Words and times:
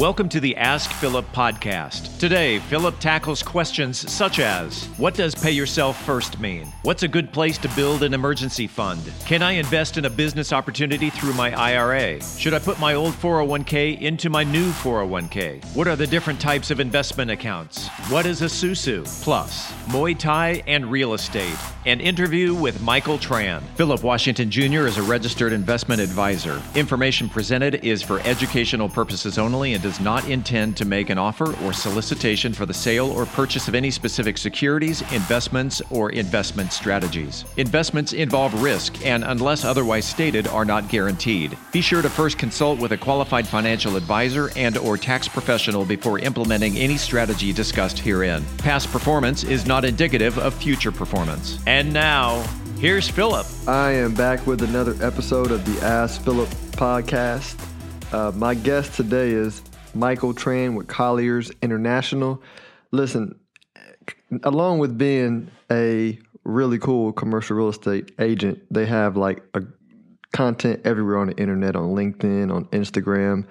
Welcome 0.00 0.30
to 0.30 0.40
the 0.40 0.56
Ask 0.56 0.90
Philip 0.92 1.30
podcast. 1.30 2.18
Today, 2.18 2.58
Philip 2.58 2.98
tackles 3.00 3.42
questions 3.42 4.10
such 4.10 4.38
as 4.38 4.86
What 4.96 5.12
does 5.12 5.34
pay 5.34 5.50
yourself 5.50 6.02
first 6.06 6.40
mean? 6.40 6.68
What's 6.84 7.02
a 7.02 7.08
good 7.08 7.34
place 7.34 7.58
to 7.58 7.68
build 7.76 8.02
an 8.02 8.14
emergency 8.14 8.66
fund? 8.66 9.12
Can 9.26 9.42
I 9.42 9.52
invest 9.52 9.98
in 9.98 10.06
a 10.06 10.10
business 10.10 10.54
opportunity 10.54 11.10
through 11.10 11.34
my 11.34 11.52
IRA? 11.52 12.18
Should 12.22 12.54
I 12.54 12.60
put 12.60 12.80
my 12.80 12.94
old 12.94 13.12
401k 13.12 14.00
into 14.00 14.30
my 14.30 14.42
new 14.42 14.70
401k? 14.70 15.62
What 15.76 15.86
are 15.86 15.96
the 15.96 16.06
different 16.06 16.40
types 16.40 16.70
of 16.70 16.80
investment 16.80 17.30
accounts? 17.30 17.88
What 18.08 18.24
is 18.24 18.40
a 18.40 18.46
SUSU? 18.46 19.04
Plus, 19.22 19.70
Muay 19.88 20.18
Thai 20.18 20.62
and 20.66 20.90
real 20.90 21.12
estate. 21.12 21.58
An 21.84 22.00
interview 22.00 22.54
with 22.54 22.80
Michael 22.80 23.18
Tran. 23.18 23.60
Philip 23.74 24.02
Washington 24.02 24.50
Jr. 24.50 24.86
is 24.86 24.96
a 24.96 25.02
registered 25.02 25.52
investment 25.52 26.00
advisor. 26.00 26.62
Information 26.74 27.28
presented 27.28 27.84
is 27.84 28.02
for 28.02 28.20
educational 28.20 28.88
purposes 28.88 29.36
only 29.36 29.74
and 29.74 29.82
does 29.82 29.89
not 29.98 30.28
intend 30.28 30.76
to 30.76 30.84
make 30.84 31.10
an 31.10 31.18
offer 31.18 31.56
or 31.64 31.72
solicitation 31.72 32.52
for 32.52 32.66
the 32.66 32.74
sale 32.74 33.10
or 33.10 33.26
purchase 33.26 33.66
of 33.66 33.74
any 33.74 33.90
specific 33.90 34.36
securities, 34.36 35.00
investments, 35.12 35.80
or 35.90 36.10
investment 36.10 36.72
strategies. 36.72 37.44
Investments 37.56 38.12
involve 38.12 38.62
risk 38.62 39.04
and, 39.04 39.24
unless 39.24 39.64
otherwise 39.64 40.04
stated, 40.04 40.46
are 40.48 40.66
not 40.66 40.88
guaranteed. 40.88 41.56
Be 41.72 41.80
sure 41.80 42.02
to 42.02 42.10
first 42.10 42.38
consult 42.38 42.78
with 42.78 42.92
a 42.92 42.98
qualified 42.98 43.48
financial 43.48 43.96
advisor 43.96 44.50
and 44.56 44.76
or 44.76 44.98
tax 44.98 45.26
professional 45.26 45.84
before 45.84 46.18
implementing 46.18 46.76
any 46.76 46.98
strategy 46.98 47.52
discussed 47.52 47.98
herein. 47.98 48.44
Past 48.58 48.92
performance 48.92 49.44
is 49.44 49.66
not 49.66 49.84
indicative 49.84 50.38
of 50.38 50.52
future 50.52 50.92
performance. 50.92 51.58
And 51.66 51.92
now, 51.92 52.42
here's 52.78 53.08
Philip. 53.08 53.46
I 53.66 53.92
am 53.92 54.14
back 54.14 54.46
with 54.46 54.62
another 54.62 54.94
episode 55.00 55.50
of 55.50 55.64
the 55.64 55.84
Ask 55.84 56.22
Philip 56.22 56.48
podcast. 56.72 57.56
Uh, 58.12 58.32
my 58.34 58.54
guest 58.54 58.94
today 58.94 59.30
is 59.30 59.62
Michael 59.94 60.34
Tran 60.34 60.74
with 60.76 60.86
Colliers 60.86 61.50
International. 61.62 62.42
Listen, 62.90 63.38
along 64.42 64.78
with 64.78 64.96
being 64.96 65.50
a 65.70 66.18
really 66.44 66.78
cool 66.78 67.12
commercial 67.12 67.56
real 67.56 67.68
estate 67.68 68.12
agent, 68.18 68.62
they 68.70 68.86
have 68.86 69.16
like 69.16 69.42
a 69.54 69.62
content 70.32 70.80
everywhere 70.84 71.18
on 71.18 71.28
the 71.28 71.36
internet, 71.36 71.76
on 71.76 71.90
LinkedIn, 71.90 72.54
on 72.54 72.64
Instagram, 72.66 73.46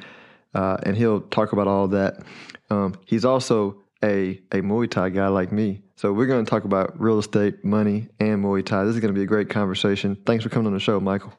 uh, 0.54 0.78
and 0.84 0.96
he'll 0.98 1.22
talk 1.22 1.52
about 1.52 1.68
all 1.68 1.88
that. 1.90 2.24
Um, 2.70 2.96
he's 3.06 3.26
also 3.26 3.82
a 4.04 4.42
a 4.52 4.62
Muay 4.62 4.90
Thai 4.90 5.10
guy 5.10 5.28
like 5.28 5.52
me, 5.52 5.82
so 5.96 6.14
we're 6.14 6.28
going 6.28 6.44
to 6.44 6.50
talk 6.50 6.64
about 6.64 7.00
real 7.00 7.20
estate, 7.20 7.64
money, 7.66 8.08
and 8.20 8.44
Muay 8.44 8.66
Thai. 8.66 8.86
This 8.86 8.96
is 8.96 9.02
going 9.02 9.14
to 9.14 9.18
be 9.18 9.24
a 9.24 9.28
great 9.28 9.50
conversation. 9.50 10.16
Thanks 10.26 10.44
for 10.44 10.50
coming 10.50 10.68
on 10.68 10.74
the 10.74 10.80
show, 10.80 11.00
Michael. 11.00 11.34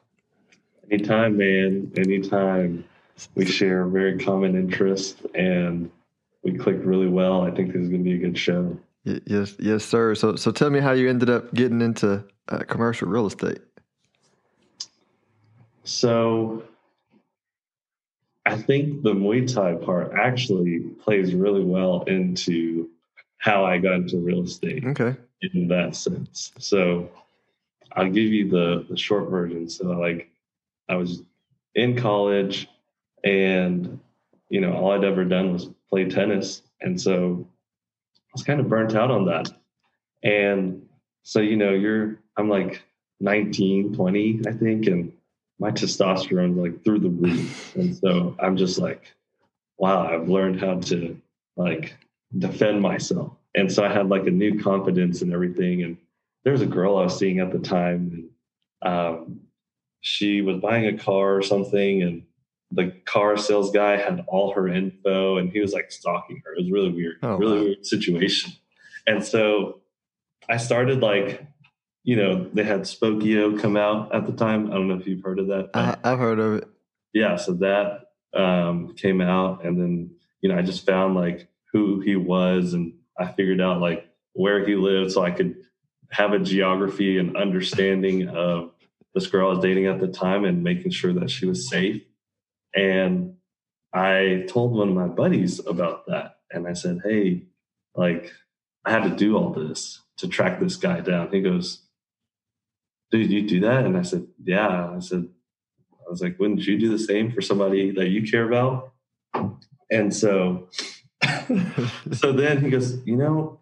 Anytime, 0.91 1.37
man. 1.37 1.91
Anytime. 1.97 2.83
We 3.35 3.45
share 3.45 3.85
very 3.85 4.17
common 4.17 4.55
interests 4.55 5.21
and 5.35 5.89
we 6.43 6.57
clicked 6.57 6.85
really 6.85 7.07
well. 7.07 7.41
I 7.41 7.51
think 7.51 7.73
this 7.73 7.83
is 7.83 7.89
going 7.89 8.03
to 8.03 8.09
be 8.09 8.15
a 8.15 8.17
good 8.17 8.37
show. 8.37 8.77
Yes, 9.03 9.55
yes, 9.59 9.83
sir. 9.83 10.15
So, 10.15 10.35
so 10.35 10.51
tell 10.51 10.69
me 10.69 10.79
how 10.79 10.91
you 10.91 11.09
ended 11.09 11.29
up 11.29 11.53
getting 11.53 11.81
into 11.81 12.23
uh, 12.49 12.59
commercial 12.67 13.07
real 13.07 13.25
estate. 13.25 13.59
So, 15.83 16.63
I 18.45 18.57
think 18.57 19.03
the 19.03 19.13
Muay 19.13 19.51
Thai 19.51 19.75
part 19.83 20.13
actually 20.13 20.79
plays 20.79 21.33
really 21.33 21.63
well 21.63 22.03
into 22.03 22.89
how 23.37 23.65
I 23.65 23.77
got 23.77 23.93
into 23.93 24.17
real 24.17 24.43
estate. 24.43 24.83
Okay. 24.85 25.15
In 25.53 25.67
that 25.67 25.95
sense. 25.95 26.51
So 26.59 27.09
I'll 27.93 28.09
give 28.09 28.31
you 28.31 28.49
the, 28.49 28.85
the 28.89 28.97
short 28.97 29.29
version. 29.29 29.69
So 29.69 29.87
like 29.87 30.29
I 30.89 30.95
was 30.95 31.23
in 31.75 31.97
college 31.97 32.67
and 33.23 33.99
you 34.49 34.59
know, 34.59 34.73
all 34.73 34.91
I'd 34.91 35.05
ever 35.05 35.23
done 35.23 35.53
was 35.53 35.69
play 35.89 36.05
tennis. 36.05 36.61
And 36.81 36.99
so 36.99 37.47
I 38.17 38.29
was 38.33 38.43
kind 38.43 38.59
of 38.59 38.67
burnt 38.67 38.95
out 38.95 39.09
on 39.09 39.25
that. 39.25 39.49
And 40.23 40.85
so, 41.23 41.39
you 41.39 41.55
know, 41.55 41.71
you're 41.71 42.19
I'm 42.37 42.49
like 42.49 42.83
19, 43.21 43.95
20, 43.95 44.41
I 44.47 44.51
think, 44.51 44.87
and 44.87 45.13
my 45.59 45.71
testosterone's 45.71 46.57
like 46.57 46.83
through 46.83 46.99
the 46.99 47.09
roof. 47.09 47.75
And 47.75 47.95
so 47.95 48.35
I'm 48.39 48.57
just 48.57 48.77
like, 48.77 49.13
wow, 49.77 50.07
I've 50.07 50.27
learned 50.27 50.59
how 50.59 50.79
to 50.79 51.19
like 51.55 51.95
defend 52.37 52.81
myself. 52.81 53.31
And 53.55 53.71
so 53.71 53.83
I 53.83 53.91
had 53.91 54.09
like 54.09 54.27
a 54.27 54.31
new 54.31 54.61
confidence 54.61 55.21
and 55.21 55.31
everything. 55.31 55.83
And 55.83 55.97
there 56.43 56.53
was 56.53 56.61
a 56.61 56.67
girl 56.67 56.97
I 56.97 57.03
was 57.03 57.17
seeing 57.17 57.39
at 57.39 57.51
the 57.51 57.59
time, 57.59 58.29
and 58.83 58.91
um, 58.93 59.41
she 60.01 60.41
was 60.41 60.57
buying 60.57 60.87
a 60.87 60.97
car 60.97 61.35
or 61.35 61.41
something, 61.41 62.01
and 62.01 62.23
the 62.71 62.91
car 63.05 63.37
sales 63.37 63.71
guy 63.71 63.97
had 63.97 64.23
all 64.27 64.53
her 64.53 64.67
info, 64.67 65.37
and 65.37 65.51
he 65.51 65.59
was 65.59 65.73
like 65.73 65.91
stalking 65.91 66.41
her. 66.45 66.53
It 66.53 66.61
was 66.61 66.71
really 66.71 66.91
weird, 66.91 67.17
oh, 67.23 67.37
really 67.37 67.57
wow. 67.57 67.63
weird 67.63 67.85
situation. 67.85 68.53
And 69.07 69.23
so 69.23 69.81
I 70.49 70.57
started 70.57 71.01
like, 71.01 71.45
you 72.03 72.15
know, 72.15 72.49
they 72.53 72.63
had 72.63 72.81
Spokeo 72.81 73.59
come 73.59 73.77
out 73.77 74.13
at 74.13 74.25
the 74.25 74.33
time. 74.33 74.67
I 74.67 74.75
don't 74.75 74.87
know 74.87 74.95
if 74.95 75.07
you've 75.07 75.23
heard 75.23 75.39
of 75.39 75.47
that. 75.47 75.69
I, 75.73 75.97
have 76.03 76.19
heard 76.19 76.39
of 76.39 76.55
it. 76.55 76.67
Yeah, 77.13 77.35
so 77.35 77.53
that 77.53 78.05
um, 78.33 78.95
came 78.95 79.21
out, 79.21 79.65
and 79.65 79.79
then 79.79 80.11
you 80.41 80.49
know, 80.49 80.57
I 80.57 80.61
just 80.61 80.85
found 80.85 81.15
like 81.15 81.47
who 81.71 82.01
he 82.01 82.15
was 82.15 82.73
and 82.73 82.93
I 83.17 83.27
figured 83.27 83.61
out 83.61 83.79
like 83.79 84.07
where 84.33 84.65
he 84.65 84.75
lived 84.75 85.11
so 85.11 85.23
I 85.23 85.31
could 85.31 85.55
have 86.11 86.33
a 86.33 86.39
geography 86.39 87.17
and 87.17 87.37
understanding 87.37 88.27
of 88.27 88.71
this 89.13 89.27
girl 89.27 89.47
I 89.47 89.53
was 89.53 89.63
dating 89.63 89.85
at 89.87 89.99
the 89.99 90.07
time 90.07 90.43
and 90.45 90.63
making 90.63 90.91
sure 90.91 91.13
that 91.13 91.29
she 91.29 91.45
was 91.45 91.69
safe. 91.69 92.01
And 92.75 93.35
I 93.93 94.45
told 94.47 94.73
one 94.73 94.89
of 94.89 94.95
my 94.95 95.07
buddies 95.07 95.59
about 95.65 96.07
that. 96.07 96.37
And 96.51 96.67
I 96.67 96.73
said, 96.73 97.01
Hey, 97.03 97.43
like, 97.95 98.31
I 98.85 98.91
had 98.91 99.03
to 99.03 99.15
do 99.15 99.37
all 99.37 99.51
this 99.51 100.01
to 100.17 100.27
track 100.27 100.59
this 100.59 100.75
guy 100.75 101.01
down. 101.01 101.31
He 101.31 101.41
goes, 101.41 101.83
Dude, 103.11 103.31
you 103.31 103.47
do 103.47 103.59
that? 103.61 103.85
And 103.85 103.97
I 103.97 104.03
said, 104.03 104.27
Yeah. 104.43 104.91
I 104.95 104.99
said, 104.99 105.27
I 106.05 106.09
was 106.09 106.21
like, 106.21 106.39
Wouldn't 106.39 106.65
you 106.65 106.79
do 106.79 106.89
the 106.89 106.99
same 106.99 107.31
for 107.31 107.41
somebody 107.41 107.91
that 107.91 108.09
you 108.09 108.29
care 108.29 108.47
about? 108.47 108.93
And 109.89 110.13
so 110.13 110.69
so 112.11 112.31
then 112.33 112.61
he 112.61 112.69
goes, 112.69 113.05
you 113.05 113.15
know, 113.15 113.59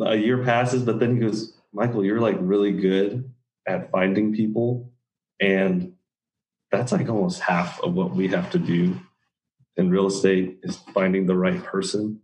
a 0.00 0.16
year 0.16 0.42
passes, 0.44 0.82
but 0.82 0.98
then 0.98 1.14
he 1.14 1.20
goes, 1.20 1.54
Michael, 1.72 2.04
you're 2.04 2.20
like 2.20 2.36
really 2.40 2.72
good 2.72 3.32
at 3.66 3.90
finding 3.90 4.34
people. 4.34 4.90
And 5.40 5.91
that's 6.72 6.90
like 6.90 7.08
almost 7.08 7.40
half 7.40 7.80
of 7.82 7.94
what 7.94 8.14
we 8.14 8.28
have 8.28 8.50
to 8.50 8.58
do 8.58 8.98
in 9.76 9.90
real 9.90 10.06
estate 10.06 10.58
is 10.62 10.78
finding 10.94 11.26
the 11.26 11.36
right 11.36 11.62
person. 11.62 12.20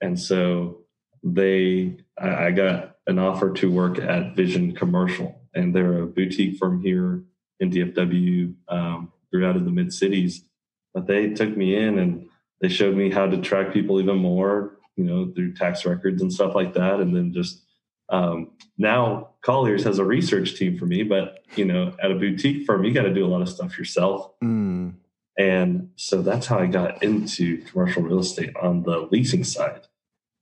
And 0.00 0.18
so 0.18 0.80
they, 1.22 1.98
I, 2.18 2.50
got 2.50 2.96
an 3.06 3.18
offer 3.18 3.52
to 3.52 3.70
work 3.70 3.98
at 3.98 4.34
Vision 4.34 4.74
Commercial, 4.74 5.40
and 5.54 5.74
they're 5.74 6.02
a 6.02 6.06
boutique 6.06 6.58
firm 6.58 6.82
here 6.82 7.22
in 7.60 7.70
DFW, 7.70 8.54
um, 8.68 9.12
throughout 9.30 9.56
in 9.56 9.64
the 9.64 9.70
mid 9.70 9.92
cities. 9.92 10.44
But 10.92 11.06
they 11.06 11.30
took 11.30 11.56
me 11.56 11.76
in 11.76 11.98
and 11.98 12.28
they 12.60 12.68
showed 12.68 12.96
me 12.96 13.10
how 13.10 13.26
to 13.26 13.40
track 13.40 13.72
people 13.72 14.00
even 14.00 14.16
more, 14.16 14.78
you 14.96 15.04
know, 15.04 15.32
through 15.34 15.54
tax 15.54 15.84
records 15.84 16.22
and 16.22 16.32
stuff 16.32 16.54
like 16.54 16.74
that. 16.74 17.00
And 17.00 17.14
then 17.14 17.32
just 17.32 17.63
um, 18.08 18.50
now 18.78 19.30
Colliers 19.42 19.84
has 19.84 19.98
a 19.98 20.04
research 20.04 20.56
team 20.56 20.78
for 20.78 20.86
me, 20.86 21.02
but 21.02 21.44
you 21.56 21.64
know, 21.64 21.94
at 22.02 22.10
a 22.10 22.14
boutique 22.14 22.66
firm, 22.66 22.84
you 22.84 22.92
got 22.92 23.02
to 23.02 23.14
do 23.14 23.24
a 23.24 23.28
lot 23.28 23.42
of 23.42 23.48
stuff 23.48 23.78
yourself. 23.78 24.30
Mm. 24.42 24.94
And 25.38 25.90
so 25.96 26.22
that's 26.22 26.46
how 26.46 26.58
I 26.58 26.66
got 26.66 27.02
into 27.02 27.58
commercial 27.62 28.02
real 28.02 28.20
estate 28.20 28.54
on 28.60 28.82
the 28.82 29.08
leasing 29.10 29.44
side. 29.44 29.86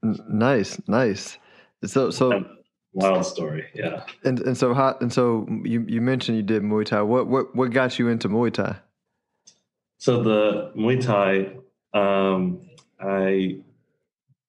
Nice, 0.03 0.81
nice. 0.87 1.39
So, 1.84 2.11
so 2.11 2.45
wild 2.93 3.25
story, 3.25 3.67
yeah. 3.75 4.05
And 4.25 4.41
and 4.41 4.56
so 4.56 4.75
how 4.75 4.97
and 5.00 5.12
so 5.12 5.47
you 5.65 5.84
you 5.89 6.00
mentioned 6.00 6.37
you 6.37 6.43
did 6.43 6.62
Muay 6.62 6.84
Thai. 6.84 7.03
What 7.03 7.27
what 7.29 7.55
what 7.55 7.71
got 7.71 7.99
you 7.99 8.09
into 8.09 8.29
Muay 8.29 8.53
Thai? 8.53 8.77
So 9.99 10.23
the 10.23 10.73
Muay 10.77 11.00
Thai 11.00 11.56
um, 11.94 12.61
I 13.00 13.58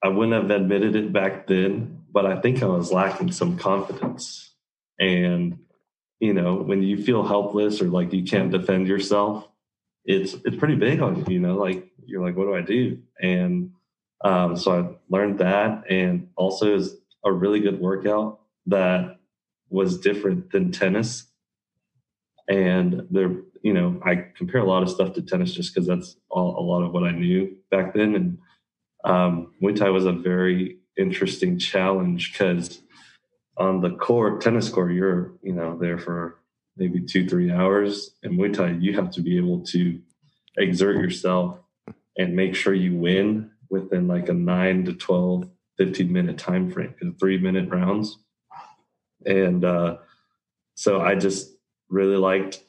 I 0.01 0.07
wouldn't 0.09 0.33
have 0.33 0.51
admitted 0.51 0.95
it 0.95 1.13
back 1.13 1.47
then, 1.47 1.92
but 2.13 2.25
I 2.25 2.39
think 2.39 2.61
I 2.61 2.67
was 2.67 2.91
lacking 2.91 3.31
some 3.31 3.57
confidence. 3.57 4.51
And 4.99 5.59
you 6.19 6.33
know, 6.33 6.55
when 6.55 6.83
you 6.83 7.03
feel 7.03 7.23
helpless 7.23 7.81
or 7.81 7.89
like 7.89 8.13
you 8.13 8.23
can't 8.23 8.51
defend 8.51 8.87
yourself, 8.87 9.47
it's 10.05 10.35
it's 10.45 10.55
pretty 10.55 10.75
big 10.75 11.01
on 11.01 11.17
you. 11.17 11.33
You 11.33 11.39
know, 11.39 11.55
like 11.55 11.91
you're 12.05 12.23
like, 12.23 12.37
what 12.37 12.45
do 12.45 12.55
I 12.55 12.61
do? 12.61 12.99
And 13.19 13.71
um, 14.23 14.55
so 14.55 14.79
I 14.79 15.13
learned 15.13 15.39
that, 15.39 15.83
and 15.89 16.29
also 16.35 16.75
is 16.75 16.95
a 17.25 17.31
really 17.31 17.59
good 17.59 17.79
workout 17.79 18.39
that 18.67 19.17
was 19.69 19.97
different 19.97 20.51
than 20.51 20.71
tennis. 20.71 21.25
And 22.47 23.07
there 23.09 23.31
you 23.63 23.73
know, 23.73 23.99
I 24.05 24.15
compare 24.35 24.61
a 24.61 24.67
lot 24.67 24.83
of 24.83 24.89
stuff 24.89 25.13
to 25.13 25.21
tennis 25.21 25.53
just 25.53 25.73
because 25.73 25.87
that's 25.87 26.17
all, 26.29 26.59
a 26.59 26.61
lot 26.61 26.83
of 26.83 26.91
what 26.91 27.05
I 27.05 27.11
knew 27.11 27.55
back 27.71 27.93
then. 27.93 28.13
And 28.13 28.37
um, 29.05 29.53
Muay 29.61 29.75
Thai 29.75 29.89
was 29.89 30.05
a 30.05 30.11
very 30.11 30.79
interesting 30.97 31.57
challenge 31.57 32.31
because 32.31 32.81
on 33.57 33.81
the 33.81 33.91
court, 33.91 34.41
tennis 34.41 34.69
court, 34.69 34.93
you're, 34.93 35.33
you 35.41 35.53
know, 35.53 35.77
there 35.77 35.97
for 35.97 36.39
maybe 36.75 37.01
two, 37.01 37.27
three 37.27 37.51
hours. 37.51 38.11
And 38.23 38.37
Muay 38.37 38.53
Thai, 38.53 38.77
you 38.79 38.93
have 38.93 39.11
to 39.11 39.21
be 39.21 39.37
able 39.37 39.61
to 39.65 39.99
exert 40.57 40.97
yourself 40.97 41.59
and 42.17 42.35
make 42.35 42.55
sure 42.55 42.73
you 42.73 42.95
win 42.95 43.51
within 43.69 44.07
like 44.07 44.29
a 44.29 44.33
9 44.33 44.85
to 44.85 44.93
12 44.93 45.49
15 45.77 46.11
minute 46.11 46.37
time 46.37 46.69
frame 46.69 46.93
in 47.01 47.15
3 47.15 47.39
minute 47.39 47.69
rounds 47.69 48.19
and 49.25 49.65
uh 49.65 49.97
so 50.75 51.01
I 51.01 51.15
just 51.15 51.49
really 51.89 52.17
liked 52.17 52.63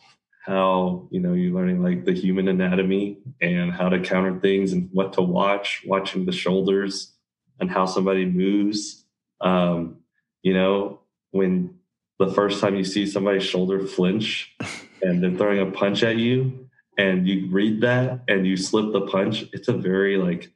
how 0.46 1.08
you 1.10 1.20
know 1.20 1.34
you're 1.34 1.54
learning 1.54 1.82
like 1.82 2.04
the 2.04 2.14
human 2.14 2.48
anatomy 2.48 3.18
and 3.40 3.72
how 3.72 3.88
to 3.90 4.00
counter 4.00 4.38
things 4.40 4.72
and 4.72 4.88
what 4.92 5.12
to 5.14 5.22
watch 5.22 5.82
watching 5.86 6.24
the 6.24 6.32
shoulders 6.32 7.13
and 7.60 7.70
how 7.70 7.86
somebody 7.86 8.24
moves 8.24 9.04
um, 9.40 9.96
you 10.42 10.52
know 10.54 11.00
when 11.30 11.74
the 12.18 12.32
first 12.32 12.60
time 12.60 12.74
you 12.76 12.84
see 12.84 13.06
somebody's 13.06 13.42
shoulder 13.44 13.86
flinch 13.86 14.54
and 15.02 15.22
they're 15.22 15.36
throwing 15.36 15.60
a 15.60 15.70
punch 15.70 16.02
at 16.02 16.16
you 16.16 16.68
and 16.96 17.26
you 17.28 17.48
read 17.50 17.80
that 17.80 18.20
and 18.28 18.46
you 18.46 18.56
slip 18.56 18.92
the 18.92 19.02
punch 19.02 19.44
it's 19.52 19.68
a 19.68 19.72
very 19.72 20.16
like 20.16 20.50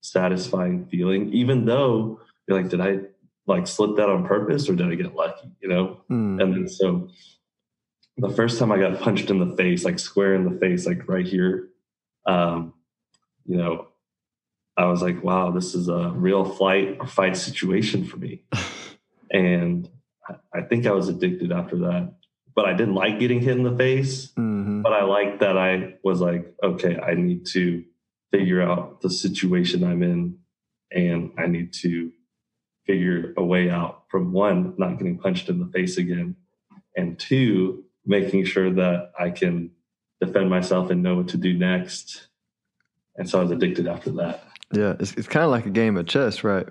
satisfying 0.00 0.86
feeling 0.86 1.32
even 1.32 1.64
though 1.64 2.20
you're 2.46 2.60
like 2.60 2.70
did 2.70 2.80
i 2.80 2.98
like 3.46 3.66
slip 3.66 3.96
that 3.96 4.08
on 4.08 4.26
purpose 4.26 4.68
or 4.68 4.74
did 4.74 4.86
i 4.90 4.94
get 4.94 5.14
lucky 5.14 5.50
you 5.60 5.68
know 5.68 6.00
Mm. 6.10 6.42
and 6.42 6.54
then 6.54 6.68
so 6.68 7.08
the 8.16 8.30
first 8.30 8.58
time 8.58 8.72
I 8.72 8.78
got 8.78 8.98
punched 9.00 9.30
in 9.30 9.38
the 9.38 9.54
face, 9.56 9.84
like 9.84 10.00
square 10.00 10.34
in 10.34 10.42
the 10.42 10.58
face, 10.58 10.86
like 10.86 11.08
right 11.08 11.24
here, 11.24 11.68
um, 12.26 12.74
you 13.46 13.56
know, 13.56 13.86
I 14.78 14.86
was 14.86 15.02
like, 15.02 15.22
wow, 15.24 15.50
this 15.50 15.74
is 15.74 15.88
a 15.88 16.10
real 16.14 16.44
flight 16.44 16.96
or 17.00 17.06
fight 17.06 17.36
situation 17.36 18.04
for 18.04 18.16
me. 18.16 18.44
and 19.32 19.88
I- 20.54 20.62
think 20.62 20.86
I 20.86 20.92
was 20.92 21.08
addicted 21.08 21.50
after 21.52 21.76
that. 21.78 22.14
But 22.54 22.66
I 22.66 22.74
didn't 22.74 22.94
like 22.94 23.18
getting 23.18 23.40
hit 23.40 23.56
in 23.56 23.62
the 23.62 23.76
face. 23.76 24.32
Mhm. 24.32 24.82
But 24.82 24.92
I 24.92 25.04
liked 25.04 25.40
that 25.40 25.56
I 25.56 25.94
was 26.04 26.20
like, 26.20 26.54
okay, 26.62 26.98
I 26.98 27.14
need 27.14 27.46
to 27.54 27.84
figure 28.32 28.60
out 28.60 29.00
the 29.00 29.10
situation 29.10 29.82
I'm 29.84 30.02
in 30.02 30.38
and 30.92 31.32
I 31.38 31.46
need 31.46 31.72
to 31.84 32.12
figure 32.86 33.32
a 33.36 33.44
way 33.44 33.70
out 33.70 34.04
from 34.10 34.32
one, 34.32 34.74
not 34.76 34.98
getting 34.98 35.18
punched 35.18 35.48
in 35.48 35.58
the 35.58 35.66
face 35.66 35.98
again, 35.98 36.36
and 36.96 37.18
two, 37.18 37.84
making 38.06 38.44
sure 38.44 38.70
that 38.72 39.12
I 39.18 39.30
can 39.30 39.70
defend 40.20 40.50
myself 40.50 40.90
and 40.90 41.02
know 41.02 41.16
what 41.16 41.28
to 41.28 41.36
do 41.36 41.56
next. 41.56 42.28
And 43.16 43.28
so 43.28 43.38
I 43.38 43.42
was 43.42 43.50
addicted 43.52 43.86
after 43.86 44.10
that. 44.12 44.44
Yeah, 44.72 44.94
it's 45.00 45.12
it's 45.14 45.28
kind 45.28 45.44
of 45.44 45.50
like 45.50 45.66
a 45.66 45.70
game 45.70 45.96
of 45.96 46.06
chess, 46.06 46.44
right? 46.44 46.66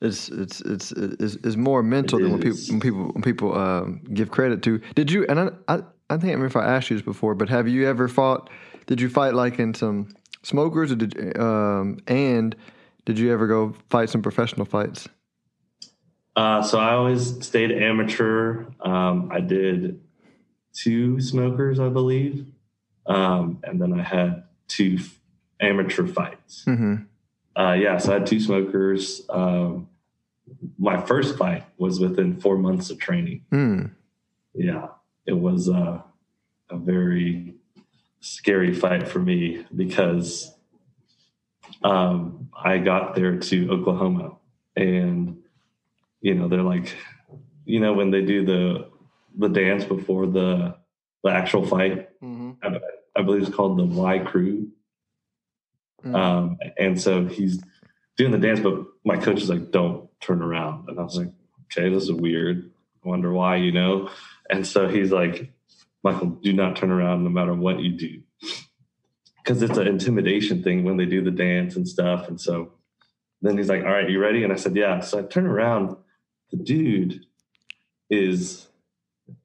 It's 0.00 0.28
it's 0.28 0.60
it's 0.60 0.92
it's, 0.92 1.36
it's 1.36 1.56
more 1.56 1.82
mental 1.82 2.18
than 2.18 2.32
when 2.32 2.40
people 2.40 2.60
when 2.68 2.80
people 2.80 3.04
when 3.12 3.22
people 3.22 3.58
um, 3.58 4.02
give 4.12 4.30
credit 4.30 4.62
to. 4.64 4.80
Did 4.94 5.10
you? 5.10 5.24
And 5.28 5.40
I, 5.40 5.50
I 5.68 5.82
I 6.10 6.16
think 6.16 6.24
I 6.24 6.34
remember 6.34 6.46
if 6.46 6.56
I 6.56 6.66
asked 6.66 6.90
you 6.90 6.96
this 6.96 7.04
before, 7.04 7.34
but 7.34 7.48
have 7.48 7.66
you 7.66 7.88
ever 7.88 8.06
fought? 8.08 8.50
Did 8.86 9.00
you 9.00 9.08
fight 9.08 9.34
like 9.34 9.58
in 9.58 9.74
some 9.74 10.08
smokers, 10.42 10.92
or 10.92 10.96
did 10.96 11.38
um, 11.38 11.98
and 12.06 12.54
did 13.06 13.18
you 13.18 13.32
ever 13.32 13.46
go 13.46 13.74
fight 13.90 14.10
some 14.10 14.22
professional 14.22 14.66
fights? 14.66 15.08
Uh, 16.36 16.62
so 16.62 16.78
I 16.78 16.92
always 16.92 17.44
stayed 17.46 17.70
amateur. 17.70 18.66
Um, 18.80 19.30
I 19.32 19.40
did 19.40 20.00
two 20.74 21.20
smokers, 21.20 21.78
I 21.78 21.88
believe. 21.88 22.46
Um, 23.06 23.60
and 23.62 23.80
then 23.80 23.98
I 23.98 24.02
had 24.02 24.44
two 24.66 24.98
amateur 25.64 26.06
fights. 26.06 26.64
Mm-hmm. 26.66 26.94
Uh, 27.60 27.72
yeah, 27.72 27.98
so 27.98 28.10
I 28.10 28.14
had 28.14 28.26
two 28.26 28.40
smokers. 28.40 29.22
Um, 29.30 29.88
my 30.78 31.00
first 31.00 31.38
fight 31.38 31.64
was 31.78 32.00
within 32.00 32.40
four 32.40 32.58
months 32.58 32.90
of 32.90 32.98
training. 32.98 33.44
Mm. 33.52 33.92
Yeah, 34.54 34.88
it 35.26 35.32
was 35.32 35.68
uh, 35.68 36.02
a 36.70 36.76
very 36.76 37.54
scary 38.20 38.74
fight 38.74 39.08
for 39.08 39.18
me 39.18 39.64
because 39.74 40.54
um, 41.82 42.50
I 42.56 42.78
got 42.78 43.14
there 43.14 43.38
to 43.38 43.70
Oklahoma, 43.70 44.36
and 44.76 45.42
you 46.20 46.34
know 46.34 46.48
they're 46.48 46.62
like, 46.62 46.94
you 47.64 47.80
know, 47.80 47.92
when 47.92 48.10
they 48.10 48.22
do 48.22 48.44
the 48.44 48.88
the 49.36 49.48
dance 49.48 49.84
before 49.84 50.26
the 50.26 50.76
the 51.22 51.30
actual 51.30 51.66
fight, 51.66 52.10
Mm-hmm. 52.24 52.52
I, 52.62 53.20
I 53.20 53.22
believe 53.22 53.42
it's 53.42 53.54
called 53.54 53.78
the 53.78 53.84
Wai 53.84 54.18
Kru. 54.18 54.68
Mm. 56.04 56.14
Um, 56.14 56.58
and 56.78 57.00
so 57.00 57.26
he's 57.26 57.62
doing 58.16 58.32
the 58.32 58.38
dance, 58.38 58.60
but 58.60 58.84
my 59.04 59.16
coach 59.16 59.42
is 59.42 59.48
like, 59.48 59.70
don't 59.70 60.08
turn 60.20 60.42
around. 60.42 60.88
And 60.88 60.98
I 60.98 61.02
was 61.02 61.16
like, 61.16 61.32
okay, 61.64 61.88
this 61.88 62.04
is 62.04 62.12
weird. 62.12 62.70
I 63.04 63.08
wonder 63.08 63.32
why, 63.32 63.56
you 63.56 63.72
know? 63.72 64.10
And 64.48 64.66
so 64.66 64.88
he's 64.88 65.10
like, 65.10 65.52
Michael, 66.02 66.28
do 66.28 66.52
not 66.52 66.76
turn 66.76 66.90
around 66.90 67.24
no 67.24 67.30
matter 67.30 67.54
what 67.54 67.80
you 67.80 67.92
do. 67.92 68.22
Because 69.42 69.62
it's 69.62 69.78
an 69.78 69.86
intimidation 69.86 70.62
thing 70.62 70.84
when 70.84 70.96
they 70.96 71.06
do 71.06 71.22
the 71.22 71.30
dance 71.30 71.76
and 71.76 71.86
stuff. 71.86 72.28
And 72.28 72.40
so 72.40 72.72
then 73.42 73.58
he's 73.58 73.68
like, 73.68 73.82
all 73.84 73.92
right, 73.92 74.08
you 74.08 74.18
ready? 74.18 74.42
And 74.42 74.52
I 74.52 74.56
said, 74.56 74.76
yeah. 74.76 75.00
So 75.00 75.18
I 75.18 75.22
turn 75.22 75.46
around. 75.46 75.96
The 76.50 76.56
dude 76.58 77.26
is 78.08 78.68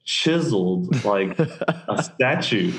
chiseled 0.05 1.03
like 1.03 1.37
a 1.39 2.03
statue. 2.03 2.73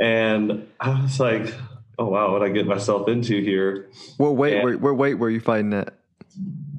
And 0.00 0.66
I 0.80 1.02
was 1.02 1.18
like, 1.20 1.52
oh, 1.98 2.06
wow, 2.06 2.32
what 2.32 2.42
I 2.42 2.48
get 2.48 2.66
myself 2.66 3.08
into 3.08 3.40
here. 3.40 3.88
what 4.16 4.36
weight? 4.36 4.54
Yeah. 4.54 4.64
Where, 4.64 4.94
where 4.94 5.14
were 5.16 5.30
you 5.30 5.40
fighting 5.40 5.72
at? 5.72 5.94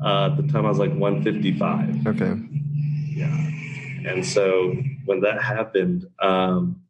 Uh, 0.03 0.27
at 0.27 0.37
the 0.37 0.43
time, 0.51 0.65
I 0.65 0.69
was 0.69 0.77
like 0.77 0.93
155. 0.93 2.07
Okay. 2.07 2.33
Yeah. 3.15 4.11
And 4.11 4.25
so 4.25 4.75
when 5.05 5.21
that 5.21 5.41
happened, 5.41 6.07
um, 6.19 6.81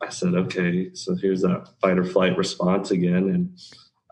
I 0.00 0.10
said, 0.10 0.34
okay, 0.34 0.94
so 0.94 1.16
here's 1.16 1.42
that 1.42 1.68
fight 1.80 1.98
or 1.98 2.04
flight 2.04 2.36
response 2.36 2.90
again. 2.90 3.28
And, 3.28 3.58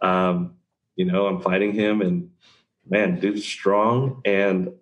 um, 0.03 0.55
you 0.97 1.05
know, 1.05 1.27
I'm 1.27 1.41
fighting 1.41 1.73
him, 1.73 2.00
and 2.00 2.31
man, 2.88 3.21
dude's 3.21 3.44
strong. 3.44 4.23
And 4.25 4.73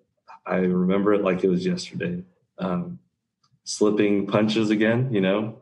I 0.47 0.57
remember 0.57 1.13
it 1.13 1.23
like 1.23 1.45
it 1.45 1.49
was 1.49 1.67
yesterday. 1.67 2.23
Um, 2.59 3.01
slipping 3.65 4.27
punches 4.27 4.71
again, 4.71 5.13
you 5.13 5.21
know, 5.21 5.59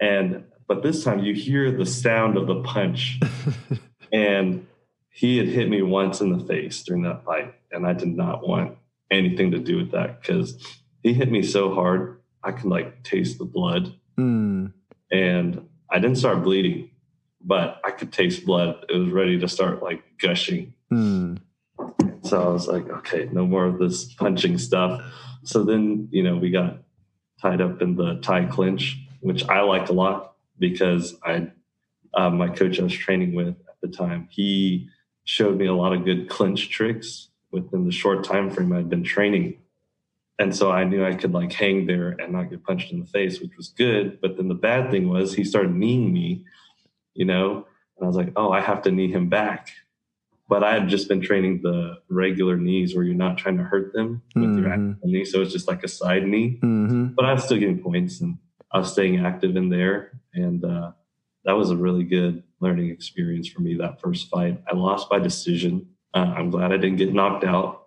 and 0.00 0.44
but 0.74 0.82
this 0.82 1.04
time 1.04 1.18
you 1.20 1.34
hear 1.34 1.70
the 1.70 1.84
sound 1.84 2.36
of 2.38 2.46
the 2.46 2.62
punch, 2.62 3.20
and 4.12 4.66
he 5.10 5.36
had 5.36 5.48
hit 5.48 5.68
me 5.68 5.82
once 5.82 6.20
in 6.22 6.32
the 6.36 6.42
face 6.44 6.82
during 6.82 7.02
that 7.02 7.24
fight, 7.24 7.54
and 7.70 7.86
I 7.86 7.92
did 7.92 8.08
not 8.16 8.46
want 8.46 8.78
anything 9.10 9.50
to 9.50 9.58
do 9.58 9.76
with 9.76 9.90
that 9.90 10.22
because 10.22 10.56
he 11.02 11.12
hit 11.12 11.30
me 11.30 11.42
so 11.42 11.74
hard 11.74 12.20
I 12.42 12.52
could 12.52 12.70
like 12.70 13.02
taste 13.02 13.38
the 13.38 13.44
blood, 13.44 13.94
Mm. 14.18 14.72
and 15.10 15.68
I 15.90 15.98
didn't 15.98 16.16
start 16.18 16.42
bleeding, 16.42 16.90
but 17.40 17.80
I 17.84 17.90
could 17.90 18.12
taste 18.12 18.44
blood. 18.46 18.84
It 18.88 18.96
was 18.96 19.10
ready 19.10 19.38
to 19.40 19.48
start 19.48 19.82
like 19.82 20.02
gushing. 20.18 20.74
Mm. 20.92 21.38
So 22.22 22.42
I 22.42 22.48
was 22.48 22.66
like, 22.68 22.88
okay, 22.88 23.28
no 23.32 23.46
more 23.46 23.64
of 23.66 23.78
this 23.78 24.12
punching 24.14 24.58
stuff. 24.58 25.02
So 25.44 25.64
then, 25.64 26.08
you 26.10 26.22
know, 26.22 26.36
we 26.36 26.50
got 26.50 26.78
tied 27.40 27.60
up 27.60 27.82
in 27.82 27.96
the 27.96 28.16
Thai 28.22 28.44
clinch, 28.46 28.98
which 29.20 29.44
I 29.48 29.60
liked 29.62 29.88
a 29.88 29.92
lot 29.92 30.31
because 30.58 31.16
I, 31.24 31.48
uh, 32.14 32.30
my 32.30 32.48
coach 32.48 32.78
I 32.78 32.84
was 32.84 32.92
training 32.92 33.34
with 33.34 33.48
at 33.68 33.80
the 33.80 33.88
time, 33.88 34.28
he 34.30 34.88
showed 35.24 35.56
me 35.56 35.66
a 35.66 35.74
lot 35.74 35.92
of 35.92 36.04
good 36.04 36.28
clinch 36.28 36.70
tricks 36.70 37.28
within 37.50 37.84
the 37.84 37.92
short 37.92 38.24
time 38.24 38.50
frame 38.50 38.72
I'd 38.72 38.88
been 38.90 39.04
training. 39.04 39.58
And 40.38 40.54
so 40.56 40.72
I 40.72 40.84
knew 40.84 41.04
I 41.04 41.14
could 41.14 41.32
like 41.32 41.52
hang 41.52 41.86
there 41.86 42.10
and 42.10 42.32
not 42.32 42.50
get 42.50 42.64
punched 42.64 42.92
in 42.92 42.98
the 43.00 43.06
face, 43.06 43.40
which 43.40 43.56
was 43.56 43.68
good. 43.68 44.20
But 44.20 44.36
then 44.36 44.48
the 44.48 44.54
bad 44.54 44.90
thing 44.90 45.08
was 45.08 45.34
he 45.34 45.44
started 45.44 45.74
kneeing 45.74 46.12
me, 46.12 46.44
you 47.14 47.24
know, 47.24 47.66
and 47.96 48.04
I 48.04 48.06
was 48.06 48.16
like, 48.16 48.32
oh, 48.36 48.50
I 48.50 48.60
have 48.60 48.82
to 48.82 48.90
knee 48.90 49.10
him 49.10 49.28
back 49.28 49.70
but 50.48 50.62
I 50.62 50.74
had 50.74 50.86
just 50.88 51.08
been 51.08 51.22
training 51.22 51.62
the 51.62 51.94
regular 52.10 52.58
knees 52.58 52.94
where 52.94 53.04
you're 53.04 53.14
not 53.14 53.38
trying 53.38 53.56
to 53.56 53.62
hurt 53.62 53.94
them 53.94 54.20
with 54.34 54.54
your 54.58 54.68
Mhm. 54.68 54.90
actual 54.92 55.08
knee. 55.08 55.24
So 55.24 55.40
it's 55.40 55.52
just 55.52 55.66
like 55.66 55.82
a 55.82 55.88
side 55.88 56.26
knee, 56.28 56.58
Mm-hmm. 56.62 57.06
but 57.14 57.24
I 57.24 57.32
was 57.32 57.44
still 57.44 57.56
getting 57.56 57.78
points 57.78 58.20
and 58.20 58.36
I 58.72 58.78
was 58.78 58.92
staying 58.92 59.24
active 59.24 59.56
in 59.56 59.68
there. 59.68 60.18
And 60.34 60.64
uh, 60.64 60.92
that 61.44 61.52
was 61.52 61.70
a 61.70 61.76
really 61.76 62.04
good 62.04 62.42
learning 62.60 62.90
experience 62.90 63.48
for 63.48 63.60
me 63.60 63.74
that 63.74 64.00
first 64.00 64.28
fight. 64.28 64.62
I 64.70 64.74
lost 64.76 65.10
by 65.10 65.18
decision. 65.18 65.88
Uh, 66.14 66.32
I'm 66.36 66.50
glad 66.50 66.72
I 66.72 66.76
didn't 66.76 66.96
get 66.96 67.12
knocked 67.12 67.44
out. 67.44 67.86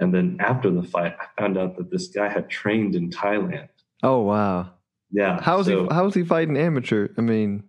And 0.00 0.12
then 0.12 0.38
after 0.40 0.70
the 0.70 0.82
fight, 0.82 1.14
I 1.20 1.40
found 1.40 1.56
out 1.56 1.76
that 1.76 1.90
this 1.90 2.08
guy 2.08 2.28
had 2.28 2.48
trained 2.50 2.94
in 2.96 3.10
Thailand. 3.10 3.68
Oh 4.02 4.22
wow. 4.22 4.70
Yeah. 5.12 5.40
How's 5.40 5.66
so- 5.66 5.84
he? 5.84 5.94
How's 5.94 6.14
he 6.14 6.24
fighting 6.24 6.56
amateur? 6.56 7.08
I 7.16 7.20
mean, 7.20 7.62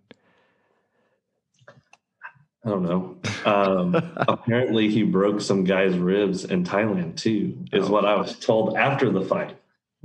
I 2.64 2.68
don't 2.70 2.82
know. 2.82 3.16
Um, 3.44 3.94
apparently, 4.16 4.88
he 4.90 5.04
broke 5.04 5.40
some 5.40 5.62
guy's 5.64 5.96
ribs 5.96 6.44
in 6.44 6.64
Thailand 6.64 7.16
too, 7.16 7.64
is 7.72 7.88
Oh. 7.88 7.92
what 7.92 8.04
I 8.04 8.16
was 8.16 8.36
told 8.38 8.76
after 8.76 9.10
the 9.10 9.22
fight. 9.22 9.56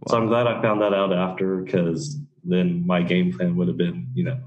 So 0.08 0.18
I'm 0.18 0.28
glad 0.28 0.46
I 0.48 0.62
found 0.62 0.82
that 0.82 0.94
out 0.94 1.12
after 1.14 1.58
because 1.58 2.18
then 2.44 2.86
my 2.86 3.02
game 3.02 3.34
plan 3.34 3.56
would 3.56 3.68
have 3.68 3.78
been, 3.78 4.10
you 4.14 4.24
know, 4.24 4.40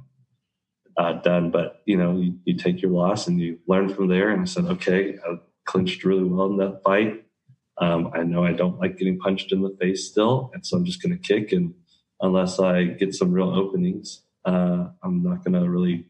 uh, 0.97 1.15
done. 1.15 1.51
But 1.51 1.83
you 1.87 1.97
know, 1.97 2.17
you, 2.17 2.39
you 2.45 2.57
take 2.57 2.83
your 2.83 2.91
loss 2.91 3.27
and 3.27 3.41
you 3.41 3.59
learn 3.67 3.89
from 3.89 4.09
there. 4.09 4.31
And 4.31 4.43
I 4.43 4.45
said, 4.45 4.67
okay, 4.67 5.19
I 5.25 5.37
clinched 5.65 6.05
really 6.05 6.25
well 6.25 6.47
in 6.47 6.57
that 6.59 6.83
fight. 6.83 7.25
Um, 7.79 8.11
I 8.15 8.23
know 8.23 8.45
I 8.45 8.53
don't 8.53 8.79
like 8.79 8.99
getting 8.99 9.19
punched 9.19 9.51
in 9.51 9.63
the 9.63 9.77
face 9.81 10.09
still, 10.09 10.51
and 10.55 10.65
so 10.65 10.77
I'm 10.77 10.85
just 10.85 11.03
going 11.03 11.17
to 11.17 11.19
kick. 11.19 11.53
And 11.53 11.75
unless 12.21 12.61
I 12.61 12.85
get 12.85 13.15
some 13.15 13.33
real 13.33 13.51
openings, 13.51 14.23
uh, 14.45 14.89
I'm 15.03 15.23
not 15.23 15.45
going 15.45 15.61
to 15.61 15.69
really 15.69 16.07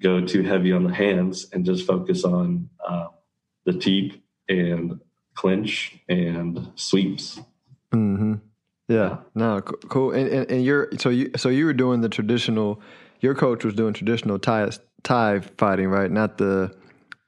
go 0.00 0.24
too 0.24 0.42
heavy 0.42 0.72
on 0.72 0.84
the 0.84 0.94
hands 0.94 1.48
and 1.52 1.66
just 1.66 1.86
focus 1.86 2.24
on 2.24 2.70
uh, 2.86 3.08
the 3.66 3.74
teep 3.74 4.24
and 4.48 5.00
clinch 5.34 5.98
and 6.08 6.72
sweeps. 6.74 7.40
Mm-hmm. 7.94 8.34
Yeah. 8.88 9.18
No. 9.34 9.60
Cool. 9.60 10.12
And, 10.12 10.28
and 10.28 10.50
and 10.50 10.64
you're 10.64 10.88
so 10.98 11.08
you 11.08 11.30
so 11.36 11.48
you 11.48 11.64
were 11.64 11.72
doing 11.72 12.00
the 12.00 12.08
traditional. 12.08 12.80
Your 13.20 13.34
coach 13.34 13.64
was 13.64 13.74
doing 13.74 13.94
traditional 13.94 14.38
Thai 14.38 14.70
Thai 15.02 15.40
fighting, 15.40 15.88
right? 15.88 16.10
Not 16.10 16.38
the 16.38 16.74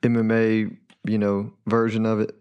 MMA, 0.02 0.76
you 1.06 1.18
know, 1.18 1.52
version 1.66 2.04
of 2.06 2.20
it. 2.20 2.34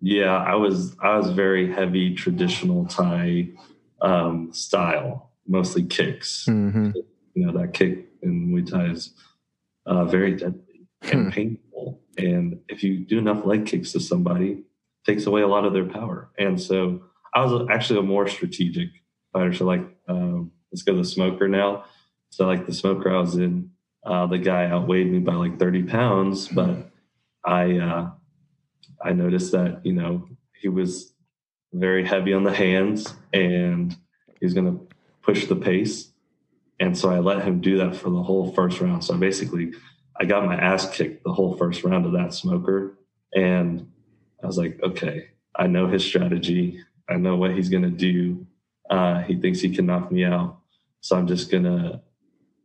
Yeah, 0.00 0.34
I 0.36 0.54
was 0.54 0.96
I 1.00 1.16
was 1.16 1.30
very 1.30 1.72
heavy 1.72 2.14
traditional 2.14 2.86
Thai 2.86 3.50
um, 4.02 4.52
style, 4.52 5.30
mostly 5.46 5.84
kicks. 5.84 6.46
Mm-hmm. 6.48 6.90
You 7.34 7.46
know 7.46 7.58
that 7.58 7.74
kick 7.74 8.08
in 8.22 8.48
Muay 8.48 8.68
Thai 8.68 8.86
is 8.86 9.14
uh, 9.86 10.04
very 10.04 10.36
deadly 10.36 10.88
and 11.02 11.24
Hmm. 11.26 11.30
painful, 11.30 12.00
and 12.18 12.60
if 12.68 12.82
you 12.82 12.98
do 12.98 13.18
enough 13.18 13.46
leg 13.46 13.66
kicks 13.66 13.92
to 13.92 14.00
somebody, 14.00 14.50
it 14.50 14.64
takes 15.06 15.26
away 15.26 15.42
a 15.42 15.46
lot 15.48 15.64
of 15.64 15.72
their 15.72 15.86
power. 15.86 16.30
And 16.38 16.60
so 16.60 17.02
I 17.34 17.44
was 17.44 17.68
actually 17.70 18.00
a 18.00 18.02
more 18.02 18.28
strategic 18.28 18.88
fighter. 19.32 19.52
So 19.52 19.64
like, 19.64 19.86
um, 20.08 20.52
let's 20.72 20.82
go 20.82 20.92
to 20.92 20.98
the 20.98 21.04
smoker 21.04 21.48
now. 21.48 21.84
So 22.30 22.46
like 22.46 22.66
the 22.66 22.74
smoker 22.74 23.14
I 23.14 23.20
was 23.20 23.36
in, 23.36 23.70
uh, 24.04 24.26
the 24.26 24.38
guy 24.38 24.66
outweighed 24.66 25.10
me 25.10 25.18
by 25.18 25.34
like 25.34 25.58
thirty 25.58 25.82
pounds, 25.82 26.48
but 26.48 26.90
I 27.44 27.76
uh, 27.78 28.10
I 29.02 29.12
noticed 29.12 29.52
that 29.52 29.84
you 29.84 29.92
know 29.92 30.28
he 30.54 30.68
was 30.68 31.12
very 31.72 32.06
heavy 32.06 32.32
on 32.32 32.44
the 32.44 32.52
hands 32.52 33.14
and 33.32 33.96
he 34.38 34.46
was 34.46 34.54
going 34.54 34.66
to 34.66 34.88
push 35.22 35.46
the 35.46 35.56
pace, 35.56 36.12
and 36.78 36.96
so 36.96 37.10
I 37.10 37.18
let 37.18 37.44
him 37.44 37.60
do 37.60 37.78
that 37.78 37.94
for 37.94 38.10
the 38.10 38.22
whole 38.22 38.52
first 38.52 38.80
round. 38.80 39.04
So 39.04 39.16
basically, 39.16 39.72
I 40.18 40.24
got 40.24 40.46
my 40.46 40.56
ass 40.56 40.88
kicked 40.96 41.24
the 41.24 41.32
whole 41.32 41.56
first 41.56 41.84
round 41.84 42.06
of 42.06 42.12
that 42.12 42.32
smoker, 42.32 42.98
and 43.34 43.90
I 44.42 44.46
was 44.46 44.56
like, 44.56 44.80
okay, 44.82 45.28
I 45.54 45.66
know 45.66 45.88
his 45.88 46.04
strategy. 46.04 46.82
I 47.10 47.16
know 47.16 47.36
what 47.36 47.52
he's 47.52 47.68
going 47.68 47.82
to 47.82 47.90
do. 47.90 48.46
Uh, 48.88 49.20
he 49.22 49.36
thinks 49.36 49.60
he 49.60 49.74
can 49.74 49.86
knock 49.86 50.10
me 50.10 50.24
out, 50.24 50.58
so 51.00 51.16
I'm 51.16 51.26
just 51.26 51.50
gonna 51.50 52.02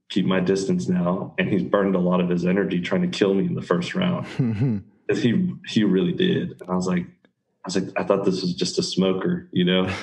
keep 0.10 0.26
my 0.26 0.40
distance 0.40 0.88
now. 0.88 1.36
And 1.38 1.48
he's 1.50 1.64
burned 1.64 1.96
a 1.96 2.00
lot 2.00 2.20
of 2.20 2.30
his 2.30 2.46
energy 2.46 2.82
trying 2.82 3.02
to 3.04 3.08
kill 3.08 3.34
me 3.36 3.46
in 3.46 3.54
the 3.56 3.62
first 3.62 3.94
round. 3.96 4.26
Mm-hmm. 4.28 4.78
'Cause 5.08 5.22
he 5.22 5.54
he 5.68 5.84
really 5.84 6.14
did. 6.14 6.60
And 6.62 6.70
I 6.70 6.76
was 6.76 6.88
like, 6.88 7.06
I 7.06 7.66
was 7.66 7.76
like, 7.76 7.90
I 7.96 8.04
thought 8.04 8.26
this 8.26 8.42
was 8.42 8.56
just 8.56 8.80
a 8.80 8.84
smoker, 8.84 9.48
you 9.52 9.66
know. 9.66 9.90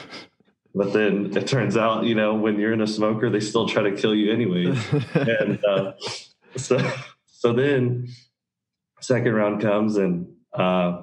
But 0.75 0.95
then 0.95 1.37
it 1.37 1.47
turns 1.47 1.77
out, 1.77 2.05
you 2.05 2.15
know, 2.15 2.35
when 2.35 2.59
you're 2.59 2.73
in 2.73 2.81
a 2.81 2.87
smoker, 2.87 3.29
they 3.29 3.41
still 3.41 3.69
try 3.69 3.83
to 3.83 3.93
kill 3.93 4.15
you 4.15 4.33
anyways. 4.33 4.79
and 5.15 5.63
uh, 5.67 5.93
so 6.57 6.79
so 7.27 7.53
then 7.53 8.09
second 9.01 9.35
round 9.35 9.61
comes 9.61 9.97
and 9.99 10.29
uh, 10.55 11.03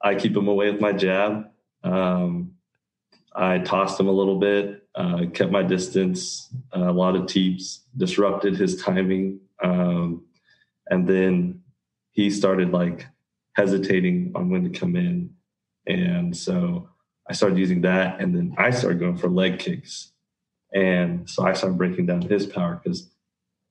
I 0.00 0.14
keep 0.14 0.34
him 0.34 0.48
away 0.48 0.70
with 0.70 0.80
my 0.80 0.92
jab. 0.92 1.50
Um, 1.82 2.53
I 3.34 3.58
tossed 3.58 3.98
him 3.98 4.08
a 4.08 4.12
little 4.12 4.38
bit, 4.38 4.86
uh, 4.94 5.26
kept 5.32 5.50
my 5.50 5.62
distance, 5.62 6.54
uh, 6.76 6.88
a 6.88 6.92
lot 6.92 7.16
of 7.16 7.26
teeps, 7.26 7.84
disrupted 7.96 8.56
his 8.56 8.80
timing, 8.82 9.40
um, 9.62 10.24
and 10.88 11.06
then 11.08 11.62
he 12.12 12.30
started 12.30 12.70
like 12.72 13.06
hesitating 13.56 14.32
on 14.34 14.50
when 14.50 14.64
to 14.64 14.78
come 14.78 14.96
in, 14.96 15.30
and 15.86 16.36
so 16.36 16.88
I 17.28 17.32
started 17.32 17.58
using 17.58 17.80
that, 17.82 18.20
and 18.20 18.34
then 18.34 18.54
I 18.56 18.70
started 18.70 19.00
going 19.00 19.16
for 19.16 19.28
leg 19.28 19.58
kicks, 19.58 20.12
and 20.72 21.28
so 21.28 21.44
I 21.44 21.54
started 21.54 21.78
breaking 21.78 22.06
down 22.06 22.22
his 22.22 22.46
power 22.46 22.80
because 22.82 23.10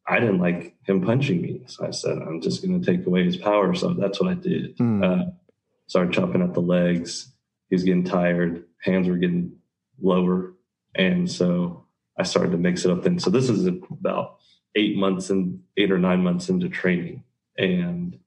I 0.07 0.19
didn't 0.19 0.39
like 0.39 0.75
him 0.83 1.01
punching 1.01 1.41
me. 1.41 1.61
So 1.67 1.87
I 1.87 1.91
said, 1.91 2.17
I'm 2.17 2.41
just 2.41 2.65
going 2.65 2.81
to 2.81 2.85
take 2.85 3.05
away 3.05 3.23
his 3.23 3.37
power. 3.37 3.73
So 3.73 3.93
that's 3.93 4.19
what 4.19 4.29
I 4.29 4.33
did. 4.33 4.77
Mm. 4.77 5.03
Uh, 5.03 5.31
started 5.87 6.13
chopping 6.13 6.41
at 6.41 6.53
the 6.53 6.61
legs. 6.61 7.32
He 7.73 7.75
was 7.75 7.83
getting 7.85 8.03
tired. 8.03 8.65
Hands 8.83 9.07
were 9.07 9.17
getting 9.17 9.53
lower. 9.99 10.53
And 10.93 11.27
so 11.31 11.87
I 12.19 12.21
started 12.21 12.51
to 12.51 12.57
mix 12.59 12.85
it 12.85 12.91
up 12.91 13.01
then. 13.01 13.17
So 13.17 13.31
this 13.31 13.49
is 13.49 13.65
about 13.65 14.37
eight 14.75 14.95
months 14.95 15.31
and 15.31 15.59
eight 15.75 15.91
or 15.91 15.97
nine 15.97 16.21
months 16.21 16.49
into 16.49 16.69
training. 16.69 17.23
And 17.57 18.19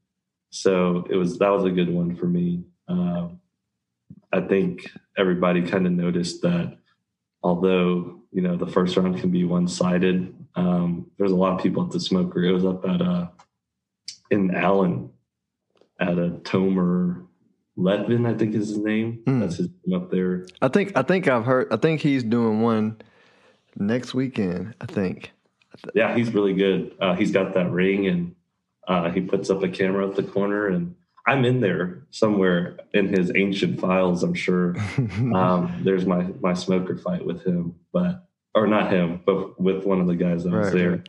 so 0.50 1.06
it 1.08 1.14
was, 1.14 1.38
that 1.38 1.50
was 1.50 1.62
a 1.62 1.70
good 1.70 1.88
one 1.88 2.16
for 2.16 2.26
me. 2.26 2.64
Um, 2.88 3.38
I 4.32 4.40
think 4.40 4.90
everybody 5.16 5.62
kind 5.62 5.86
of 5.86 5.92
noticed 5.92 6.42
that 6.42 6.78
although, 7.44 8.22
you 8.32 8.42
know, 8.42 8.56
the 8.56 8.66
first 8.66 8.96
round 8.96 9.20
can 9.20 9.30
be 9.30 9.44
one 9.44 9.68
sided, 9.68 10.34
um, 10.56 11.08
there's 11.18 11.30
a 11.30 11.36
lot 11.36 11.52
of 11.52 11.62
people 11.62 11.84
at 11.84 11.92
the 11.92 12.00
smoker. 12.00 12.42
It 12.42 12.50
was 12.50 12.64
up 12.64 12.84
at 12.84 13.00
uh 13.00 13.28
in 14.28 14.52
Allen 14.52 15.10
at 16.00 16.18
a 16.18 16.30
Tomer 16.42 17.26
Letvin, 17.78 18.26
I 18.26 18.36
think 18.36 18.54
is 18.54 18.68
his 18.68 18.78
name. 18.78 19.22
Mm. 19.26 19.40
That's 19.40 19.56
his 19.56 19.68
name 19.84 20.00
up 20.00 20.10
there. 20.10 20.46
I 20.62 20.68
think 20.68 20.96
I 20.96 21.02
think 21.02 21.28
I've 21.28 21.44
heard. 21.44 21.72
I 21.72 21.76
think 21.76 22.00
he's 22.00 22.22
doing 22.22 22.62
one 22.62 23.00
next 23.76 24.14
weekend. 24.14 24.74
I 24.80 24.86
think. 24.86 25.32
Yeah, 25.94 26.16
he's 26.16 26.32
really 26.32 26.54
good. 26.54 26.94
Uh, 27.00 27.14
he's 27.14 27.32
got 27.32 27.52
that 27.54 27.70
ring 27.70 28.06
and 28.06 28.34
uh, 28.88 29.10
he 29.10 29.20
puts 29.20 29.50
up 29.50 29.62
a 29.62 29.68
camera 29.68 30.08
at 30.08 30.16
the 30.16 30.22
corner 30.22 30.68
and 30.68 30.94
I'm 31.26 31.44
in 31.44 31.60
there 31.60 32.06
somewhere 32.10 32.78
in 32.94 33.08
his 33.08 33.32
ancient 33.34 33.80
files, 33.80 34.22
I'm 34.22 34.34
sure. 34.34 34.76
Um, 35.34 35.82
there's 35.84 36.06
my 36.06 36.22
my 36.40 36.54
smoker 36.54 36.96
fight 36.96 37.26
with 37.26 37.44
him, 37.44 37.74
but 37.92 38.26
or 38.54 38.66
not 38.66 38.92
him, 38.92 39.20
but 39.26 39.60
with 39.60 39.84
one 39.84 40.00
of 40.00 40.06
the 40.06 40.14
guys 40.14 40.44
that 40.44 40.52
was 40.52 40.72
there. 40.72 40.90
right. 40.92 41.08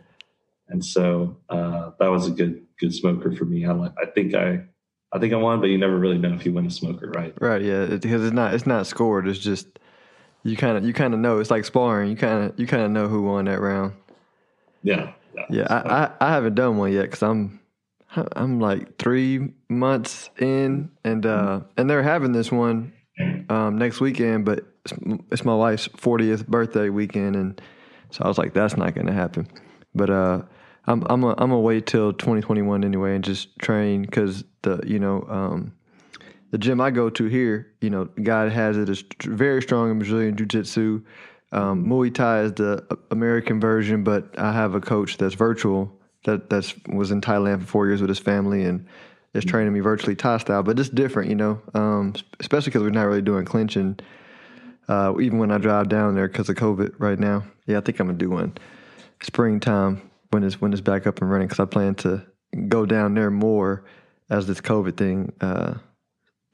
And 0.70 0.84
so 0.84 1.38
uh, 1.50 1.92
that 2.00 2.08
was 2.08 2.28
a 2.28 2.32
good 2.32 2.66
good 2.80 2.94
smoker 2.94 3.32
for 3.32 3.46
me. 3.46 3.66
I 3.66 3.72
like. 3.72 3.94
I 4.02 4.08
think 4.08 4.34
I, 4.34 4.64
I 5.14 5.20
think 5.20 5.34
I 5.34 5.38
won, 5.38 5.60
but 5.62 5.68
you 5.68 5.78
never 5.78 5.98
really 5.98 6.18
know 6.18 6.34
if 6.34 6.46
you 6.46 6.54
win 6.54 6.66
a 6.66 6.72
smoker, 6.72 7.10
right? 7.10 7.34
Right, 7.40 7.62
yeah, 7.62 7.86
because 7.86 8.24
it's 8.24 8.34
not 8.34 8.54
it's 8.54 8.68
not 8.68 8.88
scored. 8.88 9.28
It's 9.28 9.40
just 9.40 9.68
you 10.44 10.58
kind 10.58 10.78
of 10.78 10.86
you 10.86 10.94
kind 10.94 11.14
of 11.14 11.20
know. 11.20 11.40
It's 11.40 11.52
like 11.52 11.66
sparring. 11.66 12.10
You 12.10 12.18
kind 12.18 12.46
of 12.46 12.60
you 12.60 12.68
kind 12.68 12.84
of 12.84 12.92
know 12.92 13.08
who 13.08 13.24
won 13.24 13.46
that 13.46 13.60
round. 13.62 13.94
Yeah, 14.84 15.14
yeah. 15.36 15.46
Yeah, 15.50 15.68
I 15.70 15.76
I, 15.76 16.12
I 16.30 16.34
haven't 16.34 16.56
done 16.56 16.78
one 16.78 16.92
yet 16.92 17.04
because 17.04 17.24
I'm 17.24 17.60
I'm 18.36 18.60
like 18.60 18.98
three 18.98 19.54
months 19.70 20.30
in, 20.40 20.92
and 21.04 21.26
uh 21.26 21.62
and 21.78 21.90
they're 21.90 22.04
having 22.04 22.34
this 22.34 22.52
one 22.52 22.94
um 23.50 23.78
next 23.78 24.02
weekend, 24.02 24.46
but 24.46 24.66
it's, 24.84 24.94
it's 25.32 25.46
my 25.46 25.56
wife's 25.56 25.88
40th 25.88 26.48
birthday 26.48 26.90
weekend, 26.90 27.36
and 27.36 27.62
so 28.12 28.24
I 28.24 28.28
was 28.28 28.38
like, 28.38 28.54
that's 28.54 28.78
not 28.78 28.94
going 28.94 29.08
to 29.08 29.14
happen. 29.14 29.48
But 29.94 30.10
uh, 30.10 30.42
I'm 30.88 31.03
I'm 31.10 31.24
a, 31.24 31.29
I'm 31.32 31.50
gonna 31.50 31.60
wait 31.60 31.86
till 31.86 32.13
2021 32.13 32.84
anyway, 32.84 33.15
and 33.15 33.24
just 33.24 33.58
train 33.60 34.03
because 34.03 34.44
the 34.62 34.82
you 34.86 35.00
know 35.00 35.25
um 35.29 35.74
the 36.51 36.58
gym 36.58 36.79
I 36.79 36.91
go 36.91 37.10
to 37.10 37.25
here, 37.25 37.67
you 37.82 37.89
know, 37.89 38.06
God 38.24 38.51
has 38.51 38.77
it 38.77 38.88
is 38.88 39.03
very 39.22 39.62
strong 39.62 39.91
in 39.91 40.00
Brazilian 40.00 40.36
Jiu 40.38 40.46
Jitsu. 40.46 41.03
Um, 41.51 41.86
Muay 41.86 42.13
Thai 42.13 42.41
is 42.41 42.53
the 42.53 42.86
uh, 42.89 42.96
American 43.12 43.60
version, 43.60 44.03
but 44.03 44.38
I 44.39 44.53
have 44.53 44.74
a 44.74 44.82
coach 44.82 45.17
that's 45.17 45.36
virtual 45.36 45.91
that 46.24 46.50
that's 46.50 46.74
was 46.88 47.12
in 47.12 47.22
Thailand 47.22 47.62
for 47.62 47.67
four 47.67 47.88
years 47.88 48.01
with 48.01 48.10
his 48.10 48.20
family 48.20 48.63
and 48.63 48.86
is 49.34 49.46
training 49.46 49.74
me 49.74 49.82
virtually 49.82 50.15
Thai 50.15 50.38
style. 50.38 50.63
But 50.63 50.79
it's 50.79 50.89
different, 50.89 51.29
you 51.29 51.36
know, 51.36 51.62
um, 51.74 52.13
especially 52.39 52.70
because 52.72 52.84
we're 52.84 52.89
not 52.89 53.03
really 53.03 53.22
doing 53.22 53.46
clinching. 53.46 54.00
Uh, 54.88 55.13
even 55.20 55.38
when 55.38 55.51
I 55.51 55.58
drive 55.58 55.89
down 55.89 56.15
there 56.15 56.29
because 56.29 56.48
of 56.48 56.56
COVID 56.56 56.96
right 56.98 57.20
now. 57.20 57.44
Yeah, 57.65 57.77
I 57.77 57.82
think 57.82 58.00
I'm 58.00 58.08
gonna 58.08 58.17
do 58.17 58.29
one 58.29 58.58
springtime 59.22 60.01
when 60.38 60.44
it's 60.44 60.62
when 60.62 60.72
it's 60.72 60.82
back 60.82 61.08
up 61.08 61.20
and 61.20 61.32
running 61.32 61.48
because 61.48 61.60
I 61.60 61.65
plan 61.65 61.96
to 61.96 62.24
go 62.67 62.86
down 62.86 63.15
there 63.15 63.32
more 63.32 63.84
as 64.29 64.46
this 64.46 64.62
COVID 64.62 64.96
thing 64.96 65.34
uh, 65.41 65.74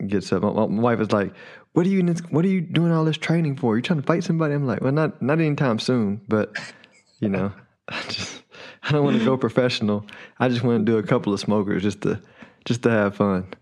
gets 0.07 0.31
up. 0.31 0.41
My, 0.41 0.51
my 0.51 0.81
wife 0.81 1.01
is 1.01 1.11
like, 1.11 1.33
"What 1.73 1.85
are 1.85 1.89
you 1.89 2.01
What 2.29 2.45
are 2.45 2.47
you 2.47 2.61
doing 2.61 2.93
all 2.93 3.03
this 3.03 3.17
training 3.17 3.57
for? 3.57 3.75
You 3.75 3.81
trying 3.81 3.99
to 3.99 4.05
fight 4.05 4.23
somebody?" 4.23 4.53
I'm 4.53 4.65
like, 4.65 4.79
"Well, 4.79 4.93
not 4.93 5.21
not 5.21 5.41
anytime 5.41 5.79
soon, 5.79 6.21
but 6.29 6.57
you 7.19 7.27
know, 7.27 7.51
I 7.89 8.01
just 8.03 8.41
I 8.83 8.93
don't 8.93 9.03
want 9.03 9.19
to 9.19 9.25
go 9.25 9.35
professional. 9.35 10.05
I 10.39 10.47
just 10.47 10.63
want 10.63 10.85
to 10.85 10.89
do 10.89 10.97
a 10.97 11.03
couple 11.03 11.33
of 11.33 11.41
smokers 11.41 11.83
just 11.83 12.03
to 12.03 12.21
just 12.63 12.83
to 12.83 12.89
have 12.89 13.17
fun, 13.17 13.53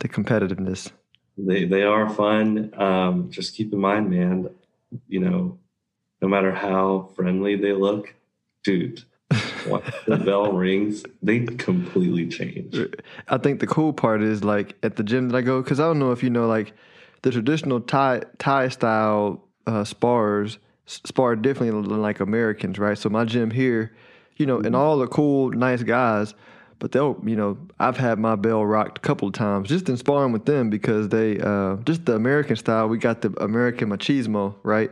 the 0.00 0.10
competitiveness." 0.10 0.92
They 1.38 1.64
they 1.64 1.84
are 1.84 2.10
fun. 2.10 2.70
Um, 2.76 3.30
just 3.30 3.56
keep 3.56 3.72
in 3.72 3.78
mind, 3.78 4.10
man. 4.10 4.50
You 5.08 5.20
know, 5.20 5.58
no 6.20 6.28
matter 6.28 6.52
how 6.52 7.12
friendly 7.16 7.56
they 7.56 7.72
look, 7.72 8.14
dude. 8.62 9.02
Once 9.66 9.84
the 10.06 10.16
bell 10.16 10.52
rings, 10.52 11.04
they 11.22 11.40
completely 11.40 12.26
change. 12.28 12.76
I 13.28 13.38
think 13.38 13.60
the 13.60 13.66
cool 13.66 13.92
part 13.92 14.22
is 14.22 14.44
like 14.44 14.76
at 14.82 14.96
the 14.96 15.02
gym 15.02 15.28
that 15.28 15.36
I 15.36 15.42
go 15.42 15.62
because 15.62 15.80
I 15.80 15.84
don't 15.84 15.98
know 15.98 16.12
if 16.12 16.22
you 16.22 16.30
know 16.30 16.46
like 16.46 16.72
the 17.22 17.30
traditional 17.30 17.80
Thai 17.80 18.22
Thai 18.38 18.68
style 18.68 19.44
uh, 19.66 19.84
spars 19.84 20.58
spar 20.86 21.36
differently 21.36 21.70
than 21.88 22.02
like 22.02 22.20
Americans, 22.20 22.78
right? 22.78 22.96
So 22.98 23.08
my 23.08 23.24
gym 23.24 23.50
here, 23.50 23.92
you 24.36 24.46
know, 24.46 24.60
and 24.60 24.76
all 24.76 24.98
the 24.98 25.06
cool, 25.06 25.50
nice 25.50 25.82
guys, 25.82 26.34
but 26.78 26.92
they'll, 26.92 27.18
you 27.24 27.36
know, 27.36 27.56
I've 27.78 27.96
had 27.96 28.18
my 28.18 28.36
bell 28.36 28.64
rocked 28.64 28.98
a 28.98 29.00
couple 29.00 29.28
of 29.28 29.34
times 29.34 29.68
just 29.68 29.88
in 29.88 29.96
sparring 29.96 30.32
with 30.32 30.44
them 30.44 30.70
because 30.70 31.08
they 31.08 31.40
uh, 31.40 31.76
just 31.84 32.04
the 32.04 32.14
American 32.14 32.56
style. 32.56 32.88
We 32.88 32.98
got 32.98 33.22
the 33.22 33.32
American 33.42 33.88
machismo, 33.90 34.54
right? 34.62 34.90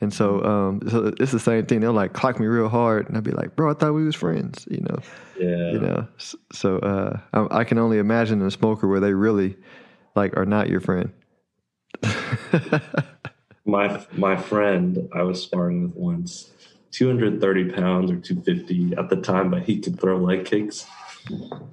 And 0.00 0.14
so, 0.14 0.44
um, 0.44 0.80
so 0.88 1.12
it's 1.18 1.32
the 1.32 1.40
same 1.40 1.66
thing. 1.66 1.80
They'll 1.80 1.92
like 1.92 2.12
clock 2.12 2.38
me 2.38 2.46
real 2.46 2.68
hard, 2.68 3.08
and 3.08 3.16
I'll 3.16 3.22
be 3.22 3.32
like, 3.32 3.56
"Bro, 3.56 3.70
I 3.70 3.74
thought 3.74 3.94
we 3.94 4.04
was 4.04 4.14
friends," 4.14 4.66
you 4.70 4.80
know. 4.80 4.98
Yeah. 5.38 5.72
You 5.72 5.80
know. 5.80 6.08
So 6.52 6.78
uh, 6.78 7.18
I, 7.32 7.60
I 7.60 7.64
can 7.64 7.78
only 7.78 7.98
imagine 7.98 8.40
a 8.42 8.50
smoker 8.50 8.86
where 8.86 9.00
they 9.00 9.12
really 9.12 9.56
like 10.14 10.36
are 10.36 10.46
not 10.46 10.68
your 10.68 10.80
friend. 10.80 11.12
my 13.64 14.04
my 14.12 14.36
friend 14.36 15.08
I 15.14 15.22
was 15.22 15.42
sparring 15.42 15.82
with 15.82 15.96
once, 15.96 16.52
230 16.92 17.72
pounds 17.72 18.10
or 18.10 18.18
250 18.20 18.96
at 18.96 19.10
the 19.10 19.16
time, 19.16 19.50
but 19.50 19.62
he 19.62 19.80
could 19.80 20.00
throw 20.00 20.16
leg 20.16 20.44
kicks 20.44 20.86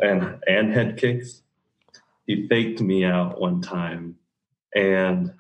and 0.02 0.40
and 0.48 0.74
head 0.74 0.98
kicks. 0.98 1.42
He 2.26 2.48
faked 2.48 2.82
me 2.82 3.06
out 3.06 3.40
one 3.40 3.62
time, 3.62 4.16
and 4.74 5.34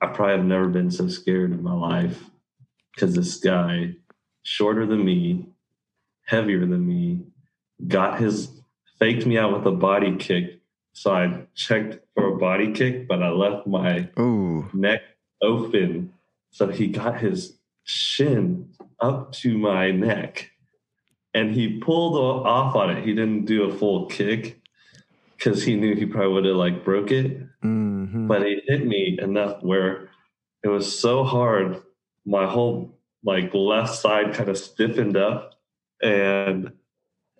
I 0.00 0.06
probably 0.08 0.36
have 0.36 0.44
never 0.44 0.68
been 0.68 0.90
so 0.90 1.08
scared 1.08 1.52
in 1.52 1.62
my 1.62 1.74
life 1.74 2.24
because 2.94 3.14
this 3.14 3.36
guy, 3.36 3.94
shorter 4.42 4.86
than 4.86 5.04
me, 5.04 5.46
heavier 6.26 6.60
than 6.60 6.86
me, 6.86 7.20
got 7.86 8.20
his 8.20 8.50
faked 8.98 9.26
me 9.26 9.38
out 9.38 9.52
with 9.52 9.66
a 9.66 9.76
body 9.76 10.16
kick. 10.16 10.60
So 10.92 11.12
I 11.12 11.46
checked 11.54 11.98
for 12.14 12.34
a 12.34 12.36
body 12.36 12.72
kick, 12.72 13.08
but 13.08 13.22
I 13.22 13.30
left 13.30 13.66
my 13.66 14.08
Ooh. 14.18 14.68
neck 14.72 15.02
open. 15.42 16.12
So 16.50 16.68
he 16.68 16.86
got 16.86 17.20
his 17.20 17.58
shin 17.82 18.70
up 19.00 19.32
to 19.32 19.58
my 19.58 19.90
neck 19.90 20.50
and 21.34 21.52
he 21.52 21.80
pulled 21.80 22.16
off 22.16 22.76
on 22.76 22.90
it. 22.90 23.04
He 23.04 23.12
didn't 23.12 23.44
do 23.44 23.64
a 23.64 23.74
full 23.74 24.06
kick 24.06 24.60
because 25.44 25.62
he 25.62 25.76
knew 25.76 25.94
he 25.94 26.06
probably 26.06 26.32
would 26.32 26.44
have 26.46 26.56
like 26.56 26.84
broke 26.84 27.10
it. 27.10 27.42
hmm 27.60 28.26
But 28.26 28.46
he 28.46 28.60
hit 28.66 28.86
me 28.86 29.18
enough 29.20 29.62
where 29.62 30.08
it 30.62 30.68
was 30.68 30.98
so 30.98 31.24
hard, 31.24 31.82
my 32.24 32.46
whole 32.46 32.98
like 33.22 33.52
left 33.52 33.94
side 33.94 34.34
kind 34.34 34.48
of 34.48 34.58
stiffened 34.58 35.16
up 35.16 35.54
and 36.02 36.72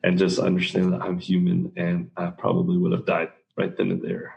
and 0.02 0.18
just 0.18 0.38
understand 0.38 0.92
that 0.92 1.02
I'm 1.02 1.18
human 1.18 1.72
and 1.76 2.10
I 2.16 2.26
probably 2.26 2.76
would 2.76 2.92
have 2.92 3.06
died 3.06 3.30
right 3.56 3.74
then 3.74 3.90
and 3.90 4.02
there. 4.02 4.34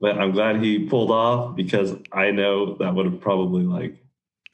But 0.00 0.18
I'm 0.18 0.32
glad 0.32 0.62
he 0.62 0.86
pulled 0.86 1.10
off 1.10 1.56
because 1.56 1.94
I 2.12 2.30
know 2.30 2.76
that 2.76 2.94
would 2.94 3.06
have 3.06 3.20
probably 3.20 3.64
like 3.64 3.96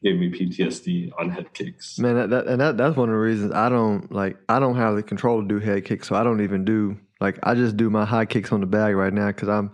gave 0.02 0.18
me 0.18 0.30
PTSD 0.30 1.10
on 1.18 1.28
head 1.28 1.52
kicks. 1.52 1.98
Man, 1.98 2.14
that, 2.14 2.30
that 2.30 2.46
and 2.46 2.60
that 2.60 2.78
that's 2.78 2.96
one 2.96 3.10
of 3.10 3.14
the 3.14 3.20
reasons 3.20 3.52
I 3.52 3.68
don't 3.68 4.10
like 4.10 4.38
I 4.48 4.58
don't 4.58 4.76
have 4.76 4.96
the 4.96 5.02
control 5.02 5.42
to 5.42 5.48
do 5.48 5.58
head 5.58 5.84
kicks, 5.84 6.08
so 6.08 6.14
I 6.16 6.24
don't 6.24 6.40
even 6.40 6.64
do 6.64 6.96
like 7.20 7.38
I 7.42 7.54
just 7.54 7.76
do 7.76 7.90
my 7.90 8.04
high 8.04 8.26
kicks 8.26 8.52
on 8.52 8.60
the 8.60 8.66
bag 8.66 8.94
right 8.94 9.12
now 9.12 9.28
because 9.28 9.48
I'm, 9.48 9.72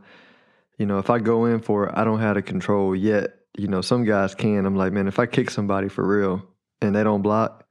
you 0.79 0.87
know, 0.87 0.99
if 0.99 1.11
I 1.11 1.19
go 1.19 1.45
in 1.47 1.61
for 1.61 1.87
it, 1.87 1.93
I 1.95 2.05
don't 2.05 2.21
have 2.21 2.37
the 2.37 2.43
control 2.43 2.95
yet. 2.97 3.35
You 3.57 3.69
know, 3.69 3.81
some 3.81 4.05
guys 4.05 4.35
can. 4.35 4.67
I'm 4.67 4.77
like, 4.77 4.93
man, 4.93 5.07
if 5.07 5.19
I 5.19 5.27
kick 5.27 5.51
somebody 5.51 5.89
for 5.89 6.07
real 6.07 6.43
and 6.81 6.95
they 6.95 7.05
don't 7.05 7.23
block, 7.23 7.67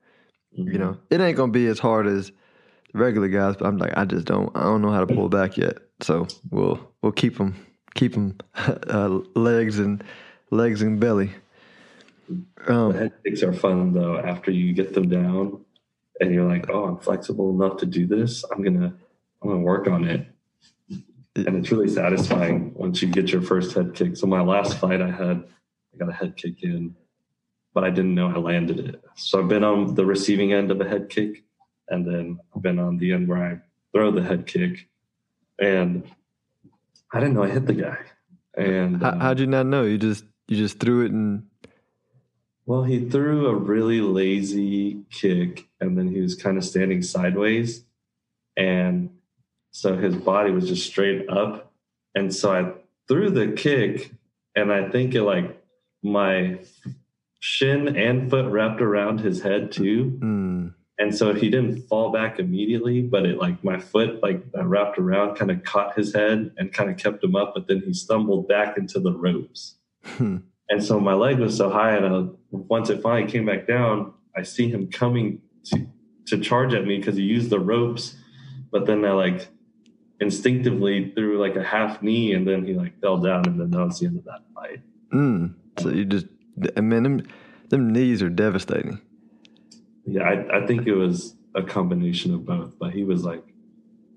you 0.51 0.77
know, 0.77 0.98
it 1.10 1.20
ain't 1.20 1.36
gonna 1.36 1.51
be 1.51 1.68
as 1.68 1.80
hard 1.80 2.08
as 2.08 2.32
regular 2.94 3.27
guys. 3.27 3.58
But 3.58 3.68
I'm 3.68 3.77
like, 3.77 3.98
I 3.98 4.06
just 4.06 4.25
don't, 4.25 4.56
I 4.56 4.63
don't 4.63 4.82
know 4.82 4.92
how 4.92 5.03
to 5.03 5.13
pull 5.13 5.30
back 5.30 5.58
yet. 5.58 5.77
So 6.01 6.27
we'll 6.50 6.80
we'll 7.01 7.12
keep 7.12 7.38
them 7.38 7.56
keep 7.96 8.13
them 8.13 8.38
uh, 8.56 9.20
legs 9.36 9.80
and 9.80 10.03
legs 10.51 10.82
and 10.82 11.00
belly. 11.00 11.32
Um, 12.68 12.94
head 12.94 13.12
kicks 13.25 13.44
are 13.44 13.53
fun 13.53 13.94
though 13.94 14.18
after 14.18 14.51
you 14.51 14.74
get 14.74 14.94
them 14.94 15.10
down 15.10 15.65
and 16.20 16.34
you're 16.34 16.48
like, 16.48 16.70
oh, 16.70 16.86
I'm 16.86 17.00
flexible 17.00 17.50
enough 17.50 17.77
to 17.77 17.86
do 17.86 18.08
this. 18.08 18.46
I'm 18.51 18.63
gonna 18.63 18.94
I'm 19.43 19.50
gonna 19.50 19.62
work 19.62 19.88
on 19.88 20.05
it. 20.05 20.25
And 21.35 21.57
it's 21.57 21.71
really 21.71 21.89
satisfying 21.89 22.73
once 22.75 23.01
you 23.01 23.09
get 23.09 23.31
your 23.31 23.41
first 23.41 23.73
head 23.73 23.93
kick. 23.93 24.15
So 24.15 24.27
my 24.27 24.41
last 24.41 24.77
fight 24.77 25.01
I 25.01 25.09
had, 25.12 25.43
I 25.93 25.97
got 25.97 26.09
a 26.09 26.13
head 26.13 26.38
kick 26.38 26.63
in, 26.63 26.95
but 27.73 27.83
I 27.83 27.89
didn't 27.89 28.15
know 28.15 28.29
I 28.29 28.38
landed 28.38 28.79
it. 28.79 29.03
So 29.15 29.39
I've 29.39 29.47
been 29.47 29.63
on 29.63 29.95
the 29.95 30.05
receiving 30.05 30.53
end 30.53 30.71
of 30.71 30.79
a 30.79 30.88
head 30.88 31.09
kick, 31.09 31.43
and 31.89 32.05
then 32.07 32.39
I've 32.55 32.62
been 32.62 32.79
on 32.79 32.97
the 32.97 33.12
end 33.12 33.27
where 33.27 33.43
I 33.43 33.59
throw 33.93 34.12
the 34.12 34.23
head 34.23 34.45
kick. 34.45 34.88
And 35.59 36.03
I 37.12 37.19
didn't 37.19 37.34
know 37.36 37.43
I 37.43 37.49
hit 37.49 37.65
the 37.65 37.73
guy. 37.73 37.97
And 38.56 39.01
how, 39.01 39.10
uh, 39.10 39.19
how'd 39.19 39.39
you 39.39 39.47
not 39.47 39.65
know? 39.65 39.84
You 39.84 39.97
just 39.97 40.23
you 40.47 40.56
just 40.56 40.79
threw 40.79 41.06
it 41.06 41.12
and 41.12 41.43
Well, 42.65 42.84
he 42.84 43.10
threw 43.10 43.47
a 43.47 43.56
really 43.56 44.01
lazy 44.01 45.01
kick 45.10 45.67
and 45.82 45.97
then 45.97 46.08
he 46.08 46.21
was 46.21 46.36
kind 46.36 46.58
of 46.58 46.63
standing 46.63 47.01
sideways. 47.01 47.84
And 48.56 49.10
so 49.73 49.97
his 49.97 50.15
body 50.15 50.51
was 50.51 50.67
just 50.67 50.86
straight 50.88 51.27
up. 51.29 51.73
And 52.15 52.33
so 52.33 52.53
I 52.53 52.71
threw 53.07 53.29
the 53.29 53.51
kick 53.51 54.12
and 54.55 54.71
I 54.71 54.89
think 54.89 55.15
it 55.15 55.23
like 55.23 55.62
my 56.03 56.59
shin 57.39 57.97
and 57.97 58.29
foot 58.29 58.49
wrapped 58.51 58.81
around 58.81 59.19
his 59.19 59.41
head 59.41 59.71
too. 59.71 60.17
mm, 60.21 60.73
And 60.99 61.15
so 61.15 61.33
he 61.33 61.49
didn't 61.49 61.88
fall 61.89 62.12
back 62.12 62.39
immediately, 62.39 63.01
but 63.01 63.25
it 63.25 63.38
like 63.38 63.63
my 63.63 63.79
foot 63.79 64.21
like 64.21 64.51
that 64.53 64.65
wrapped 64.65 64.97
around 64.99 65.36
kind 65.36 65.51
of 65.51 65.63
caught 65.63 65.97
his 65.97 66.13
head 66.13 66.51
and 66.57 66.71
kind 66.71 66.89
of 66.89 66.97
kept 66.97 67.23
him 67.23 67.36
up, 67.36 67.53
but 67.55 67.67
then 67.67 67.81
he 67.86 67.93
stumbled 67.93 68.47
back 68.47 68.77
into 68.77 68.99
the 68.99 69.12
ropes. 69.12 69.75
hmm, 70.03 70.38
And 70.69 70.83
so 70.83 70.99
my 70.99 71.13
leg 71.13 71.39
was 71.39 71.57
so 71.57 71.69
high, 71.69 71.95
and 71.95 72.05
I, 72.05 72.27
once 72.51 72.89
it 72.89 73.01
finally 73.01 73.29
came 73.29 73.45
back 73.45 73.67
down, 73.67 74.13
I 74.36 74.43
see 74.43 74.69
him 74.69 74.88
coming 74.89 75.41
to 75.65 75.88
to 76.27 76.39
charge 76.39 76.73
at 76.73 76.86
me 76.86 76.97
because 76.99 77.17
he 77.17 77.23
used 77.23 77.49
the 77.49 77.59
ropes, 77.59 78.15
but 78.71 78.86
then 78.86 79.03
I 79.03 79.12
like 79.12 79.47
instinctively 80.23 81.12
threw 81.12 81.39
like 81.39 81.55
a 81.55 81.63
half 81.63 82.01
knee, 82.01 82.33
and 82.33 82.47
then 82.47 82.65
he 82.65 82.73
like 82.73 82.99
fell 82.99 83.17
down, 83.17 83.45
and 83.45 83.59
then 83.59 83.69
that 83.71 83.86
was 83.86 83.99
the 83.99 84.07
end 84.07 84.17
of 84.17 84.25
that 84.25 84.41
fight. 84.55 84.81
mm. 85.13 85.53
So 85.79 85.89
you 85.89 86.05
just 86.05 86.25
I 86.75 86.81
mean 86.81 87.03
them 87.03 87.27
them 87.69 87.91
knees 87.91 88.21
are 88.21 88.29
devastating. 88.29 88.99
Yeah, 90.05 90.23
I, 90.23 90.63
I 90.63 90.67
think 90.67 90.88
it 90.88 90.95
was 90.95 91.36
a 91.55 91.63
combination 91.63 92.33
of 92.33 92.45
both, 92.45 92.77
but 92.79 92.91
he 92.91 93.03
was 93.03 93.23
like 93.23 93.43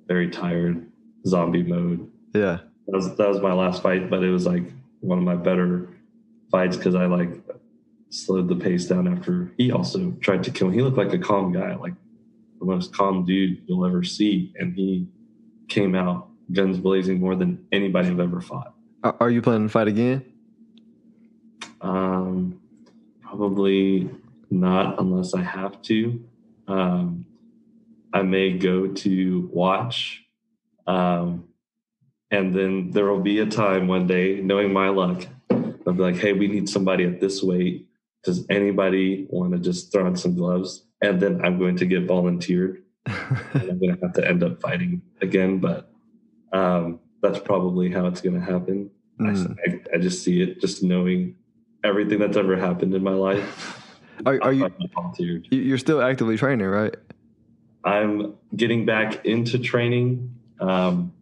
very 0.06 0.30
tired, 0.30 0.90
zombie 1.26 1.62
mode. 1.62 2.10
Yeah. 2.34 2.58
That 2.86 2.96
was 2.96 3.16
that 3.16 3.28
was 3.28 3.40
my 3.40 3.52
last 3.52 3.82
fight, 3.82 4.10
but 4.10 4.22
it 4.22 4.30
was 4.30 4.46
like 4.46 4.64
one 5.00 5.18
of 5.18 5.24
my 5.24 5.36
better 5.36 5.88
fights 6.50 6.76
because 6.76 6.94
I 6.94 7.06
like 7.06 7.30
slowed 8.10 8.48
the 8.48 8.56
pace 8.56 8.86
down 8.86 9.08
after 9.08 9.52
he 9.56 9.72
also 9.72 10.12
tried 10.20 10.44
to 10.44 10.50
kill 10.50 10.68
me. 10.68 10.76
He 10.76 10.82
looked 10.82 10.96
like 10.96 11.12
a 11.12 11.18
calm 11.18 11.52
guy, 11.52 11.74
like 11.74 11.94
the 12.58 12.66
most 12.66 12.94
calm 12.94 13.24
dude 13.24 13.62
you'll 13.66 13.84
ever 13.84 14.02
see, 14.02 14.52
and 14.56 14.74
he 14.74 15.08
came 15.68 15.94
out 15.94 16.28
guns 16.52 16.78
blazing 16.78 17.20
more 17.20 17.34
than 17.34 17.66
anybody 17.72 18.08
I've 18.08 18.20
ever 18.20 18.40
fought. 18.40 18.74
Are, 19.02 19.30
you 19.30 19.42
planning 19.42 19.68
to 19.68 19.72
fight 19.72 19.88
again? 19.88 20.24
Um, 21.80 22.60
probably 23.20 24.10
not 24.50 24.98
unless 25.00 25.34
I 25.34 25.42
have 25.42 25.80
to. 25.82 26.24
Um, 26.66 27.26
I 28.12 28.22
may 28.22 28.56
go 28.58 28.88
to 28.88 29.50
watch. 29.52 30.24
Um, 30.86 31.48
and 32.30 32.54
then 32.54 32.90
there 32.90 33.06
will 33.06 33.20
be 33.20 33.38
a 33.40 33.46
time 33.46 33.86
one 33.86 34.06
day, 34.06 34.40
knowing 34.40 34.72
my 34.72 34.88
luck, 34.88 35.26
I'll 35.50 35.92
be 35.92 36.02
like, 36.02 36.16
hey, 36.16 36.32
we 36.32 36.48
need 36.48 36.68
somebody 36.68 37.04
at 37.04 37.20
this 37.20 37.42
weight. 37.42 37.86
Does 38.24 38.44
anybody 38.50 39.26
want 39.30 39.52
to 39.52 39.58
just 39.58 39.92
throw 39.92 40.06
on 40.06 40.16
some 40.16 40.34
gloves? 40.34 40.84
And 41.00 41.20
then 41.20 41.44
I'm 41.44 41.58
going 41.58 41.76
to 41.76 41.86
get 41.86 42.06
volunteered. 42.06 42.82
I'm 43.06 43.78
going 43.78 43.94
to 43.94 43.98
have 44.02 44.12
to 44.14 44.26
end 44.28 44.42
up 44.42 44.60
fighting 44.60 45.02
again. 45.20 45.58
But 45.58 45.90
um, 46.52 47.00
that's 47.22 47.38
probably 47.38 47.90
how 47.90 48.06
it's 48.06 48.20
going 48.20 48.34
to 48.34 48.40
happen. 48.44 48.90
I, 49.20 49.22
Mm. 49.22 49.56
I, 49.66 49.94
I 49.94 49.98
just 49.98 50.22
see 50.22 50.42
it, 50.42 50.60
just 50.60 50.82
knowing 50.82 51.36
everything 51.82 52.18
that's 52.18 52.36
ever 52.36 52.56
happened 52.56 52.94
in 52.94 53.02
my 53.02 53.12
life. 53.14 53.82
Are, 54.26 54.38
are 54.42 54.52
you 54.52 54.68
volunteered. 54.94 55.48
you- 55.50 55.60
you're 55.62 55.78
still 55.78 56.02
actively 56.02 56.36
training, 56.36 56.66
right? 56.66 56.94
I'm 57.84 58.34
getting 58.54 58.84
back 58.84 59.24
into 59.24 59.58
training. 59.58 60.34
Um, 60.60 61.12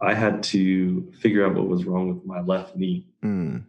I 0.00 0.14
had 0.14 0.42
to 0.44 1.12
figure 1.20 1.44
out 1.46 1.54
what 1.54 1.66
was 1.66 1.84
wrong 1.84 2.08
with 2.14 2.24
my 2.24 2.40
left 2.40 2.76
knee. 2.76 3.06
Mm. 3.22 3.64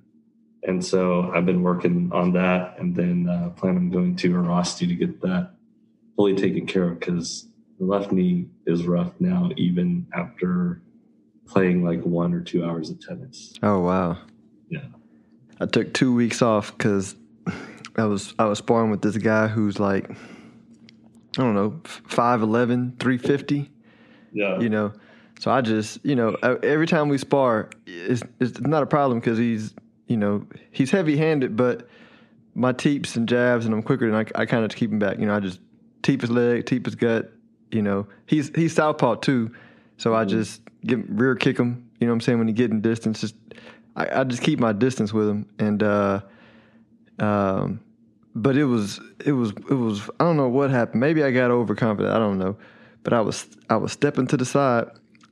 And 0.63 0.85
so 0.85 1.31
I've 1.33 1.45
been 1.45 1.61
working 1.61 2.09
on 2.13 2.33
that 2.33 2.77
and 2.79 2.95
then 2.95 3.27
uh, 3.27 3.49
plan 3.49 3.75
on 3.77 3.89
going 3.89 4.15
to 4.17 4.31
Airrosti 4.33 4.87
to 4.87 4.95
get 4.95 5.19
that 5.21 5.51
fully 6.15 6.35
taken 6.35 6.65
care 6.65 6.83
of 6.83 6.99
because 6.99 7.47
the 7.79 7.85
left 7.85 8.11
knee 8.11 8.47
is 8.65 8.85
rough 8.85 9.11
now, 9.19 9.49
even 9.57 10.05
after 10.13 10.81
playing 11.47 11.83
like 11.83 12.01
one 12.03 12.33
or 12.33 12.41
two 12.41 12.63
hours 12.63 12.89
of 12.89 12.99
tennis. 12.99 13.53
Oh 13.63 13.79
wow. 13.81 14.17
Yeah. 14.69 14.85
I 15.59 15.65
took 15.65 15.93
two 15.93 16.13
weeks 16.13 16.41
off 16.41 16.75
because 16.77 17.15
I 17.95 18.05
was 18.05 18.33
I 18.39 18.45
was 18.45 18.57
sparring 18.59 18.91
with 18.91 19.01
this 19.01 19.17
guy 19.17 19.47
who's 19.47 19.79
like 19.79 20.09
I 20.11 21.41
don't 21.41 21.55
know 21.55 21.71
5'11", 21.83 22.99
350, 22.99 23.71
Yeah. 24.33 24.59
you 24.59 24.69
know. 24.69 24.93
So 25.39 25.51
I 25.51 25.61
just 25.61 25.99
you 26.05 26.15
know 26.15 26.35
every 26.63 26.87
time 26.87 27.09
we 27.09 27.17
spar, 27.17 27.69
it's 27.85 28.23
it's 28.39 28.59
not 28.61 28.83
a 28.83 28.85
problem 28.85 29.19
because 29.19 29.37
he's 29.37 29.73
you 30.07 30.15
know 30.17 30.45
he's 30.71 30.91
heavy 30.91 31.17
handed, 31.17 31.55
but 31.57 31.87
my 32.55 32.71
teeps 32.71 33.15
and 33.15 33.27
jabs 33.27 33.65
and 33.65 33.73
I'm 33.73 33.81
quicker 33.81 34.09
than 34.09 34.15
I, 34.35 34.41
I 34.41 34.45
kind 34.45 34.63
of 34.63 34.71
keep 34.75 34.91
him 34.91 34.99
back. 34.99 35.17
You 35.19 35.25
know 35.25 35.35
I 35.35 35.39
just 35.39 35.59
teep 36.03 36.21
his 36.21 36.29
leg, 36.29 36.65
teep 36.65 36.85
his 36.85 36.95
gut. 36.95 37.31
You 37.71 37.81
know 37.81 38.07
he's 38.27 38.51
he's 38.55 38.73
southpaw 38.75 39.15
too, 39.15 39.51
so 39.97 40.13
I 40.13 40.25
just 40.25 40.61
give 40.85 41.03
rear 41.09 41.35
kick 41.35 41.57
him. 41.57 41.89
You 41.99 42.07
know 42.07 42.13
what 42.13 42.17
I'm 42.17 42.21
saying 42.21 42.37
when 42.37 42.47
he 42.47 42.53
get 42.53 42.69
in 42.69 42.81
distance, 42.81 43.21
just 43.21 43.35
I, 43.95 44.21
I 44.21 44.23
just 44.25 44.43
keep 44.43 44.59
my 44.59 44.73
distance 44.73 45.11
with 45.11 45.27
him, 45.27 45.47
and 45.57 45.81
uh, 45.81 46.21
Um, 47.19 47.79
but 48.35 48.57
it 48.57 48.65
was 48.65 48.99
it 49.25 49.31
was 49.31 49.51
it 49.69 49.75
was 49.75 50.09
I 50.19 50.23
don't 50.25 50.37
know 50.37 50.49
what 50.49 50.71
happened. 50.71 50.99
Maybe 51.01 51.23
I 51.23 51.31
got 51.31 51.51
overconfident. 51.51 52.13
I 52.13 52.19
don't 52.19 52.39
know. 52.39 52.57
But 53.03 53.13
I 53.13 53.21
was 53.21 53.47
I 53.69 53.77
was 53.77 53.91
stepping 53.91 54.27
to 54.27 54.37
the 54.37 54.45
side 54.45 54.87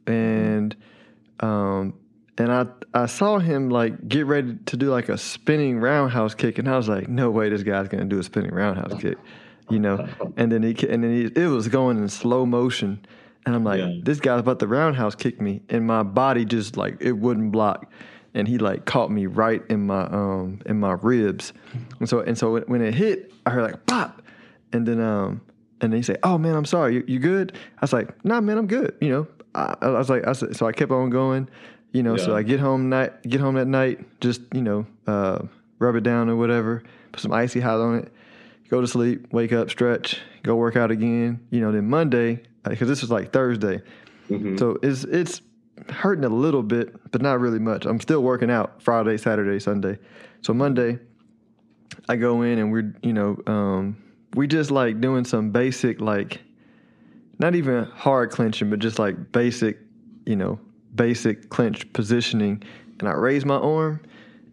and 0.07 0.75
um 1.39 1.93
and 2.37 2.51
I 2.51 2.65
I 2.93 3.05
saw 3.07 3.39
him 3.39 3.69
like 3.69 4.07
get 4.07 4.25
ready 4.25 4.57
to 4.67 4.77
do 4.77 4.91
like 4.91 5.09
a 5.09 5.17
spinning 5.17 5.79
roundhouse 5.79 6.35
kick 6.35 6.59
and 6.59 6.69
I 6.69 6.77
was 6.77 6.87
like, 6.87 7.07
no 7.09 7.31
way 7.31 7.49
this 7.49 7.63
guy's 7.63 7.87
gonna 7.87 8.05
do 8.05 8.19
a 8.19 8.23
spinning 8.23 8.51
roundhouse 8.53 8.99
kick. 9.01 9.17
You 9.71 9.79
know, 9.79 10.07
and 10.37 10.51
then 10.51 10.63
he 10.63 10.75
and 10.87 11.03
then 11.03 11.11
he, 11.15 11.23
it 11.41 11.47
was 11.47 11.67
going 11.67 11.97
in 11.97 12.09
slow 12.09 12.45
motion, 12.45 13.05
and 13.45 13.55
I'm 13.55 13.63
like, 13.63 13.79
Yeah. 13.79 13.93
this 14.03 14.19
guy's 14.19 14.39
about 14.41 14.59
to 14.59 14.67
roundhouse 14.67 15.15
kick 15.15 15.39
me, 15.41 15.61
and 15.69 15.85
my 15.87 16.03
body 16.03 16.45
just 16.45 16.77
like 16.77 16.97
it 16.99 17.13
wouldn't 17.13 17.51
block, 17.51 17.91
and 18.33 18.47
he 18.47 18.57
like 18.57 18.85
caught 18.85 19.11
me 19.11 19.25
right 19.27 19.61
in 19.69 19.85
my 19.87 20.03
um 20.05 20.59
in 20.65 20.79
my 20.79 20.93
ribs, 20.93 21.53
and 21.99 22.07
so 22.09 22.19
and 22.19 22.37
so 22.37 22.59
when- 22.59 22.81
it 22.81 22.93
hit, 22.93 23.31
I 23.45 23.49
heard 23.51 23.63
like 23.63 23.85
pop, 23.85 24.21
and 24.73 24.87
then 24.87 24.99
um 24.99 25.41
and 25.81 25.91
then 25.91 25.97
he 25.97 26.03
said, 26.03 26.19
oh 26.21 26.37
man, 26.37 26.55
I'm 26.55 26.65
sorry, 26.65 26.93
you, 26.95 27.03
you 27.07 27.17
good? 27.19 27.53
I 27.77 27.81
was 27.81 27.91
like, 27.91 28.23
nah, 28.23 28.39
man, 28.39 28.59
I'm 28.59 28.67
good. 28.67 28.95
You 29.01 29.09
know, 29.09 29.27
I, 29.55 29.75
I 29.81 29.89
was 29.89 30.11
like, 30.11 30.27
I 30.27 30.33
said, 30.33 30.55
so 30.55 30.67
I 30.67 30.73
kept 30.73 30.91
on 30.91 31.09
going, 31.09 31.49
you 31.91 32.03
know. 32.03 32.17
So 32.17 32.35
I 32.35 32.43
get 32.43 32.59
home 32.59 32.87
night, 32.87 33.19
get 33.23 33.41
home 33.41 33.55
that 33.55 33.65
night, 33.67 33.97
just 34.21 34.41
you 34.53 34.61
know, 34.61 34.85
uh, 35.07 35.39
rub 35.79 35.95
it 35.95 36.03
down 36.03 36.29
or 36.29 36.35
whatever, 36.35 36.83
put 37.11 37.19
some 37.21 37.33
icy 37.33 37.59
hot 37.61 37.79
on 37.79 37.95
it, 37.95 38.13
go 38.71 38.79
to 38.81 38.87
sleep, 38.87 39.27
wake 39.33 39.51
up, 39.51 39.69
stretch, 39.69 40.19
go 40.43 40.55
work 40.55 40.75
out 40.77 40.89
again. 40.89 41.39
You 41.51 41.59
know, 41.59 41.71
then 41.71 41.87
Monday, 41.87 42.41
because 42.67 42.87
this 42.87 43.01
was 43.01 43.11
like 43.11 43.31
Thursday, 43.31 43.81
Mhm. 44.29 44.57
so 44.57 44.79
it's 44.81 45.03
it's 45.03 45.41
hurting 45.89 46.23
a 46.23 46.29
little 46.29 46.63
bit, 46.63 46.95
but 47.11 47.21
not 47.21 47.39
really 47.39 47.59
much. 47.59 47.85
I'm 47.85 47.99
still 47.99 48.23
working 48.23 48.49
out 48.49 48.81
Friday, 48.81 49.17
Saturday, 49.17 49.59
Sunday. 49.59 49.99
So 50.41 50.53
Monday, 50.53 50.99
I 52.07 52.15
go 52.15 52.41
in 52.43 52.57
and 52.59 52.71
we're 52.71 52.95
you 53.03 53.13
know 53.13 53.37
um, 53.45 53.97
we 54.35 54.47
just 54.47 54.71
like 54.71 55.01
doing 55.01 55.25
some 55.25 55.51
basic 55.51 55.99
like 55.99 56.41
not 57.39 57.55
even 57.55 57.83
hard 57.85 58.31
clenching, 58.31 58.69
but 58.69 58.79
just 58.79 58.97
like 58.99 59.31
basic 59.33 59.79
you 60.25 60.35
know 60.37 60.59
basic 60.95 61.49
clench 61.49 61.91
positioning. 61.93 62.63
And 62.99 63.09
I 63.09 63.13
raised 63.13 63.45
my 63.47 63.55
arm, 63.55 63.99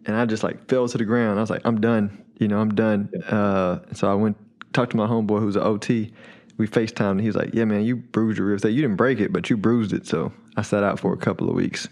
and 0.05 0.15
I 0.17 0.25
just 0.25 0.43
like 0.43 0.67
fell 0.67 0.87
to 0.89 0.97
the 0.97 1.05
ground. 1.05 1.37
I 1.39 1.41
was 1.41 1.49
like, 1.51 1.61
I'm 1.63 1.79
done. 1.79 2.17
You 2.39 2.47
know, 2.47 2.59
I'm 2.59 2.73
done. 2.73 3.09
Uh, 3.27 3.79
so 3.93 4.09
I 4.11 4.15
went 4.15 4.37
talked 4.73 4.91
to 4.91 4.97
my 4.97 5.07
homeboy 5.07 5.39
who's 5.39 5.55
an 5.55 5.63
OT. 5.63 6.11
We 6.57 6.67
FaceTimed 6.67 7.11
and 7.11 7.21
he 7.21 7.27
was 7.27 7.35
like, 7.35 7.53
Yeah, 7.53 7.65
man, 7.65 7.83
you 7.83 7.95
bruised 7.97 8.37
your 8.39 8.47
ribs. 8.47 8.63
You 8.63 8.81
didn't 8.81 8.95
break 8.97 9.19
it, 9.19 9.31
but 9.31 9.49
you 9.49 9.57
bruised 9.57 9.93
it. 9.93 10.07
So 10.07 10.31
I 10.57 10.61
sat 10.61 10.83
out 10.83 10.99
for 10.99 11.13
a 11.13 11.17
couple 11.17 11.47
of 11.49 11.55
weeks. 11.55 11.87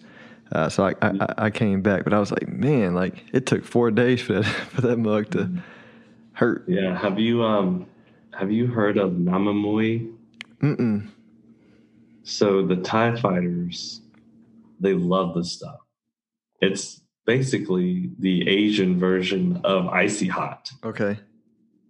Uh, 0.52 0.70
so 0.70 0.86
I, 0.86 0.94
I, 1.02 1.08
I- 1.20 1.34
I 1.46 1.50
came 1.50 1.82
back, 1.82 2.04
but 2.06 2.14
I 2.14 2.20
was 2.20 2.32
like, 2.32 2.48
man, 2.48 2.94
like 2.96 3.24
it 3.34 3.46
took 3.46 3.64
four 3.66 3.92
days 3.92 4.22
for 4.22 4.34
that 4.34 4.46
for 4.72 4.82
that 4.82 4.98
mug 4.98 5.30
to 5.32 5.50
hurt. 6.34 6.66
Yeah. 6.68 6.98
Have 6.98 7.20
you 7.20 7.44
um 7.44 7.86
have 8.38 8.52
you 8.52 8.68
heard 8.68 8.98
of 8.98 9.12
Namman 9.12 9.64
Muay? 9.64 10.14
Mm-mm. 10.62 11.10
So 12.24 12.66
the 12.66 12.76
Thai 12.78 13.16
fighters, 13.20 14.02
they 14.80 14.94
love 14.94 15.34
this 15.36 15.52
stuff. 15.52 15.80
It's 16.62 17.02
basically 17.52 18.10
the 18.18 18.48
Asian 18.50 18.98
version 18.98 19.62
of 19.64 19.86
icy 19.90 20.28
hot, 20.28 20.72
Okay. 20.84 21.20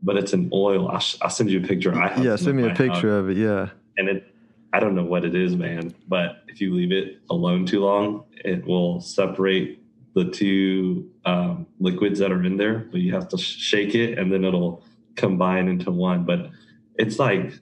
but 0.04 0.18
it's 0.18 0.34
an 0.34 0.50
oil. 0.52 0.90
I'll, 0.90 1.00
sh- 1.00 1.16
I'll 1.22 1.30
send 1.30 1.50
you 1.50 1.64
a 1.64 1.68
picture. 1.68 1.94
I 1.98 2.10
have 2.10 2.26
Yeah, 2.26 2.36
send 2.36 2.58
me 2.58 2.64
a 2.64 2.66
my 2.66 2.70
house. 2.72 2.78
picture 2.78 3.18
of 3.18 3.30
it. 3.30 3.38
Yeah. 3.38 3.70
and 3.98 4.10
it 4.10 4.34
I 4.74 4.82
don't 4.82 4.96
know 4.96 5.06
what 5.06 5.24
it 5.24 5.34
is, 5.34 5.56
man, 5.56 5.96
but 6.10 6.44
if 6.50 6.60
you 6.60 6.76
leave 6.76 6.92
it 6.92 7.22
alone 7.30 7.66
too 7.66 7.80
long, 7.80 8.26
it 8.32 8.66
will 8.66 9.00
separate 9.00 9.82
the 10.14 10.26
two 10.26 11.10
um, 11.26 11.66
liquids 11.80 12.20
that 12.20 12.34
are 12.34 12.44
in 12.44 12.58
there. 12.58 12.80
But 12.80 13.00
you 13.00 13.14
have 13.14 13.30
to 13.30 13.38
sh- 13.38 13.58
shake 13.58 13.96
it, 13.96 14.20
and 14.20 14.32
then 14.32 14.44
it'll 14.44 14.84
combine 15.16 15.70
into 15.70 15.90
one. 15.90 16.26
But 16.26 16.50
it's 16.96 17.18
like 17.18 17.54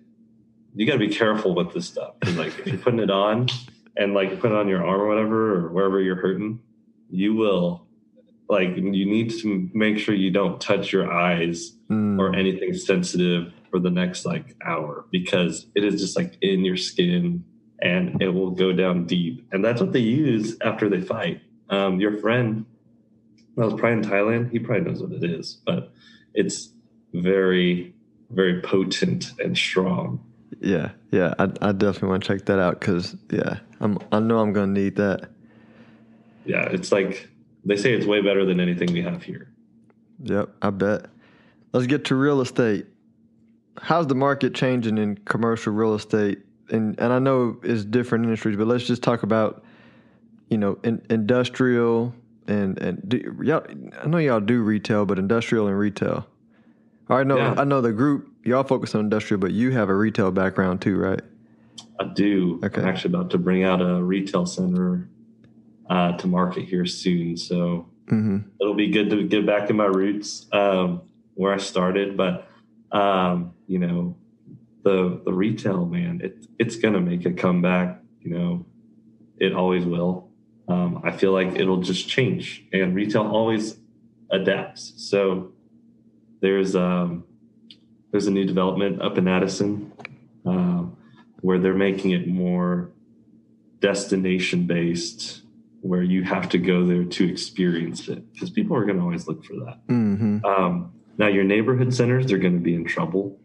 you 0.74 0.88
got 0.88 0.94
to 0.94 1.00
be 1.00 1.10
careful 1.10 1.54
with 1.54 1.74
this 1.76 1.86
stuff. 1.86 2.16
like 2.36 2.58
if 2.60 2.66
you're 2.68 2.78
putting 2.80 3.00
it 3.00 3.12
on, 3.12 3.50
and 3.96 4.16
like 4.16 4.40
put 4.40 4.52
it 4.52 4.58
on 4.58 4.68
your 4.68 4.84
arm 4.84 5.00
or 5.02 5.08
whatever, 5.08 5.56
or 5.58 5.70
wherever 5.70 6.02
you're 6.02 6.16
hurting, 6.20 6.60
you 7.10 7.36
will 7.36 7.86
like 8.50 8.76
you 8.76 9.06
need 9.06 9.32
to 9.42 9.70
make 9.74 9.98
sure 9.98 10.14
you 10.14 10.32
don't 10.32 10.60
touch 10.62 10.92
your 10.92 11.12
eyes 11.12 11.72
Mm. 11.90 12.18
or 12.20 12.36
anything 12.36 12.74
sensitive 12.74 13.54
for 13.70 13.80
the 13.80 13.92
next 13.92 14.26
like 14.26 14.56
hour 14.66 15.06
because 15.12 15.68
it 15.76 15.84
is 15.84 16.02
just 16.02 16.18
like 16.18 16.36
in 16.42 16.66
your 16.66 16.78
skin 16.78 17.44
and 17.80 18.20
it 18.24 18.30
will 18.30 18.50
go 18.50 18.74
down 18.74 19.06
deep. 19.06 19.46
And 19.52 19.64
that's 19.64 19.80
what 19.82 19.94
they 19.94 20.00
use 20.00 20.58
after 20.64 20.90
they 20.90 21.02
fight. 21.02 21.42
Um, 21.70 22.00
your 22.00 22.18
friend 22.18 22.66
that 23.56 23.66
was 23.66 23.80
probably 23.80 24.00
in 24.00 24.02
Thailand, 24.02 24.50
he 24.52 24.58
probably 24.58 24.90
knows 24.90 25.00
what 25.04 25.12
it 25.12 25.24
is, 25.24 25.60
but 25.64 25.94
it's 26.34 26.70
very, 27.14 27.94
very 28.32 28.62
potent 28.62 29.34
and 29.40 29.56
strong. 29.56 30.26
Yeah. 30.60 30.90
Yeah. 31.12 31.36
I, 31.38 31.44
I 31.62 31.72
definitely 31.72 32.10
want 32.10 32.24
to 32.24 32.28
check 32.36 32.46
that 32.48 32.58
out 32.58 32.80
because 32.80 33.16
yeah, 33.30 33.60
I'm 33.80 34.00
I 34.12 34.20
know 34.20 34.40
I'm 34.40 34.54
gonna 34.54 34.72
need 34.74 34.96
that. 34.96 35.30
Yeah, 36.46 36.68
it's 36.70 36.92
like 36.92 37.30
they 37.64 37.76
say 37.76 37.94
it's 37.94 38.06
way 38.06 38.22
better 38.22 38.46
than 38.46 38.60
anything 38.60 38.94
we 38.94 39.02
have 39.02 39.24
here. 39.24 39.52
Yep, 40.24 40.50
I 40.62 40.70
bet. 40.70 41.08
Let's 41.74 41.88
get 41.88 42.06
to 42.06 42.16
real 42.16 42.42
estate. 42.42 42.86
How's 43.82 44.08
the 44.08 44.16
market 44.16 44.54
changing 44.54 44.98
in 44.98 45.18
commercial 45.26 45.74
real 45.74 45.96
estate? 45.96 46.40
And 46.70 47.00
and 47.00 47.12
I 47.12 47.20
know 47.20 47.58
it's 47.64 47.84
different 47.84 48.24
industries, 48.24 48.56
but 48.56 48.68
let's 48.68 48.86
just 48.86 49.04
talk 49.04 49.24
about, 49.24 49.64
you 50.50 50.58
know, 50.58 50.78
in, 50.84 51.06
industrial 51.10 52.14
and 52.48 52.78
and 52.80 53.02
do, 53.08 53.38
y'all. 53.44 53.66
I 54.02 54.08
know 54.08 54.18
y'all 54.18 54.40
do 54.40 54.62
retail, 54.62 55.06
but 55.06 55.20
industrial 55.20 55.68
and 55.68 55.78
retail. 55.78 56.28
I 57.10 57.24
know 57.24 57.38
Yeah. 57.38 57.56
I 57.58 57.64
know 57.66 57.82
the 57.82 57.92
group 57.92 58.32
y'all 58.44 58.64
focus 58.64 58.96
on 58.96 59.02
industrial, 59.02 59.40
but 59.40 59.52
you 59.52 59.72
have 59.72 59.90
a 59.90 59.96
retail 59.96 60.32
background 60.32 60.82
too, 60.82 60.98
right? 60.98 61.22
I 62.00 62.06
do. 62.06 62.60
Okay. 62.64 62.82
I'm 62.82 62.88
actually 62.88 63.14
about 63.14 63.32
to 63.32 63.38
bring 63.38 63.64
out 63.64 63.82
a 63.82 64.02
retail 64.04 64.46
center 64.46 65.08
uh, 65.90 66.18
to 66.18 66.28
market 66.28 66.66
here 66.66 66.86
soon. 66.86 67.38
So 67.38 67.90
Mm-hmm. 68.08 68.50
it'll 68.62 68.76
be 68.76 68.92
good 68.92 69.10
to 69.10 69.24
get 69.24 69.48
back 69.48 69.72
in 69.72 69.78
my 69.78 69.86
roots 69.86 70.46
um, 70.52 71.02
where 71.34 71.52
I 71.52 71.58
started. 71.58 72.16
But 72.16 72.48
um, 72.92 73.54
you 73.68 73.80
know, 73.80 74.16
the 74.84 75.22
the 75.26 75.34
retail 75.34 75.86
man, 75.88 76.22
it 76.24 76.46
it's 76.60 76.76
gonna 76.76 77.02
make 77.02 77.26
a 77.26 77.32
comeback. 77.34 78.00
You 78.22 78.30
know, 78.32 78.66
it 79.40 79.54
always 79.54 79.86
will. 79.86 80.30
Um, 80.68 81.02
I 81.04 81.12
feel 81.12 81.32
like 81.32 81.56
it'll 81.56 81.82
just 81.82 82.08
change, 82.08 82.64
and 82.72 82.96
retail 82.96 83.24
always 83.24 83.78
adapts. 84.30 84.94
So 84.98 85.54
there's 86.42 86.76
um, 86.76 87.24
there's 88.12 88.28
a 88.28 88.32
new 88.32 88.46
development 88.46 89.02
up 89.02 89.18
in 89.18 89.28
Addison 89.28 89.92
um, 90.46 90.96
where 91.42 91.58
they're 91.58 91.74
making 91.74 92.12
it 92.12 92.28
more 92.28 92.92
destination 93.80 94.68
based 94.68 95.42
where 95.86 96.02
you 96.02 96.24
have 96.24 96.50
to 96.50 96.58
go 96.58 96.84
there 96.84 97.04
to 97.04 97.30
experience 97.30 98.08
it 98.08 98.34
because 98.34 98.50
people 98.50 98.76
are 98.76 98.86
going 98.86 98.98
to 98.98 99.04
always 99.04 99.28
look 99.28 99.46
for 99.46 99.54
that. 99.54 99.80
Mm-hmm. 99.88 100.44
Um, 100.44 100.92
now, 101.20 101.28
your 101.28 101.44
neighborhood 101.44 101.94
centers, 101.94 102.26
they're 102.26 102.40
going 102.40 102.56
to 102.56 102.64
be 102.64 102.74
in 102.74 102.86
trouble, 102.86 103.40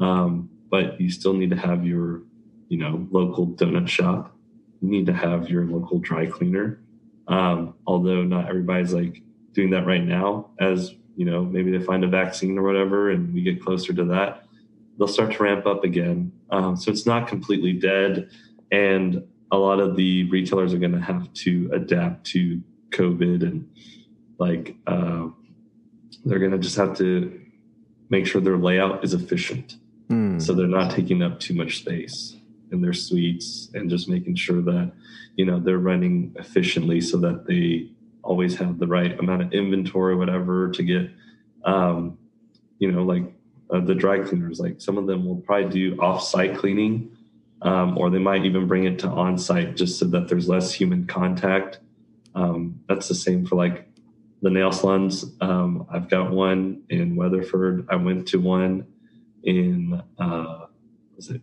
um, 0.00 0.48
but 0.70 0.98
you 0.98 1.10
still 1.10 1.34
need 1.34 1.50
to 1.50 1.56
have 1.56 1.84
your, 1.84 2.22
you 2.68 2.78
know, 2.78 3.06
local 3.10 3.46
donut 3.46 3.88
shop. 3.88 4.34
You 4.80 4.88
need 4.88 5.04
to 5.04 5.12
have 5.12 5.50
your 5.50 5.66
local 5.66 5.98
dry 5.98 6.24
cleaner. 6.24 6.80
Um, 7.28 7.74
although 7.86 8.24
not 8.24 8.48
everybody's 8.48 8.94
like 8.94 9.22
doing 9.52 9.68
that 9.70 9.86
right 9.86 10.02
now, 10.02 10.48
as 10.58 10.94
you 11.14 11.26
know, 11.26 11.44
maybe 11.44 11.76
they 11.76 11.84
find 11.84 12.04
a 12.04 12.08
vaccine 12.08 12.56
or 12.56 12.62
whatever, 12.62 13.10
and 13.10 13.34
we 13.34 13.42
get 13.42 13.62
closer 13.62 13.92
to 13.92 14.04
that, 14.06 14.46
they'll 14.96 15.06
start 15.06 15.32
to 15.32 15.42
ramp 15.42 15.66
up 15.66 15.84
again. 15.84 16.32
Um, 16.48 16.74
so 16.74 16.90
it's 16.90 17.04
not 17.04 17.28
completely 17.28 17.74
dead, 17.74 18.30
and 18.70 19.22
a 19.52 19.56
lot 19.56 19.78
of 19.78 19.94
the 19.94 20.24
retailers 20.30 20.74
are 20.74 20.78
going 20.78 20.92
to 20.92 21.00
have 21.00 21.32
to 21.34 21.70
adapt 21.72 22.26
to 22.28 22.60
COVID 22.90 23.42
and 23.42 23.70
like 24.38 24.74
uh, 24.88 25.28
they're 26.24 26.40
going 26.40 26.50
to 26.52 26.58
just 26.58 26.76
have 26.76 26.96
to 26.98 27.40
make 28.08 28.26
sure 28.26 28.40
their 28.40 28.58
layout 28.58 29.04
is 29.04 29.14
efficient 29.14 29.76
Mm. 30.08 30.42
so 30.42 30.52
they're 30.52 30.66
not 30.66 30.90
taking 30.90 31.22
up 31.22 31.38
too 31.40 31.54
much 31.54 31.78
space 31.78 32.36
in 32.70 32.82
their 32.82 32.92
suites 32.92 33.70
and 33.72 33.88
just 33.88 34.08
making 34.08 34.34
sure 34.34 34.60
that 34.60 34.92
you 35.36 35.46
know 35.46 35.58
they're 35.60 35.78
running 35.78 36.34
efficiently 36.38 37.00
so 37.00 37.16
that 37.18 37.46
they 37.46 37.88
always 38.22 38.56
have 38.56 38.78
the 38.78 38.86
right 38.86 39.18
amount 39.20 39.42
of 39.42 39.52
inventory 39.54 40.14
whatever 40.16 40.70
to 40.70 40.82
get 40.82 41.08
um, 41.64 42.18
you 42.78 42.90
know 42.90 43.04
like 43.04 43.24
uh, 43.70 43.80
the 43.80 43.94
dry 43.94 44.18
cleaners 44.18 44.58
like 44.60 44.80
some 44.80 44.98
of 44.98 45.06
them 45.06 45.24
will 45.24 45.36
probably 45.36 45.70
do 45.70 45.96
off-site 45.98 46.58
cleaning 46.58 47.11
um, 47.62 47.96
or 47.98 48.10
they 48.10 48.18
might 48.18 48.44
even 48.44 48.66
bring 48.66 48.84
it 48.84 48.98
to 48.98 49.08
on-site 49.08 49.76
just 49.76 49.98
so 49.98 50.04
that 50.06 50.28
there's 50.28 50.48
less 50.48 50.72
human 50.72 51.06
contact 51.06 51.78
um, 52.34 52.80
that's 52.88 53.08
the 53.08 53.14
same 53.14 53.46
for 53.46 53.56
like 53.56 53.88
the 54.42 54.50
nail 54.50 54.72
salons 54.72 55.24
um, 55.40 55.86
i've 55.90 56.08
got 56.08 56.30
one 56.30 56.82
in 56.88 57.16
weatherford 57.16 57.86
i 57.90 57.96
went 57.96 58.26
to 58.28 58.38
one 58.38 58.86
in 59.44 60.02
uh 60.18 60.66
was 61.16 61.30
it 61.30 61.42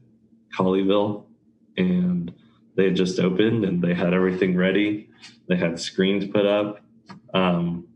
Colleyville 0.57 1.25
and 1.77 2.33
they 2.75 2.85
had 2.85 2.95
just 2.95 3.19
opened 3.19 3.65
and 3.65 3.81
they 3.81 3.93
had 3.93 4.13
everything 4.13 4.55
ready. 4.55 5.09
They 5.47 5.55
had 5.55 5.79
screens 5.79 6.25
put 6.27 6.45
up. 6.45 6.81
Um 7.33 7.87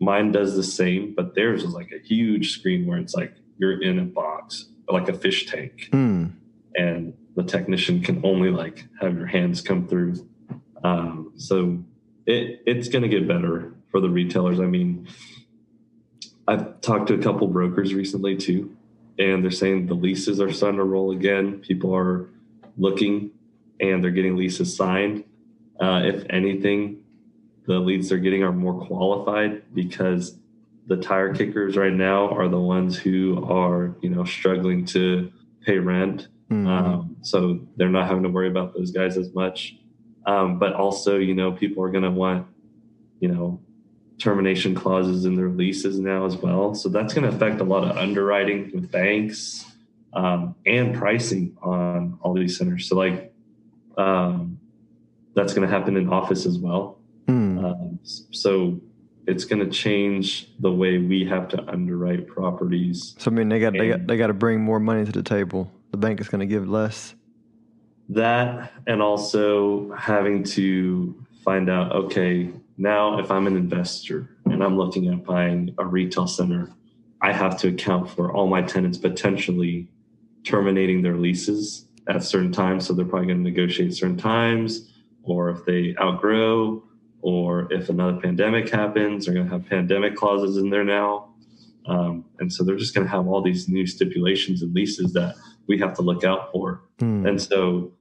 mine 0.00 0.32
does 0.32 0.56
the 0.56 0.62
same, 0.62 1.14
but 1.14 1.34
theirs 1.34 1.62
is 1.62 1.74
like 1.74 1.90
a 1.92 1.98
huge 2.04 2.52
screen 2.52 2.86
where 2.86 2.98
it's 2.98 3.14
like 3.14 3.34
you're 3.58 3.82
in 3.82 3.98
a 3.98 4.04
box, 4.04 4.66
like 4.88 5.08
a 5.08 5.12
fish 5.12 5.46
tank, 5.46 5.88
Mm. 5.92 6.32
And 6.76 7.14
the 7.36 7.42
technician 7.42 8.02
can 8.02 8.20
only 8.24 8.50
like 8.50 8.86
have 9.00 9.16
your 9.16 9.26
hands 9.26 9.60
come 9.60 9.86
through. 9.86 10.26
Um, 10.82 11.32
so 11.36 11.82
it 12.26 12.62
it's 12.66 12.88
going 12.88 13.02
to 13.02 13.08
get 13.08 13.26
better 13.26 13.74
for 13.90 14.00
the 14.00 14.08
retailers. 14.08 14.60
I 14.60 14.66
mean, 14.66 15.08
I've 16.46 16.80
talked 16.80 17.08
to 17.08 17.14
a 17.14 17.22
couple 17.22 17.46
brokers 17.48 17.94
recently 17.94 18.36
too, 18.36 18.76
and 19.18 19.42
they're 19.42 19.50
saying 19.50 19.86
the 19.86 19.94
leases 19.94 20.40
are 20.40 20.52
starting 20.52 20.78
to 20.78 20.84
roll 20.84 21.12
again. 21.12 21.60
People 21.60 21.94
are 21.94 22.28
looking 22.76 23.30
and 23.80 24.02
they're 24.02 24.10
getting 24.10 24.36
leases 24.36 24.76
signed. 24.76 25.24
Uh, 25.80 26.02
if 26.04 26.24
anything, 26.28 27.02
the 27.66 27.78
leads 27.78 28.08
they're 28.08 28.18
getting 28.18 28.42
are 28.42 28.52
more 28.52 28.84
qualified 28.86 29.62
because 29.74 30.36
the 30.86 30.96
tire 30.96 31.34
kickers 31.34 31.76
right 31.76 31.92
now 31.92 32.28
are 32.30 32.48
the 32.48 32.58
ones 32.58 32.98
who 32.98 33.44
are 33.48 33.94
you 34.02 34.10
know 34.10 34.24
struggling 34.24 34.84
to 34.84 35.30
pay 35.64 35.78
rent 35.78 36.28
Mhm. 36.50 36.66
um, 36.66 37.16
so 37.22 37.60
they're 37.76 37.88
not 37.88 38.08
having 38.08 38.24
to 38.24 38.28
worry 38.28 38.48
about 38.48 38.74
those 38.74 38.90
guys 38.90 39.16
as 39.16 39.32
much. 39.34 39.76
Um, 40.26 40.58
but 40.58 40.74
also, 40.74 41.18
you 41.18 41.34
know, 41.34 41.52
people 41.52 41.82
are 41.82 41.90
going 41.90 42.04
to 42.04 42.10
want, 42.10 42.46
you 43.20 43.28
know, 43.28 43.60
termination 44.18 44.74
clauses 44.74 45.24
in 45.24 45.34
their 45.36 45.48
leases 45.48 45.98
now 45.98 46.26
as 46.26 46.36
well. 46.36 46.74
So 46.74 46.88
that's 46.88 47.14
going 47.14 47.28
to 47.28 47.34
affect 47.34 47.60
a 47.60 47.64
lot 47.64 47.84
of 47.84 47.96
underwriting 47.96 48.70
with 48.74 48.90
banks 48.90 49.64
um, 50.12 50.54
and 50.66 50.94
pricing 50.94 51.56
on 51.62 52.18
all 52.20 52.34
these 52.34 52.58
centers. 52.58 52.88
So, 52.88 52.96
like, 52.96 53.32
um, 53.96 54.58
that's 55.34 55.54
going 55.54 55.66
to 55.66 55.72
happen 55.74 55.96
in 55.96 56.08
office 56.08 56.44
as 56.46 56.58
well. 56.58 56.98
Mm. 57.28 57.64
Um, 57.64 57.98
so 58.02 58.80
it's 59.26 59.44
going 59.44 59.60
to 59.64 59.70
change 59.70 60.50
the 60.58 60.72
way 60.72 60.98
we 60.98 61.24
have 61.24 61.48
to 61.48 61.70
underwrite 61.70 62.26
properties. 62.26 63.14
So 63.18 63.30
I 63.30 63.34
mean, 63.34 63.48
they 63.48 63.60
got 63.60 63.72
they 63.72 63.88
got 63.88 64.06
they 64.06 64.16
got 64.16 64.26
to 64.28 64.34
bring 64.34 64.60
more 64.60 64.80
money 64.80 65.04
to 65.04 65.12
the 65.12 65.22
table. 65.22 65.70
The 65.90 65.96
bank 65.96 66.20
is 66.20 66.28
going 66.28 66.40
to 66.40 66.46
give 66.46 66.68
less. 66.68 67.14
that 68.10 68.72
and 68.86 69.00
also 69.00 69.92
having 69.92 70.42
to 70.42 71.14
find 71.44 71.70
out 71.70 71.92
okay 71.92 72.50
now 72.76 73.18
if 73.20 73.30
i'm 73.30 73.46
an 73.46 73.56
investor 73.56 74.28
and 74.46 74.62
i'm 74.64 74.76
looking 74.76 75.06
at 75.08 75.24
buying 75.24 75.72
a 75.78 75.86
retail 75.86 76.26
center 76.26 76.68
i 77.22 77.32
have 77.32 77.56
to 77.56 77.68
account 77.68 78.10
for 78.10 78.32
all 78.32 78.48
my 78.48 78.62
tenants 78.62 78.98
potentially 78.98 79.88
terminating 80.44 81.02
their 81.02 81.16
leases 81.16 81.86
at 82.08 82.24
certain 82.24 82.50
times 82.50 82.84
so 82.84 82.92
they're 82.92 83.04
probably 83.04 83.28
going 83.28 83.44
to 83.44 83.48
negotiate 83.48 83.94
certain 83.94 84.16
times 84.16 84.90
or 85.22 85.50
if 85.50 85.64
they 85.64 85.94
outgrow 86.00 86.82
or 87.22 87.72
if 87.72 87.88
another 87.90 88.18
pandemic 88.20 88.68
happens 88.68 89.24
they're 89.26 89.34
going 89.34 89.46
to 89.46 89.52
have 89.52 89.64
pandemic 89.66 90.16
clauses 90.16 90.56
in 90.56 90.68
there 90.68 90.84
now 90.84 91.28
um, 91.86 92.24
and 92.40 92.52
so 92.52 92.64
they're 92.64 92.76
just 92.76 92.94
going 92.94 93.06
to 93.06 93.10
have 93.10 93.26
all 93.28 93.40
these 93.40 93.68
new 93.68 93.86
stipulations 93.86 94.62
and 94.62 94.74
leases 94.74 95.12
that 95.12 95.36
we 95.70 95.78
have 95.78 95.94
to 95.98 96.02
look 96.02 96.22
out 96.30 96.42
for 96.52 96.82
Mm. 97.00 97.26
and 97.28 97.38
so 97.40 97.92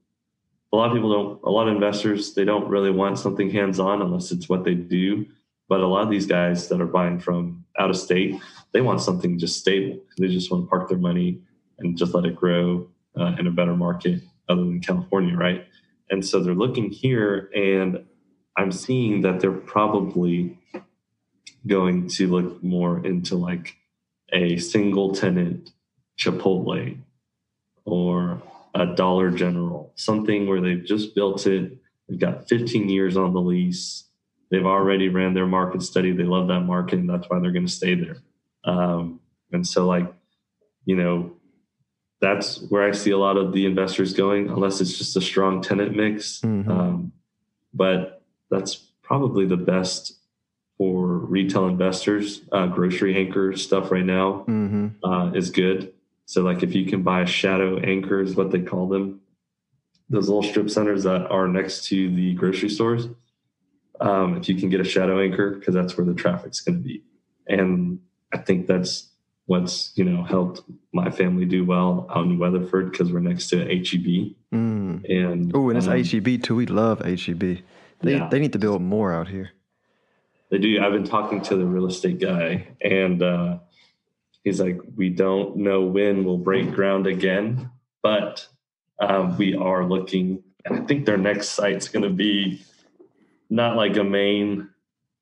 a 0.71 0.75
lot 0.75 0.89
of 0.89 0.93
people 0.95 1.12
don't, 1.12 1.41
a 1.43 1.49
lot 1.49 1.67
of 1.67 1.73
investors, 1.73 2.34
they 2.34 2.45
don't 2.45 2.67
really 2.67 2.91
want 2.91 3.17
something 3.17 3.49
hands 3.49 3.79
on 3.79 4.01
unless 4.01 4.32
it's 4.32 4.47
what 4.47 4.63
they 4.63 4.75
do. 4.75 5.25
But 5.67 5.79
a 5.82 5.88
lot 5.88 6.03
of 6.03 6.10
these 6.10 6.25
guys 6.27 6.67
that 6.69 6.82
are 6.82 6.86
buying 6.99 7.19
from 7.19 7.65
out 7.79 7.89
of 7.89 7.97
state, 7.97 8.36
they 8.71 8.82
want 8.82 9.01
something 9.01 9.39
just 9.39 9.60
stable. 9.60 9.99
They 10.19 10.27
just 10.27 10.51
want 10.51 10.65
to 10.65 10.69
park 10.69 10.89
their 10.89 10.97
money 10.97 11.41
and 11.79 11.97
just 11.97 12.13
let 12.13 12.25
it 12.25 12.36
grow 12.36 12.88
uh, 13.19 13.36
in 13.39 13.47
a 13.47 13.51
better 13.51 13.75
market 13.75 14.21
other 14.47 14.63
than 14.63 14.79
California, 14.82 15.36
right? 15.36 15.65
And 16.12 16.25
so 16.25 16.39
they're 16.39 16.55
looking 16.65 16.89
here, 16.89 17.49
and 17.55 18.05
I'm 18.58 18.71
seeing 18.71 19.21
that 19.21 19.39
they're 19.39 19.51
probably 19.75 20.58
going 21.65 22.08
to 22.10 22.27
look 22.27 22.63
more 22.63 23.03
into 23.05 23.36
like 23.36 23.75
a 24.34 24.58
single 24.58 25.13
tenant 25.13 25.71
Chipotle 26.19 26.97
or 27.89 28.41
a 28.75 28.86
Dollar 28.95 29.32
General, 29.32 29.91
something 29.95 30.47
where 30.47 30.62
they've 30.62 30.84
just 30.84 31.15
built 31.15 31.45
it. 31.47 31.78
They've 32.08 32.19
got 32.19 32.47
15 32.47 32.89
years 32.89 33.17
on 33.17 33.34
the 33.34 33.41
lease. 33.41 34.06
They've 34.52 34.65
already 34.65 35.10
ran 35.10 35.34
their 35.34 35.45
market 35.45 35.82
study. 35.82 36.12
They 36.12 36.23
love 36.23 36.47
that 36.47 36.62
market, 36.62 36.99
and 36.99 37.10
that's 37.10 37.30
why 37.30 37.39
they're 37.39 37.52
going 37.52 37.65
to 37.65 37.71
stay 37.71 37.95
there. 37.95 38.17
Um, 38.63 39.19
and 39.52 39.65
so, 39.65 39.88
like, 39.88 40.12
you 40.86 40.95
know, 40.95 41.34
that's 42.21 42.62
where 42.69 42.88
I 42.88 42.91
see 42.91 43.12
a 43.12 43.17
lot 43.17 43.38
of 43.38 43.54
the 43.54 43.65
investors 43.65 44.13
going, 44.13 44.49
unless 44.49 44.82
it's 44.82 44.97
just 44.97 45.15
a 45.15 45.21
strong 45.21 45.62
tenant 45.62 45.95
mix. 45.95 46.41
Mhm. 46.41 46.67
Um, 46.67 47.12
but 47.73 48.23
that's 48.49 48.75
probably 49.04 49.45
the 49.45 49.58
best 49.58 50.19
for 50.78 51.08
retail 51.08 51.67
investors. 51.67 52.41
Uh, 52.52 52.67
grocery 52.67 53.15
anchor 53.15 53.56
stuff 53.56 53.91
right 53.91 54.06
now 54.06 54.43
hmm 54.45 54.88
uh, 55.04 55.32
is 55.34 55.49
good. 55.52 55.93
So, 56.29 56.43
like, 56.43 56.61
if 56.61 56.75
you 56.75 56.85
can 56.85 57.01
buy 57.01 57.21
a 57.21 57.25
shadow 57.25 57.79
anchor, 57.79 58.21
is 58.21 58.35
what 58.35 58.51
they 58.51 58.61
call 58.61 58.87
them, 58.87 59.21
those 60.11 60.27
little 60.29 60.43
strip 60.43 60.69
centers 60.69 61.01
that 61.01 61.25
are 61.31 61.47
next 61.47 61.85
to 61.85 62.15
the 62.15 62.35
grocery 62.35 62.69
stores. 62.69 63.07
Um, 63.99 64.37
if 64.37 64.47
you 64.47 64.53
can 64.53 64.69
get 64.69 64.79
a 64.79 64.83
shadow 64.83 65.19
anchor, 65.19 65.55
because 65.55 65.73
that's 65.73 65.97
where 65.97 66.05
the 66.05 66.13
traffic's 66.13 66.59
going 66.59 66.77
to 66.77 66.83
be, 66.83 67.01
and 67.47 67.97
I 68.31 68.37
think 68.37 68.67
that's 68.67 69.09
what's 69.47 69.91
you 69.95 70.03
know 70.03 70.23
helped 70.23 70.61
my 70.93 71.09
family 71.09 71.45
do 71.45 71.65
well 71.65 72.05
out 72.13 72.25
in 72.25 72.37
Weatherford 72.37 72.91
because 72.91 73.11
we're 73.11 73.21
next 73.21 73.49
to 73.49 73.57
HEB, 73.65 74.35
Mm. 74.53 75.09
and 75.09 75.51
Oh, 75.55 75.69
and 75.69 75.79
it's 75.79 75.87
um, 75.87 75.97
HEB 76.03 76.43
too. 76.43 76.55
We 76.57 76.67
love 76.67 76.99
HEB. 77.03 77.39
They 78.01 78.11
Yeah. 78.17 78.29
they 78.29 78.37
need 78.39 78.53
to 78.53 78.59
build 78.59 78.83
more 78.83 79.11
out 79.11 79.29
here. 79.29 79.49
They 80.51 80.59
do. 80.59 80.79
I've 80.79 80.93
been 80.93 81.05
talking 81.05 81.41
to 81.41 81.55
the 81.57 81.65
real 81.65 81.87
estate 81.87 82.19
guy, 82.19 82.67
and 82.81 83.23
uh, 83.23 83.57
he's 84.43 84.60
like, 84.60 84.80
"We 84.95 85.10
don't 85.10 85.58
know 85.58 85.82
when 85.82 86.23
we'll 86.23 86.38
break 86.38 86.71
ground 86.71 87.08
again, 87.08 87.71
but 88.02 88.47
um, 88.99 89.38
we 89.38 89.56
are 89.56 89.86
looking." 89.86 90.43
And 90.65 90.80
I 90.80 90.86
think 90.86 91.06
their 91.06 91.17
next 91.17 91.49
site's 91.49 91.88
going 91.88 92.04
to 92.04 92.10
be 92.10 92.62
not 93.49 93.75
like 93.75 93.97
a 93.97 94.04
main 94.04 94.69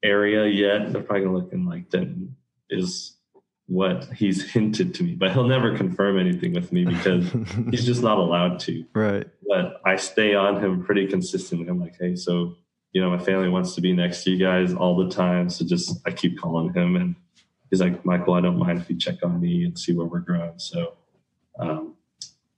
area 0.03 0.47
yet. 0.47 0.91
They're 0.91 1.01
probably 1.01 1.25
going 1.25 1.33
to 1.33 1.43
look 1.43 1.53
in 1.53 1.65
like 1.65 1.89
Denton 1.89 2.35
is 2.69 3.17
what 3.67 4.05
he's 4.15 4.49
hinted 4.51 4.93
to 4.95 5.03
me, 5.03 5.13
but 5.13 5.31
he'll 5.31 5.47
never 5.47 5.75
confirm 5.75 6.17
anything 6.17 6.53
with 6.53 6.71
me 6.71 6.85
because 6.85 7.29
he's 7.71 7.85
just 7.85 8.01
not 8.01 8.17
allowed 8.17 8.59
to 8.61 8.85
right. 8.93 9.27
but 9.47 9.81
I 9.85 9.97
stay 9.97 10.35
on 10.35 10.63
him 10.63 10.83
pretty 10.83 11.07
consistently. 11.07 11.67
I'm 11.67 11.79
like, 11.79 11.95
hey, 11.99 12.15
so 12.15 12.55
you 12.93 13.01
know, 13.01 13.09
my 13.09 13.19
family 13.19 13.49
wants 13.49 13.75
to 13.75 13.81
be 13.81 13.93
next 13.93 14.23
to 14.23 14.31
you 14.31 14.37
guys 14.37 14.73
all 14.73 14.95
the 14.97 15.09
time, 15.09 15.49
so 15.49 15.65
just 15.65 15.99
I 16.05 16.11
keep 16.11 16.39
calling 16.39 16.73
him, 16.73 16.95
and 16.95 17.15
he's 17.69 17.81
like, 17.81 18.05
Michael, 18.05 18.33
I 18.33 18.41
don't 18.41 18.57
mind 18.57 18.79
if 18.79 18.89
you 18.89 18.97
check 18.97 19.17
on 19.23 19.39
me 19.39 19.65
and 19.65 19.77
see 19.77 19.93
where 19.93 20.05
we're 20.05 20.19
growing. 20.19 20.57
So 20.57 20.93
um, 21.59 21.95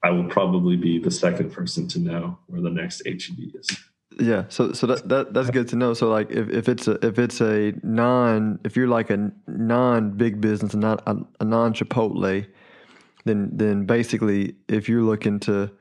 I 0.04 0.12
will 0.12 0.30
probably 0.30 0.76
be 0.76 1.00
the 1.00 1.12
second 1.12 1.52
person 1.52 1.88
to 1.89 2.00
know 2.00 2.39
where 2.48 2.62
the 2.62 2.69
next 2.69 3.02
HEB 3.06 3.56
is. 3.56 3.78
Yeah, 4.19 4.45
so 4.50 4.74
so 4.74 4.88
that, 4.88 5.08
that 5.08 5.34
that's 5.34 5.50
good 5.50 5.69
to 5.69 5.76
know. 5.78 5.93
So 5.93 6.10
like 6.10 6.30
if, 6.30 6.50
if 6.50 6.67
it's 6.67 6.88
a 6.88 7.06
if 7.06 7.17
it's 7.19 7.39
a 7.41 7.74
non 7.84 8.60
if 8.65 8.76
you're 8.76 8.88
like 8.88 9.10
a 9.10 9.32
non 9.48 10.12
big 10.12 10.41
business 10.41 10.74
and 10.74 10.82
not 10.82 11.02
a, 11.08 11.15
a 11.39 11.45
non 11.45 11.74
Chipotle, 11.74 12.45
then 13.26 13.50
then 13.54 13.86
basically 13.86 14.56
if 14.67 14.89
you're 14.89 15.04
looking 15.04 15.39
to, 15.41 15.72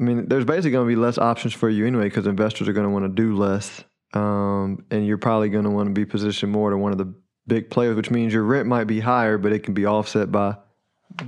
I 0.00 0.02
mean, 0.02 0.28
there's 0.28 0.44
basically 0.44 0.72
going 0.72 0.88
to 0.88 0.94
be 0.94 1.00
less 1.00 1.18
options 1.18 1.54
for 1.54 1.68
you 1.68 1.86
anyway 1.86 2.04
because 2.04 2.26
investors 2.26 2.68
are 2.68 2.72
going 2.72 2.86
to 2.86 2.92
want 2.92 3.04
to 3.04 3.22
do 3.22 3.36
less, 3.36 3.84
um, 4.14 4.84
and 4.90 5.06
you're 5.06 5.18
probably 5.18 5.48
going 5.48 5.64
to 5.64 5.70
want 5.70 5.88
to 5.88 5.92
be 5.92 6.04
positioned 6.04 6.50
more 6.50 6.70
to 6.70 6.76
one 6.76 6.90
of 6.90 6.98
the 6.98 7.14
big 7.46 7.70
players, 7.70 7.96
which 7.96 8.10
means 8.10 8.32
your 8.32 8.42
rent 8.42 8.66
might 8.66 8.84
be 8.84 9.00
higher, 9.00 9.38
but 9.38 9.52
it 9.52 9.60
can 9.60 9.74
be 9.74 9.86
offset 9.86 10.30
by 10.32 10.56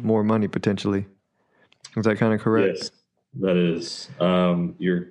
more 0.02 0.24
money 0.24 0.48
potentially. 0.48 1.07
Is 1.96 2.04
that 2.04 2.18
kind 2.18 2.35
of 2.35 2.40
correct? 2.40 2.78
Yes, 2.78 2.90
that 3.40 3.57
is. 3.57 4.09
Um, 4.20 4.74
you're. 4.78 5.09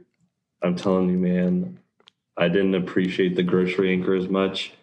I'm 0.62 0.76
telling 0.76 1.10
you, 1.10 1.18
man. 1.18 1.80
I 2.38 2.50
didn't 2.50 2.76
appreciate 2.76 3.36
the 3.36 3.44
grocery 3.44 3.92
anchor 3.92 4.14
as 4.14 4.30
much 4.30 4.74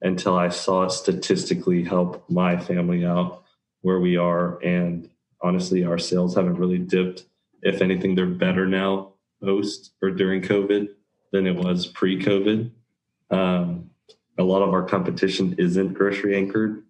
until 0.00 0.36
I 0.36 0.48
saw 0.48 0.84
it 0.84 0.90
statistically 0.90 1.84
help 1.84 2.28
my 2.30 2.58
family 2.58 3.04
out 3.04 3.42
where 3.82 4.00
we 4.00 4.16
are. 4.16 4.58
And 4.62 5.10
honestly, 5.42 5.84
our 5.84 5.98
sales 5.98 6.34
haven't 6.34 6.56
really 6.56 6.78
dipped. 6.78 7.24
If 7.62 7.82
anything, 7.82 8.14
they're 8.14 8.26
better 8.26 8.66
now 8.66 9.12
post 9.42 9.92
or 10.00 10.10
during 10.10 10.40
COVID 10.40 10.88
than 11.32 11.46
it 11.46 11.56
was 11.56 11.86
pre-COVID. 11.86 12.70
Um, 13.30 13.90
a 14.38 14.42
lot 14.42 14.62
of 14.62 14.70
our 14.70 14.82
competition 14.82 15.54
isn't 15.58 15.94
grocery 15.94 16.36
anchored, 16.36 16.82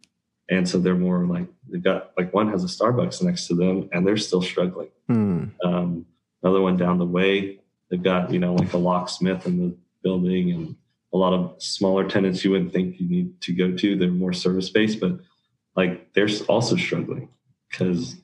and 0.48 0.68
so 0.68 0.78
they're 0.78 0.94
more 0.94 1.26
like 1.26 1.46
they've 1.68 1.82
got 1.82 2.12
like 2.16 2.32
one 2.32 2.50
has 2.50 2.64
a 2.64 2.66
Starbucks 2.66 3.22
next 3.22 3.46
to 3.48 3.54
them, 3.54 3.88
and 3.92 4.06
they're 4.06 4.16
still 4.16 4.42
struggling. 4.42 4.88
Hmm. 5.08 5.44
Um, 5.64 6.06
another 6.42 6.60
one 6.60 6.76
down 6.76 6.98
the 6.98 7.06
way, 7.06 7.60
they've 7.90 8.02
got 8.02 8.32
you 8.32 8.38
know 8.38 8.54
like 8.54 8.72
a 8.72 8.78
locksmith 8.78 9.46
in 9.46 9.58
the 9.58 9.76
building, 10.02 10.52
and 10.52 10.76
a 11.12 11.16
lot 11.16 11.32
of 11.32 11.62
smaller 11.62 12.08
tenants 12.08 12.44
you 12.44 12.50
wouldn't 12.50 12.72
think 12.72 13.00
you 13.00 13.08
need 13.08 13.40
to 13.42 13.52
go 13.52 13.76
to. 13.76 13.96
They're 13.96 14.10
more 14.10 14.32
service 14.32 14.68
based, 14.70 15.00
but 15.00 15.20
like 15.76 16.12
they're 16.12 16.28
also 16.48 16.76
struggling 16.76 17.28
because 17.70 18.16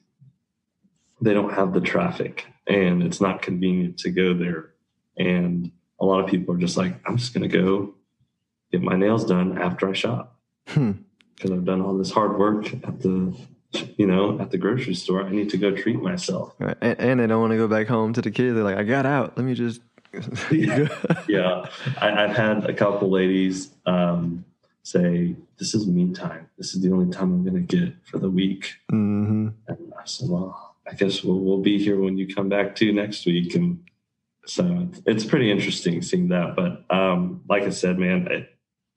they 1.20 1.34
don't 1.34 1.52
have 1.52 1.72
the 1.72 1.80
traffic 1.80 2.46
and 2.66 3.02
it's 3.02 3.20
not 3.20 3.42
convenient 3.42 3.98
to 3.98 4.10
go 4.10 4.34
there. 4.34 4.70
And 5.18 5.70
a 6.00 6.04
lot 6.04 6.22
of 6.22 6.30
people 6.30 6.54
are 6.54 6.58
just 6.58 6.76
like, 6.76 6.94
I'm 7.06 7.16
just 7.16 7.34
going 7.34 7.48
to 7.48 7.58
go 7.58 7.94
get 8.72 8.82
my 8.82 8.96
nails 8.96 9.24
done 9.24 9.58
after 9.58 9.88
I 9.88 9.92
shop. 9.92 10.36
Hmm. 10.68 10.92
because 11.34 11.50
I've 11.50 11.64
done 11.64 11.80
all 11.80 11.96
this 11.96 12.10
hard 12.12 12.38
work 12.38 12.72
at 12.72 13.00
the, 13.00 13.34
you 13.96 14.06
know, 14.06 14.38
at 14.40 14.50
the 14.50 14.58
grocery 14.58 14.94
store. 14.94 15.22
I 15.24 15.30
need 15.30 15.50
to 15.50 15.56
go 15.56 15.74
treat 15.74 16.00
myself. 16.00 16.54
Right. 16.58 16.76
And, 16.80 17.00
and 17.00 17.20
they 17.20 17.26
don't 17.26 17.40
want 17.40 17.52
to 17.52 17.56
go 17.56 17.66
back 17.66 17.86
home 17.88 18.12
to 18.12 18.22
the 18.22 18.30
kids. 18.30 18.54
They're 18.54 18.62
like, 18.62 18.76
I 18.76 18.84
got 18.84 19.06
out. 19.06 19.36
Let 19.36 19.46
me 19.46 19.54
just. 19.54 19.80
Yeah. 20.52 20.88
yeah, 21.28 21.66
I, 22.00 22.24
I've 22.24 22.36
had 22.36 22.68
a 22.68 22.74
couple 22.74 23.10
ladies 23.10 23.70
um, 23.86 24.44
say, 24.82 25.36
"This 25.58 25.72
is 25.74 25.86
me 25.86 26.12
time. 26.12 26.48
This 26.58 26.74
is 26.74 26.82
the 26.82 26.90
only 26.92 27.12
time 27.12 27.32
I'm 27.32 27.44
going 27.44 27.66
to 27.66 27.76
get 27.76 27.94
for 28.04 28.18
the 28.18 28.28
week." 28.30 28.74
hmm 28.90 29.48
And 29.68 29.92
I 29.98 30.04
said, 30.04 30.28
"Well, 30.28 30.76
I 30.86 30.94
guess 30.94 31.22
we'll, 31.22 31.38
we'll 31.38 31.62
be 31.62 31.78
here 31.82 31.98
when 32.00 32.18
you 32.18 32.32
come 32.34 32.48
back 32.48 32.74
to 32.76 32.92
next 32.92 33.24
week." 33.24 33.54
And 33.54 33.84
so 34.46 34.88
it's 35.06 35.24
pretty 35.24 35.50
interesting 35.50 36.02
seeing 36.02 36.28
that. 36.30 36.56
But 36.56 36.84
um, 36.94 37.42
like 37.48 37.62
I 37.62 37.70
said, 37.70 37.98
man, 37.98 38.28
I, 38.28 38.48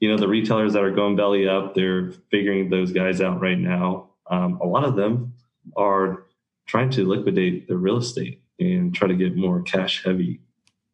you 0.03 0.09
know, 0.09 0.17
the 0.17 0.27
retailers 0.27 0.73
that 0.73 0.83
are 0.83 0.91
going 0.91 1.15
belly 1.15 1.47
up, 1.47 1.75
they're 1.75 2.11
figuring 2.29 2.69
those 2.69 2.91
guys 2.91 3.21
out 3.21 3.39
right 3.39 3.57
now. 3.57 4.09
Um, 4.29 4.59
a 4.61 4.65
lot 4.65 4.83
of 4.83 4.97
them 4.97 5.33
are 5.77 6.25
trying 6.65 6.89
to 6.89 7.07
liquidate 7.07 7.69
their 7.69 7.77
real 7.77 7.95
estate 7.95 8.41
and 8.59 8.93
try 8.93 9.07
to 9.07 9.13
get 9.13 9.33
more 9.37 9.61
cash 9.61 10.03
heavy. 10.03 10.41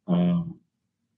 Um, 0.06 0.60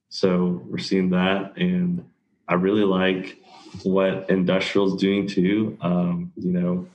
so 0.08 0.62
we're 0.70 0.78
seeing 0.78 1.10
that, 1.10 1.58
and 1.58 2.08
I 2.48 2.54
really 2.54 2.84
like 2.84 3.36
what 3.82 4.30
industrial's 4.30 4.98
doing 4.98 5.26
too. 5.26 5.76
Um, 5.82 6.32
you 6.36 6.50
know, 6.50 6.88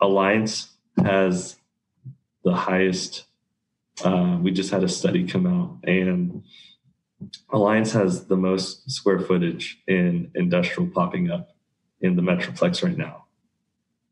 Alliance 0.00 0.72
has 1.00 1.54
the 2.42 2.52
highest. 2.52 3.26
Uh, 4.02 4.38
we 4.42 4.50
just 4.50 4.72
had 4.72 4.82
a 4.82 4.88
study 4.88 5.24
come 5.24 5.46
out, 5.46 5.88
and 5.88 6.42
Alliance 7.50 7.92
has 7.92 8.26
the 8.26 8.36
most 8.36 8.90
square 8.90 9.18
footage 9.18 9.80
in 9.86 10.30
industrial 10.34 10.90
popping 10.90 11.30
up 11.30 11.50
in 12.00 12.16
the 12.16 12.22
Metroplex 12.22 12.82
right 12.82 12.96
now. 12.96 13.24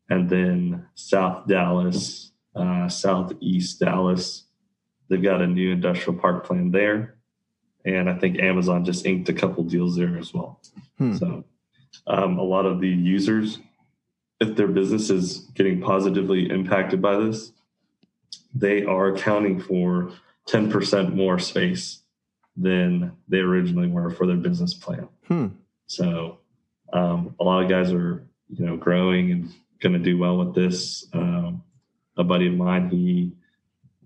And 0.09 0.29
then 0.29 0.87
South 0.95 1.47
Dallas, 1.47 2.31
uh, 2.55 2.89
Southeast 2.89 3.79
Dallas, 3.79 4.43
they've 5.09 5.23
got 5.23 5.41
a 5.41 5.47
new 5.47 5.71
industrial 5.71 6.19
park 6.19 6.45
plan 6.45 6.71
there. 6.71 7.15
And 7.85 8.09
I 8.09 8.17
think 8.17 8.39
Amazon 8.39 8.83
just 8.83 9.05
inked 9.05 9.29
a 9.29 9.33
couple 9.33 9.63
deals 9.63 9.95
there 9.95 10.17
as 10.17 10.33
well. 10.33 10.59
Hmm. 10.97 11.15
So 11.15 11.45
um, 12.05 12.37
a 12.37 12.43
lot 12.43 12.65
of 12.65 12.81
the 12.81 12.89
users, 12.89 13.59
if 14.41 14.55
their 14.55 14.67
business 14.67 15.09
is 15.09 15.39
getting 15.55 15.81
positively 15.81 16.49
impacted 16.49 17.01
by 17.01 17.17
this, 17.17 17.51
they 18.53 18.83
are 18.83 19.13
accounting 19.13 19.59
for 19.59 20.11
10% 20.47 21.13
more 21.13 21.39
space 21.39 22.01
than 22.57 23.11
they 23.27 23.37
originally 23.37 23.87
were 23.87 24.09
for 24.09 24.25
their 24.25 24.37
business 24.37 24.73
plan. 24.73 25.07
Hmm. 25.27 25.47
So 25.85 26.39
um, 26.91 27.35
a 27.39 27.43
lot 27.43 27.63
of 27.63 27.69
guys 27.69 27.93
are, 27.93 28.25
you 28.49 28.65
know, 28.65 28.75
growing 28.75 29.31
and 29.31 29.53
going 29.81 29.93
to 29.93 29.99
do 29.99 30.17
well 30.17 30.37
with 30.37 30.55
this. 30.55 31.05
Um, 31.13 31.63
a 32.17 32.23
buddy 32.23 32.47
of 32.47 32.53
mine, 32.53 32.89
he 32.89 33.33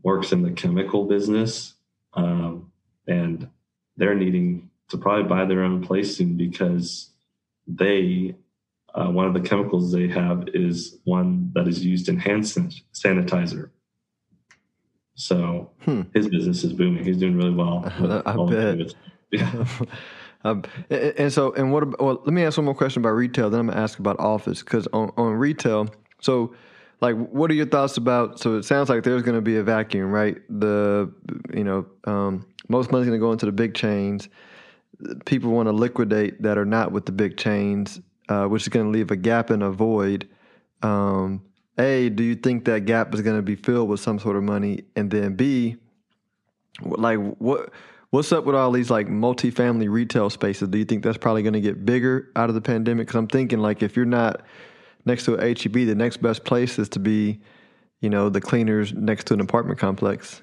works 0.04 0.32
in 0.32 0.42
the 0.42 0.52
chemical 0.52 1.06
business, 1.06 1.76
um, 2.14 2.72
and 3.08 3.50
they're 3.96 4.16
needing 4.16 4.70
to 4.90 4.98
probably 4.98 5.24
buy 5.24 5.46
their 5.46 5.64
own 5.64 5.82
place 5.82 6.18
soon 6.18 6.36
because 6.36 7.12
they 7.68 8.36
uh, 8.94 9.08
one 9.08 9.26
of 9.26 9.34
the 9.34 9.40
chemicals 9.40 9.92
they 9.92 10.08
have 10.08 10.50
is 10.54 10.98
one 11.06 11.52
that 11.54 11.68
is 11.68 11.86
used 11.86 12.10
in 12.10 12.18
hand 12.18 12.44
sanitizer. 12.44 13.70
So 15.15 15.69
Hmm. 15.82 16.02
his 16.13 16.30
business 16.30 16.63
is 16.63 16.74
booming. 16.74 17.04
He's 17.04 17.17
doing 17.17 17.36
really 17.38 17.54
well. 17.54 17.84
I 18.26 18.38
bet. 18.50 18.93
Yeah. 19.32 19.65
Um, 20.43 20.63
and, 20.89 21.13
and 21.17 21.34
so, 21.34 21.54
and 21.54 21.71
what? 21.71 21.84
About, 21.84 22.02
well, 22.02 22.21
let 22.26 22.34
me 22.34 22.43
ask 22.43 22.58
one 22.58 22.65
more 22.65 22.74
question 22.74 23.02
about 23.02 23.12
retail. 23.12 23.50
Then 23.50 23.60
I'm 23.60 23.67
gonna 23.67 23.80
ask 23.80 24.00
about 24.00 24.19
office 24.19 24.63
because 24.63 24.88
on 24.88 25.12
on 25.17 25.34
retail. 25.34 25.88
So, 26.19 26.56
like, 27.00 27.15
what 27.15 27.52
are 27.52 27.54
your 27.54 27.67
thoughts 27.67 27.97
about? 27.97 28.39
So 28.39 28.56
it 28.58 28.63
sounds 28.63 28.89
like 28.89 29.04
there's 29.04 29.21
gonna 29.21 29.41
be 29.41 29.58
a 29.58 29.63
vacuum, 29.63 30.12
right? 30.12 30.38
The 30.50 31.13
you 31.54 31.63
know 31.63 31.86
um, 32.06 32.47
most 32.69 32.91
money's 32.91 33.08
gonna 33.08 33.19
go 33.19 33.32
into 33.32 33.45
the 33.45 33.52
big 33.52 33.76
chains. 33.76 34.30
People 35.26 35.52
want 35.52 35.67
to 35.67 35.74
liquidate 35.74 36.41
that 36.41 36.58
are 36.58 36.65
not 36.65 36.91
with 36.91 37.06
the 37.06 37.12
big 37.12 37.38
chains, 37.38 38.02
uh, 38.30 38.45
which 38.45 38.63
is 38.63 38.69
gonna 38.69 38.89
leave 38.89 39.12
a 39.12 39.15
gap 39.15 39.52
and 39.52 39.62
a 39.62 39.69
void. 39.69 40.28
Um, 40.82 41.43
a, 41.82 42.10
do 42.10 42.24
you 42.24 42.36
think 42.36 42.65
that 42.65 42.86
gap 42.86 43.13
is 43.13 43.22
going 43.22 43.36
to 43.36 43.41
be 43.41 43.56
filled 43.56 43.89
with 43.89 44.00
some 44.00 44.20
sort 44.20 44.36
of 44.36 44.44
money? 44.44 44.86
And 44.96 45.10
then 45.12 45.36
B, 45.36 45.78
like 46.82 47.20
what 47.38 47.72
what's 48.12 48.32
up 48.32 48.46
with 48.46 48.56
all 48.56 48.72
these 48.72 48.89
like 48.89 49.08
multifamily 49.08 49.89
retail 49.89 50.30
spaces? 50.30 50.70
Do 50.70 50.78
you 50.78 50.86
think 50.86 51.04
that's 51.04 51.17
probably 51.17 51.44
going 51.44 51.54
to 51.54 51.62
get 51.62 51.86
bigger 51.86 52.30
out 52.36 52.50
of 52.50 52.56
the 52.56 52.62
pandemic? 52.62 53.08
Because 53.08 53.17
I'm 53.17 53.28
thinking 53.28 53.60
like 53.60 53.82
if 53.82 53.96
you're 53.96 54.06
not 54.06 54.41
next 55.06 55.26
to 55.26 55.36
a 55.36 55.48
HEB, 55.48 55.74
the 55.74 55.96
next 55.96 56.17
best 56.17 56.44
place 56.44 56.78
is 56.78 56.89
to 56.89 57.00
be, 57.00 57.41
you 58.00 58.10
know, 58.10 58.30
the 58.30 58.41
cleaners 58.41 58.94
next 58.94 59.28
to 59.28 59.34
an 59.34 59.41
apartment 59.41 59.80
complex. 59.80 60.41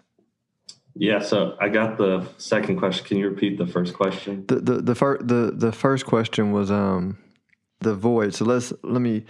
Yeah, 0.95 1.21
so 1.21 1.57
I 1.61 1.69
got 1.69 1.97
the 1.97 2.27
second 2.39 2.79
question. 2.79 3.07
Can 3.07 3.19
you 3.19 3.29
repeat 3.29 3.57
the 3.57 3.67
first 3.67 3.95
question? 3.95 4.45
The 4.49 4.57
the 4.57 4.83
the 4.83 4.95
first 4.95 5.29
the 5.29 5.53
the 5.55 5.71
first 5.71 6.07
question 6.07 6.51
was 6.51 6.71
um 6.73 7.19
the 7.81 7.95
void. 7.95 8.35
So 8.35 8.45
let's 8.45 8.73
let 8.83 9.01
me 9.01 9.25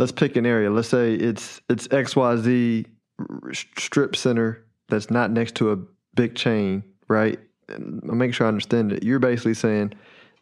let's 0.00 0.12
pick 0.12 0.34
an 0.36 0.46
area. 0.46 0.70
Let's 0.70 0.88
say 0.88 1.14
it's 1.14 1.60
it's 1.68 1.86
XYZ 1.88 2.86
strip 3.76 4.16
center 4.16 4.64
that's 4.88 5.10
not 5.10 5.30
next 5.30 5.54
to 5.56 5.72
a 5.72 5.78
big 6.14 6.34
chain, 6.34 6.82
right? 7.06 7.38
And 7.68 8.02
I'll 8.08 8.16
make 8.16 8.34
sure 8.34 8.46
I 8.46 8.48
understand 8.48 8.92
it. 8.92 9.04
You're 9.04 9.18
basically 9.18 9.54
saying 9.54 9.92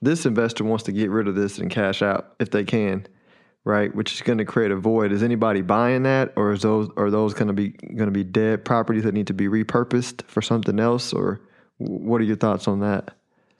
this 0.00 0.24
investor 0.24 0.64
wants 0.64 0.84
to 0.84 0.92
get 0.92 1.10
rid 1.10 1.26
of 1.26 1.34
this 1.34 1.58
and 1.58 1.68
cash 1.70 2.02
out 2.02 2.36
if 2.38 2.52
they 2.52 2.62
can, 2.64 3.06
right? 3.64 3.92
Which 3.94 4.14
is 4.14 4.22
going 4.22 4.38
to 4.38 4.44
create 4.44 4.70
a 4.70 4.76
void. 4.76 5.10
Is 5.10 5.24
anybody 5.24 5.60
buying 5.60 6.04
that, 6.04 6.32
or 6.36 6.52
is 6.52 6.62
those 6.62 6.88
are 6.96 7.10
those 7.10 7.34
going 7.34 7.48
to 7.48 7.52
be 7.52 7.70
going 7.70 8.06
to 8.06 8.12
be 8.12 8.24
dead 8.24 8.64
properties 8.64 9.02
that 9.02 9.12
need 9.12 9.26
to 9.26 9.34
be 9.34 9.48
repurposed 9.48 10.22
for 10.28 10.40
something 10.40 10.78
else, 10.78 11.12
or 11.12 11.40
what 11.78 12.20
are 12.20 12.24
your 12.24 12.36
thoughts 12.36 12.68
on 12.68 12.78
that? 12.80 13.10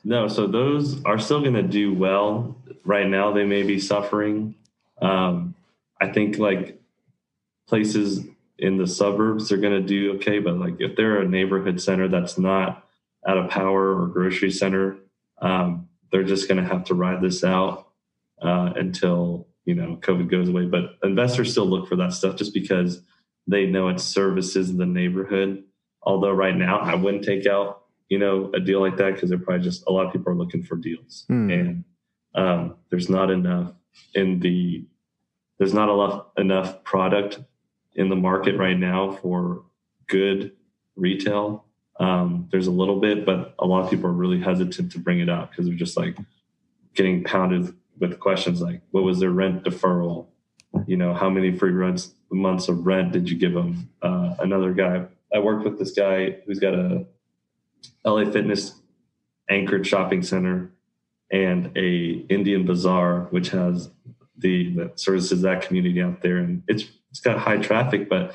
No, 0.05 0.29
so 0.29 0.47
those 0.47 1.05
are 1.05 1.19
still 1.19 1.41
going 1.41 1.55
to 1.55 1.63
do 1.63 1.93
well. 1.93 2.57
Right 2.85 3.09
now, 3.09 3.33
they 3.33 3.45
may 3.45 3.65
be 3.65 3.81
suffering. 3.81 4.55
Um, 5.03 5.55
I 6.01 6.09
think 6.09 6.39
like 6.39 6.81
places 7.69 8.25
in 8.59 8.77
the 8.77 8.87
suburbs 8.87 9.53
are 9.53 9.57
going 9.57 9.81
to 9.81 9.87
do 9.87 10.15
okay, 10.17 10.39
but 10.39 10.57
like 10.57 10.77
if 10.81 10.97
they're 10.97 11.21
a 11.21 11.29
neighborhood 11.29 11.81
center 11.81 12.09
that's 12.09 12.39
not 12.39 12.85
at 13.27 13.37
a 13.39 13.49
power 13.49 14.03
or 14.03 14.07
grocery 14.09 14.51
center, 14.51 14.99
um, 15.41 15.89
they're 16.11 16.25
just 16.25 16.49
going 16.49 16.63
to 16.63 16.69
have 16.69 16.85
to 16.85 16.95
ride 16.95 17.21
this 17.21 17.45
out 17.45 17.89
uh, 18.43 18.73
until 18.77 19.49
you 19.65 19.75
know 19.75 19.99
COVID 20.01 20.31
goes 20.31 20.49
away. 20.49 20.67
But 20.67 20.99
investors 21.03 21.53
still 21.53 21.67
look 21.67 21.89
for 21.89 21.97
that 21.97 22.13
stuff 22.13 22.37
just 22.37 22.55
because 22.55 23.03
they 23.47 23.67
know 23.67 23.89
it 23.89 24.01
services 24.01 24.77
the 24.77 24.87
neighborhood. 24.87 25.65
Although 26.03 26.33
right 26.33 26.57
now, 26.57 26.79
I 26.79 26.95
wouldn't 26.95 27.25
take 27.25 27.47
out 27.47 27.83
you 28.09 28.19
know 28.19 28.51
a 28.55 28.61
deal 28.61 28.81
like 28.81 28.97
that 28.97 29.15
because 29.15 29.29
they're 29.29 29.39
probably 29.39 29.65
just 29.65 29.85
a 29.87 29.93
lot 29.93 30.07
of 30.07 30.13
people 30.13 30.33
are 30.33 30.37
looking 30.37 30.63
for 30.63 30.77
deals 30.77 31.25
Hmm. 31.29 31.51
and 31.51 31.85
um, 32.35 32.77
there's 32.91 33.11
not 33.11 33.31
enough 33.31 33.73
in 34.15 34.41
the 34.41 34.87
there's 35.59 35.75
not 35.75 35.89
enough 35.93 36.27
enough 36.37 36.85
product 36.85 37.41
in 37.95 38.09
the 38.09 38.17
market 38.17 38.57
right 38.57 38.79
now 38.79 39.11
for 39.11 39.65
good 40.07 40.53
retail. 40.97 41.65
Um, 42.01 42.49
there's 42.53 42.69
a 42.69 42.73
little 42.73 43.01
bit 43.01 43.27
but 43.27 43.55
a 43.59 43.67
lot 43.67 43.85
of 43.85 43.91
people 43.91 44.09
are 44.09 44.13
really 44.13 44.41
hesitant 44.41 44.93
to 44.93 44.99
bring 44.99 45.21
it 45.21 45.29
out 45.29 45.51
because 45.51 45.67
they're 45.67 45.75
just 45.75 45.97
like 45.97 46.17
getting 46.95 47.25
pounded 47.25 47.75
with 47.99 48.21
questions 48.21 48.61
like 48.61 48.83
what 48.93 49.03
was 49.03 49.19
their 49.19 49.31
rent 49.31 49.65
deferral? 49.65 50.27
You 50.87 50.97
know 50.97 51.13
how 51.15 51.29
many 51.29 51.57
free 51.57 51.73
rents 51.73 52.15
months 52.31 52.69
of 52.69 52.87
rent 52.87 53.13
did 53.13 53.29
you 53.31 53.37
give 53.37 53.55
them 53.55 53.89
uh, 54.03 54.35
another 54.39 54.73
guy 54.73 55.05
i 55.35 55.39
worked 55.39 55.65
with 55.65 55.79
this 55.79 55.93
guy 55.93 56.37
who's 56.47 56.59
got 56.59 56.75
a 56.75 57.07
LA 58.05 58.31
Fitness 58.31 58.75
anchored 59.49 59.87
shopping 59.87 60.23
center 60.23 60.71
and 61.31 61.77
a 61.77 62.25
indian 62.29 62.67
bazaar 62.67 63.29
which 63.31 63.51
has 63.51 63.91
the 64.39 64.75
that 64.77 65.01
services 65.01 65.43
that 65.43 65.63
community 65.63 66.01
out 66.01 66.23
there. 66.23 66.39
And 66.39 66.63
it's 66.69 66.85
it's 67.11 67.21
got 67.21 67.39
high 67.39 67.59
traffic 67.59 68.09
but 68.09 68.35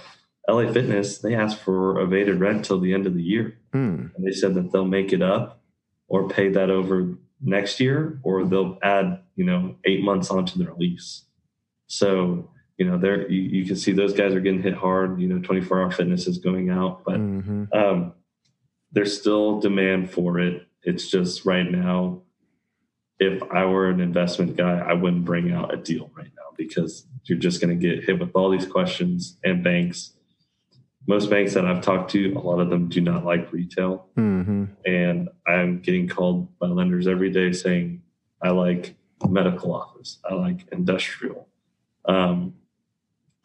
LA 0.50 0.72
Fitness 0.72 1.20
they 1.20 1.36
asked 1.36 1.60
for 1.60 2.00
evaded 2.00 2.40
rent 2.40 2.66
till 2.66 2.80
the 2.80 2.94
end 2.94 3.08
of 3.08 3.14
the 3.14 3.24
year. 3.24 3.58
Hmm. 3.72 4.08
and 4.16 4.26
they 4.26 4.32
said 4.32 4.54
that 4.56 4.72
they'll 4.72 4.86
make 4.86 5.14
it 5.14 5.22
up 5.22 5.62
or 6.08 6.28
pay 6.28 6.50
that 6.50 6.70
over 6.70 7.18
next 7.42 7.80
year 7.80 8.20
or 8.24 8.46
they'll 8.46 8.78
add 8.84 9.22
you 9.36 9.46
know 9.46 9.76
eight 9.86 10.04
months 10.04 10.30
onto 10.30 10.62
their 10.62 10.74
lease. 10.76 11.26
So 11.88 12.50
you 12.78 12.86
know 12.86 12.98
there 12.98 13.30
you, 13.30 13.42
you 13.42 13.66
can 13.66 13.76
see 13.76 13.92
those 13.92 14.14
guys 14.14 14.34
are 14.34 14.40
getting 14.40 14.64
hit 14.64 14.74
hard 14.74 15.22
you 15.22 15.28
know 15.28 15.40
24 15.40 15.82
hour 15.82 15.92
fitness 15.92 16.26
is 16.26 16.40
going 16.40 16.72
out 16.72 17.04
but 17.06 17.18
hmm 17.18 17.66
um, 17.72 18.14
there's 18.94 19.20
still 19.20 19.60
demand 19.60 20.12
for 20.12 20.40
it. 20.40 20.68
It's 20.84 21.10
just 21.10 21.46
right 21.46 21.70
now 21.70 22.22
if 23.20 23.42
i 23.52 23.66
were 23.66 23.90
an 23.90 24.00
investment 24.00 24.56
guy 24.56 24.80
i 24.80 24.94
wouldn't 24.94 25.26
bring 25.26 25.52
out 25.52 25.74
a 25.74 25.78
deal 25.78 26.10
right 26.16 26.32
now 26.36 26.44
because 26.58 27.06
you're 27.26 27.38
just 27.38 27.62
going 27.62 27.78
to 27.78 27.88
get 27.88 28.04
hit 28.04 28.20
with 28.20 28.32
all 28.36 28.50
these 28.50 28.66
questions 28.66 29.38
and 29.44 29.64
banks 29.64 30.14
most 31.08 31.30
banks 31.30 31.54
that 31.54 31.66
i've 31.66 31.82
talked 31.82 32.12
to 32.12 32.34
a 32.34 32.40
lot 32.40 32.60
of 32.60 32.70
them 32.70 32.90
do 32.90 33.02
not 33.02 33.26
like 33.26 33.52
retail 33.52 34.08
hmm 34.16 34.66
and 34.86 35.30
I'm 35.46 35.80
getting 35.80 36.08
called 36.08 36.58
by 36.60 36.68
lenders 36.68 37.08
every 37.08 37.30
day 37.30 37.52
saying 37.52 38.02
I 38.42 38.50
like 38.50 38.96
medical 39.28 39.74
office. 39.74 40.20
I 40.30 40.34
like 40.34 40.68
industrial. 40.72 41.48
Um, 42.06 42.56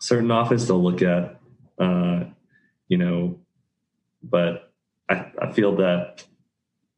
certain 0.00 0.30
office 0.30 0.66
they'll 0.66 0.82
look 0.82 1.02
at, 1.02 1.40
uh, 1.78 2.24
you 2.88 2.98
know, 2.98 3.38
but 4.22 4.72
I, 5.08 5.30
I 5.40 5.52
feel 5.52 5.76
that 5.76 6.24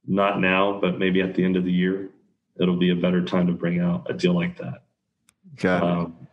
not 0.07 0.41
now, 0.41 0.81
but 0.81 0.99
maybe 0.99 1.21
at 1.21 1.35
the 1.35 1.45
end 1.45 1.57
of 1.57 1.65
the 1.65 1.73
year, 1.73 2.09
it'll 2.59 2.77
be 2.77 2.91
a 2.91 2.97
better 2.97 3.25
time 3.25 3.47
to 3.47 3.53
bring 3.53 3.81
out 3.81 4.07
a 4.09 4.15
deal 4.15 4.35
like 4.35 4.59
that. 4.59 4.83
Got. 5.57 5.83
Um, 5.83 6.29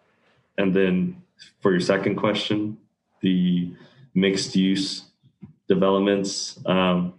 and 0.57 0.73
then 0.73 1.21
for 1.59 1.71
your 1.71 1.79
second 1.79 2.15
question, 2.15 2.77
the 3.21 3.73
mixed 4.13 4.55
use 4.55 5.03
developments, 5.67 6.59
um, 6.65 7.13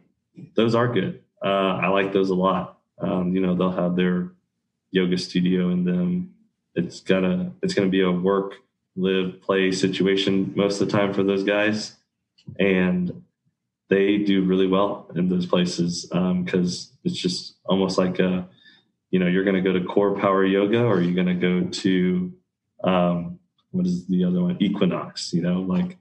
those 0.54 0.74
are 0.74 0.88
good. 0.88 1.22
Uh, 1.44 1.78
I 1.82 1.88
like 1.88 2.12
those 2.12 2.30
a 2.30 2.34
lot. 2.34 2.78
Um, 3.00 3.34
you 3.34 3.40
know, 3.40 3.54
they'll 3.54 3.70
have 3.70 3.96
their 3.96 4.32
yoga 4.90 5.18
studio 5.18 5.70
in 5.70 5.84
them. 5.84 6.34
It's 6.74 7.00
gonna 7.00 7.52
it's 7.62 7.74
gonna 7.74 7.88
be 7.88 8.02
a 8.02 8.10
work, 8.10 8.54
live, 8.96 9.40
play 9.40 9.70
situation 9.72 10.52
most 10.56 10.80
of 10.80 10.88
the 10.88 10.96
time 10.96 11.12
for 11.12 11.22
those 11.22 11.44
guys, 11.44 11.96
and 12.58 13.22
they 13.88 14.18
do 14.18 14.44
really 14.44 14.66
well 14.66 15.10
in 15.14 15.28
those 15.28 15.46
places 15.46 16.06
because 16.06 16.92
it's 17.04 17.16
just 17.16 17.56
almost 17.66 17.98
like 17.98 18.18
a 18.18 18.48
you 19.10 19.18
know 19.18 19.26
you're 19.26 19.44
going 19.44 19.56
to 19.56 19.62
go 19.62 19.72
to 19.72 19.84
CorePower 19.84 20.50
Yoga 20.50 20.84
or 20.84 21.00
you're 21.00 21.14
going 21.14 21.26
to 21.26 21.34
go 21.34 21.68
to 21.68 22.32
um, 22.84 23.38
what 23.70 23.86
is 23.86 24.06
the 24.06 24.24
other 24.24 24.42
one? 24.42 24.56
Equinox 24.60 25.32
you 25.32 25.42
know 25.42 25.60
like 25.62 25.98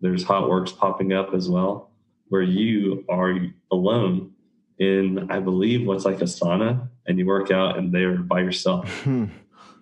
there's 0.00 0.24
HOTWORX 0.24 0.76
popping 0.76 1.12
up 1.12 1.34
as 1.34 1.48
well 1.48 1.90
where 2.28 2.42
you 2.42 3.04
are 3.08 3.34
alone 3.70 4.32
in 4.78 5.30
i 5.30 5.38
believe 5.38 5.86
what's 5.86 6.04
like 6.04 6.20
a 6.20 6.24
sauna 6.24 6.86
and 7.06 7.18
you 7.18 7.24
work 7.24 7.50
out 7.50 7.78
and 7.78 7.94
they're 7.94 8.18
by 8.18 8.40
yourself. 8.40 8.88
Hmm. 9.02 9.26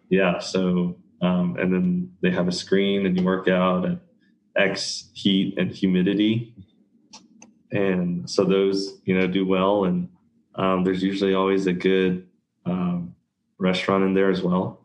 yeah 0.08 0.38
so 0.38 0.96
um, 1.24 1.56
and 1.58 1.72
then 1.72 2.12
they 2.20 2.30
have 2.30 2.48
a 2.48 2.52
screen 2.52 3.06
and 3.06 3.18
you 3.18 3.24
work 3.24 3.48
out 3.48 3.86
at 3.86 3.98
x 4.56 5.08
heat 5.14 5.54
and 5.58 5.70
humidity. 5.72 6.54
And 7.72 8.28
so 8.28 8.44
those 8.44 9.00
you 9.04 9.18
know 9.18 9.26
do 9.26 9.46
well 9.46 9.84
and 9.84 10.08
um, 10.54 10.84
there's 10.84 11.02
usually 11.02 11.34
always 11.34 11.66
a 11.66 11.72
good 11.72 12.26
restaurant 13.58 14.04
in 14.04 14.14
there 14.14 14.30
as 14.30 14.42
well 14.42 14.80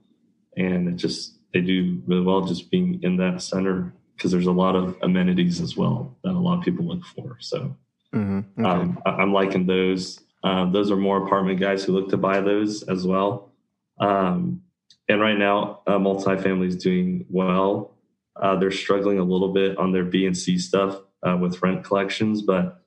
and 0.58 0.88
it 0.88 0.96
just 0.96 1.36
they 1.54 1.62
do 1.62 2.02
really 2.06 2.22
well 2.24 2.42
just 2.42 2.70
being 2.72 3.00
in 3.04 3.18
that 3.18 3.42
center 3.42 3.94
because 4.16 4.32
there's 4.32 4.48
a 4.48 4.52
lot 4.52 4.76
of 4.76 4.96
amenities 5.02 5.62
as 5.62 5.76
well 5.78 6.16
that 6.24 6.32
a 6.32 6.40
lot 6.40 6.58
of 6.58 6.64
people 6.64 6.86
look 6.86 7.04
for 7.06 7.38
so 7.40 7.76
Mhm. 8.14 8.44
Okay. 8.58 8.68
um, 8.68 9.00
I, 9.06 9.12
I'm 9.12 9.34
liking 9.34 9.66
those. 9.68 10.20
Um, 10.44 10.72
those 10.72 10.90
are 10.90 10.96
more 10.96 11.26
apartment 11.26 11.60
guys 11.60 11.84
who 11.84 11.94
look 11.94 12.10
to 12.10 12.18
buy 12.18 12.42
those 12.42 12.82
as 12.84 13.06
well. 13.06 13.52
Um, 14.00 14.62
and 15.08 15.22
right 15.22 15.38
now, 15.38 15.82
uh, 15.86 15.98
multifamily 16.00 16.68
is 16.68 16.76
doing 16.78 17.26
well. 17.30 17.96
Uh, 18.36 18.56
they're 18.56 18.72
struggling 18.72 19.20
a 19.20 19.24
little 19.24 19.54
bit 19.54 19.78
on 19.78 19.92
their 19.92 20.06
B 20.06 20.26
and 20.26 20.36
C 20.38 20.58
stuff 20.58 21.00
uh, 21.22 21.38
with 21.38 21.62
rent 21.62 21.84
collections, 21.84 22.42
but 22.42 22.82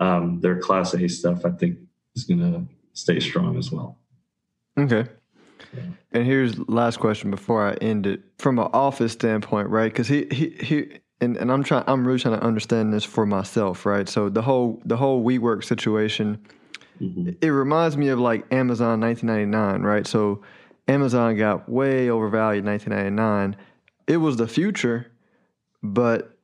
um, 0.00 0.40
their 0.40 0.58
Class 0.58 0.92
A 0.94 1.08
stuff, 1.08 1.46
I 1.46 1.50
think, 1.52 1.78
is 2.14 2.24
going 2.24 2.40
to 2.40 2.66
stay 2.92 3.20
strong 3.20 3.56
as 3.56 3.70
well. 3.70 3.98
Okay. 4.78 5.06
And 6.12 6.24
here's 6.24 6.58
last 6.68 6.98
question 6.98 7.30
before 7.30 7.66
I 7.66 7.74
end 7.74 8.06
it. 8.06 8.22
From 8.38 8.58
an 8.58 8.68
office 8.72 9.12
standpoint, 9.12 9.68
right? 9.68 9.92
Because 9.92 10.08
he 10.08 10.26
he 10.30 10.50
he 10.60 10.98
and, 11.20 11.36
and 11.36 11.50
I'm 11.52 11.62
trying 11.62 11.84
I'm 11.86 12.06
really 12.06 12.18
trying 12.18 12.38
to 12.38 12.44
understand 12.44 12.92
this 12.92 13.04
for 13.04 13.26
myself, 13.26 13.84
right? 13.86 14.08
So 14.08 14.28
the 14.28 14.42
whole 14.42 14.80
the 14.84 14.96
whole 14.96 15.24
WeWork 15.24 15.64
situation, 15.64 16.38
Mhm. 17.00 17.36
it 17.42 17.48
reminds 17.50 17.96
me 17.96 18.08
of 18.08 18.18
like 18.18 18.46
Amazon 18.52 19.00
1999, 19.00 19.82
right? 19.82 20.06
So 20.06 20.42
Amazon 20.88 21.36
got 21.36 21.68
way 21.68 22.08
overvalued 22.08 22.64
in 22.64 22.70
1999. 22.70 23.56
It 24.06 24.18
was 24.18 24.36
the 24.36 24.46
future, 24.46 25.06
but 25.82 26.36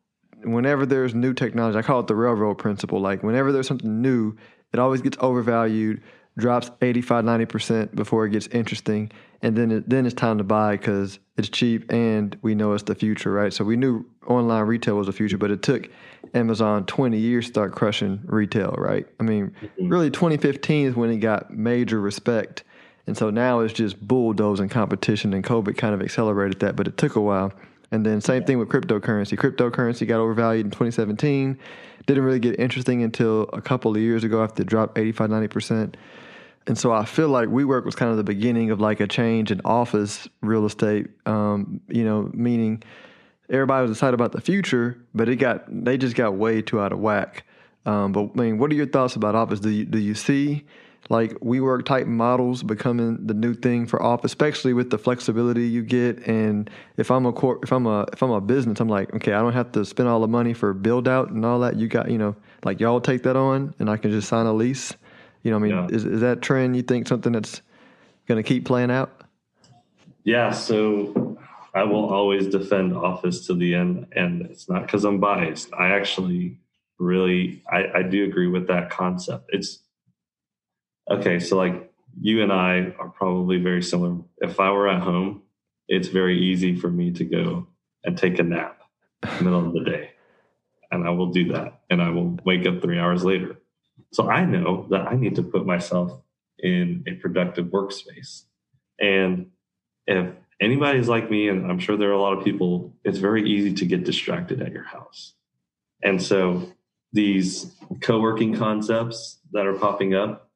whenever 0.42 0.84
there's 0.84 1.14
new 1.14 1.32
technology, 1.32 1.78
I 1.78 1.82
call 1.82 2.00
it 2.00 2.06
the 2.06 2.14
railroad 2.16 2.54
principle. 2.58 3.00
Like 3.00 3.22
whenever 3.22 3.52
there's 3.52 3.68
something 3.68 4.02
new, 4.02 4.34
it 4.72 4.78
always 4.78 5.00
gets 5.00 5.16
overvalued, 5.20 6.02
drops 6.38 6.70
85, 6.80 7.24
90% 7.24 7.94
before 7.94 8.26
it 8.26 8.30
gets 8.30 8.46
interesting. 8.48 9.10
And 9.42 9.56
then 9.56 9.70
it, 9.70 9.88
then 9.88 10.06
it's 10.06 10.14
time 10.14 10.38
to 10.38 10.44
buy 10.44 10.76
because 10.76 11.18
it's 11.36 11.48
cheap 11.48 11.92
and 11.92 12.36
we 12.42 12.54
know 12.54 12.72
it's 12.72 12.84
the 12.84 12.94
future, 12.94 13.32
right? 13.32 13.52
So 13.52 13.64
we 13.64 13.76
knew 13.76 14.06
online 14.26 14.64
retail 14.64 14.96
was 14.96 15.06
the 15.08 15.12
future, 15.12 15.38
but 15.38 15.50
it 15.50 15.62
took 15.62 15.88
Amazon 16.34 16.86
20 16.86 17.18
years 17.18 17.46
to 17.46 17.52
start 17.52 17.72
crushing 17.72 18.20
retail, 18.24 18.74
right? 18.78 19.06
I 19.20 19.24
mean, 19.24 19.54
mm-hmm. 19.62 19.88
really 19.88 20.10
2015 20.10 20.86
is 20.86 20.96
when 20.96 21.10
it 21.10 21.18
got 21.18 21.50
major 21.50 22.00
respect. 22.00 22.64
And 23.06 23.16
so 23.16 23.30
now 23.30 23.60
it's 23.60 23.72
just 23.72 24.00
bulldozing 24.00 24.68
competition, 24.68 25.34
and 25.34 25.42
COVID 25.42 25.76
kind 25.76 25.92
of 25.92 26.00
accelerated 26.02 26.60
that, 26.60 26.76
but 26.76 26.86
it 26.86 26.96
took 26.96 27.16
a 27.16 27.20
while. 27.20 27.52
And 27.92 28.04
then 28.04 28.20
same 28.22 28.44
thing 28.44 28.58
with 28.58 28.70
cryptocurrency. 28.70 29.38
Cryptocurrency 29.38 30.08
got 30.08 30.18
overvalued 30.18 30.66
in 30.66 30.70
2017. 30.70 31.58
Didn't 32.06 32.24
really 32.24 32.40
get 32.40 32.58
interesting 32.58 33.02
until 33.02 33.42
a 33.52 33.60
couple 33.60 33.92
of 33.92 33.98
years 33.98 34.24
ago 34.24 34.42
after 34.42 34.62
it 34.62 34.66
dropped 34.66 34.98
85, 34.98 35.30
90%. 35.30 35.94
And 36.66 36.78
so 36.78 36.90
I 36.92 37.04
feel 37.04 37.28
like 37.28 37.48
WeWork 37.48 37.84
was 37.84 37.94
kind 37.94 38.10
of 38.10 38.16
the 38.16 38.24
beginning 38.24 38.70
of 38.70 38.80
like 38.80 39.00
a 39.00 39.06
change 39.06 39.50
in 39.50 39.60
office 39.64 40.26
real 40.40 40.64
estate, 40.64 41.08
um, 41.26 41.80
you 41.88 42.04
know, 42.04 42.30
meaning 42.32 42.82
everybody 43.50 43.82
was 43.82 43.90
excited 43.96 44.14
about 44.14 44.32
the 44.32 44.40
future, 44.40 44.96
but 45.14 45.28
it 45.28 45.36
got 45.36 45.64
they 45.68 45.98
just 45.98 46.16
got 46.16 46.34
way 46.34 46.62
too 46.62 46.80
out 46.80 46.92
of 46.92 46.98
whack. 46.98 47.44
Um, 47.84 48.12
but 48.12 48.30
I 48.34 48.40
mean, 48.40 48.58
what 48.58 48.70
are 48.70 48.74
your 48.74 48.86
thoughts 48.86 49.16
about 49.16 49.34
office? 49.34 49.60
Do 49.60 49.70
you 49.70 49.84
do 49.84 49.98
you 49.98 50.14
see 50.14 50.64
like 51.08 51.32
WeWork 51.40 51.84
type 51.84 52.06
models 52.06 52.62
becoming 52.62 53.26
the 53.26 53.34
new 53.34 53.54
thing 53.54 53.86
for 53.86 54.02
office, 54.02 54.30
especially 54.30 54.72
with 54.72 54.90
the 54.90 54.98
flexibility 54.98 55.66
you 55.66 55.82
get? 55.82 56.26
And 56.26 56.70
if 56.96 57.10
I'm 57.10 57.26
a 57.26 57.32
cor- 57.32 57.58
if 57.62 57.72
I'm 57.72 57.86
a 57.86 58.06
if 58.12 58.22
I'm 58.22 58.30
a 58.30 58.40
business, 58.40 58.80
I'm 58.80 58.88
like, 58.88 59.12
okay, 59.14 59.32
I 59.32 59.40
don't 59.40 59.52
have 59.52 59.72
to 59.72 59.84
spend 59.84 60.08
all 60.08 60.20
the 60.20 60.28
money 60.28 60.54
for 60.54 60.72
build 60.72 61.08
out 61.08 61.30
and 61.30 61.44
all 61.44 61.60
that. 61.60 61.76
You 61.76 61.88
got 61.88 62.10
you 62.10 62.18
know, 62.18 62.36
like 62.64 62.80
y'all 62.80 63.00
take 63.00 63.22
that 63.24 63.36
on, 63.36 63.74
and 63.78 63.90
I 63.90 63.96
can 63.96 64.10
just 64.10 64.28
sign 64.28 64.46
a 64.46 64.52
lease. 64.52 64.94
You 65.42 65.50
know, 65.50 65.56
I 65.56 65.60
mean, 65.60 65.70
Yeah. 65.72 65.88
is 65.90 66.04
is 66.04 66.20
that 66.20 66.40
trend 66.40 66.76
you 66.76 66.82
think 66.82 67.08
something 67.08 67.32
that's 67.32 67.62
going 68.26 68.42
to 68.42 68.46
keep 68.46 68.64
playing 68.64 68.90
out? 68.90 69.22
Yeah, 70.24 70.52
so 70.52 71.36
I 71.74 71.82
will 71.82 72.08
always 72.12 72.46
defend 72.46 72.96
Office 72.96 73.46
to 73.46 73.54
the 73.54 73.74
end, 73.74 74.06
and 74.14 74.42
it's 74.42 74.68
not 74.68 74.82
because 74.82 75.04
I'm 75.04 75.18
biased. 75.18 75.72
I 75.74 75.88
actually 75.90 76.58
really 76.98 77.62
I, 77.70 77.86
I 77.96 78.02
do 78.02 78.24
agree 78.24 78.46
with 78.46 78.68
that 78.68 78.88
concept. 78.90 79.50
It's 79.52 79.80
okay. 81.10 81.38
So 81.38 81.56
like 81.56 81.92
you 82.20 82.42
and 82.42 82.52
I 82.52 82.94
are 82.98 83.08
probably 83.08 83.58
very 83.58 83.82
similar. 83.82 84.18
If 84.38 84.60
I 84.60 84.70
were 84.70 84.88
at 84.88 85.02
home, 85.02 85.42
it's 85.88 86.08
very 86.08 86.38
easy 86.38 86.76
for 86.76 86.90
me 86.90 87.10
to 87.12 87.24
go 87.24 87.66
and 88.04 88.16
take 88.16 88.38
a 88.38 88.42
nap 88.42 88.80
in 89.22 89.30
the 89.38 89.44
middle 89.44 89.66
of 89.66 89.72
the 89.72 89.84
day, 89.84 90.10
and 90.90 91.06
I 91.06 91.10
will 91.10 91.30
do 91.30 91.52
that, 91.52 91.80
and 91.90 92.02
I 92.02 92.10
will 92.10 92.38
wake 92.44 92.66
up 92.66 92.82
three 92.82 92.98
hours 92.98 93.24
later. 93.24 93.56
So 94.12 94.28
I 94.28 94.44
know 94.44 94.86
that 94.90 95.02
I 95.02 95.14
need 95.14 95.36
to 95.36 95.42
put 95.42 95.64
myself 95.64 96.20
in 96.58 97.04
a 97.06 97.14
productive 97.14 97.66
workspace, 97.66 98.44
and 99.00 99.50
if 100.06 100.34
anybody's 100.60 101.08
like 101.08 101.30
me, 101.30 101.48
and 101.48 101.70
I'm 101.70 101.78
sure 101.78 101.96
there 101.96 102.10
are 102.10 102.14
a 102.14 102.20
lot 102.20 102.36
of 102.36 102.44
people, 102.44 102.94
it's 103.04 103.18
very 103.18 103.48
easy 103.48 103.74
to 103.74 103.86
get 103.86 104.04
distracted 104.04 104.62
at 104.62 104.72
your 104.72 104.84
house. 104.84 105.34
And 106.02 106.22
so 106.22 106.72
these 107.12 107.74
co 108.00 108.20
working 108.20 108.56
concepts 108.56 109.38
that 109.52 109.66
are 109.66 109.74
popping 109.74 110.14
up, 110.14 110.50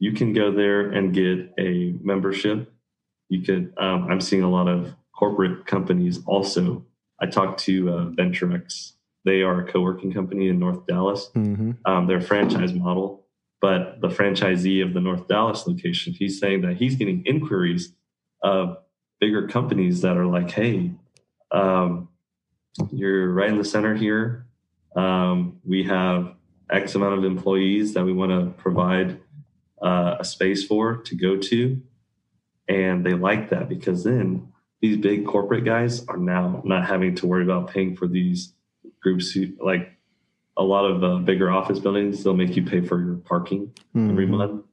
you 0.00 0.12
can 0.12 0.32
go 0.32 0.50
there 0.50 0.90
and 0.90 1.14
get 1.14 1.52
a 1.58 1.94
membership. 2.02 2.72
You 3.28 3.42
could, 3.42 3.72
um, 3.76 4.08
I'm 4.10 4.20
seeing 4.20 4.42
a 4.42 4.50
lot 4.50 4.66
of 4.66 4.92
corporate 5.16 5.66
companies 5.66 6.20
also. 6.26 6.84
I 7.20 7.26
talked 7.26 7.60
to 7.64 7.90
uh, 7.90 8.04
VentureX. 8.06 8.94
They 9.26 9.42
are 9.42 9.60
a 9.60 9.70
co 9.70 9.82
working 9.82 10.12
company 10.12 10.48
in 10.48 10.58
North 10.58 10.86
Dallas 10.86 11.30
Mm-hmm. 11.34 11.72
um, 11.84 12.06
their 12.06 12.20
franchise 12.20 12.72
model. 12.72 13.26
But 13.60 14.00
the 14.00 14.08
franchisee 14.08 14.82
of 14.82 14.94
the 14.94 15.00
North 15.00 15.28
Dallas 15.28 15.66
location, 15.66 16.14
he's 16.14 16.40
saying 16.40 16.62
that 16.62 16.78
he's 16.78 16.96
getting 16.96 17.22
inquiries 17.26 17.92
of 18.42 18.78
bigger 19.20 19.46
companies 19.48 20.00
that 20.00 20.16
are 20.16 20.24
like, 20.24 20.50
hey, 20.50 20.92
um, 21.52 22.08
you're 22.90 23.30
right 23.30 23.50
in 23.50 23.58
the 23.58 23.64
center 23.64 23.94
here. 23.94 24.46
Um, 24.96 25.60
we 25.62 25.82
have 25.84 26.32
X 26.70 26.94
amount 26.94 27.18
of 27.18 27.24
employees 27.24 27.92
that 27.92 28.04
we 28.04 28.14
want 28.14 28.30
to 28.30 28.50
provide 28.62 29.20
uh, 29.82 30.16
a 30.20 30.24
space 30.24 30.64
for 30.64 30.96
to 30.98 31.14
go 31.14 31.36
to. 31.36 31.80
And 32.68 33.04
they 33.04 33.14
like 33.14 33.50
that 33.50 33.68
because 33.68 34.04
then 34.04 34.52
these 34.80 34.96
big 34.96 35.26
corporate 35.26 35.64
guys 35.64 36.06
are 36.06 36.16
now 36.16 36.62
not 36.64 36.86
having 36.86 37.14
to 37.16 37.26
worry 37.26 37.42
about 37.42 37.70
paying 37.70 37.96
for 37.96 38.06
these 38.06 38.54
groups 39.02 39.30
who 39.32 39.48
like 39.60 39.92
a 40.56 40.62
lot 40.62 40.84
of 40.84 41.02
uh, 41.02 41.16
bigger 41.18 41.50
office 41.50 41.78
buildings 41.78 42.22
they'll 42.22 42.34
make 42.34 42.54
you 42.56 42.62
pay 42.64 42.80
for 42.80 43.00
your 43.02 43.16
parking 43.16 43.72
every 43.96 44.26
Mhm. 44.26 44.30
month 44.30 44.64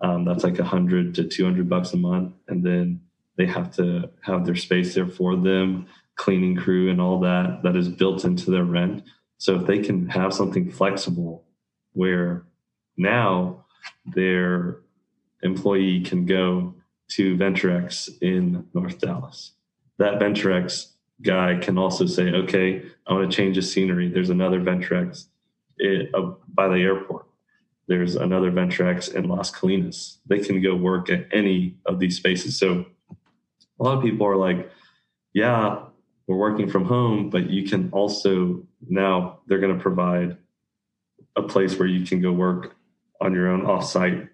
um, 0.00 0.24
that's 0.24 0.44
like 0.44 0.58
a 0.58 0.64
hundred 0.64 1.14
to 1.16 1.24
200 1.24 1.68
bucks 1.68 1.92
a 1.92 1.96
month 1.96 2.34
and 2.48 2.62
then 2.64 3.00
they 3.36 3.46
have 3.46 3.70
to 3.76 4.10
have 4.22 4.44
their 4.44 4.54
space 4.54 4.94
there 4.94 5.06
for 5.08 5.34
them 5.36 5.86
cleaning 6.16 6.56
crew 6.56 6.88
and 6.90 7.00
all 7.00 7.20
that 7.20 7.60
that 7.64 7.74
is 7.76 7.88
built 7.88 8.24
into 8.24 8.50
their 8.50 8.64
rent 8.64 9.02
so 9.38 9.56
if 9.56 9.66
they 9.66 9.78
can 9.80 10.08
have 10.08 10.32
something 10.32 10.70
flexible 10.70 11.44
where 11.94 12.44
now 12.96 13.63
their 14.06 14.78
employee 15.42 16.00
can 16.00 16.26
go 16.26 16.74
to 17.08 17.36
VentureX 17.36 18.10
in 18.20 18.66
North 18.74 18.98
Dallas. 18.98 19.52
That 19.98 20.18
VentureX 20.18 20.92
guy 21.22 21.58
can 21.60 21.78
also 21.78 22.06
say, 22.06 22.32
okay, 22.32 22.82
I 23.06 23.12
want 23.12 23.30
to 23.30 23.36
change 23.36 23.56
the 23.56 23.62
scenery. 23.62 24.08
There's 24.08 24.30
another 24.30 24.60
VentureX 24.60 25.26
uh, 26.14 26.32
by 26.48 26.68
the 26.68 26.80
airport. 26.80 27.26
There's 27.86 28.16
another 28.16 28.50
VentureX 28.50 29.14
in 29.14 29.28
Las 29.28 29.50
Colinas. 29.50 30.18
They 30.26 30.38
can 30.38 30.62
go 30.62 30.74
work 30.74 31.10
at 31.10 31.26
any 31.32 31.76
of 31.86 31.98
these 31.98 32.16
spaces. 32.16 32.58
So 32.58 32.86
a 33.78 33.82
lot 33.82 33.98
of 33.98 34.02
people 34.02 34.26
are 34.26 34.36
like, 34.36 34.70
yeah, 35.34 35.84
we're 36.26 36.36
working 36.36 36.70
from 36.70 36.86
home, 36.86 37.28
but 37.28 37.50
you 37.50 37.68
can 37.68 37.90
also 37.92 38.62
now 38.88 39.40
they're 39.46 39.58
going 39.58 39.76
to 39.76 39.82
provide 39.82 40.38
a 41.36 41.42
place 41.42 41.78
where 41.78 41.88
you 41.88 42.06
can 42.06 42.22
go 42.22 42.32
work 42.32 42.76
on 43.24 43.34
your 43.34 43.48
own 43.48 43.62
offsite 43.62 44.28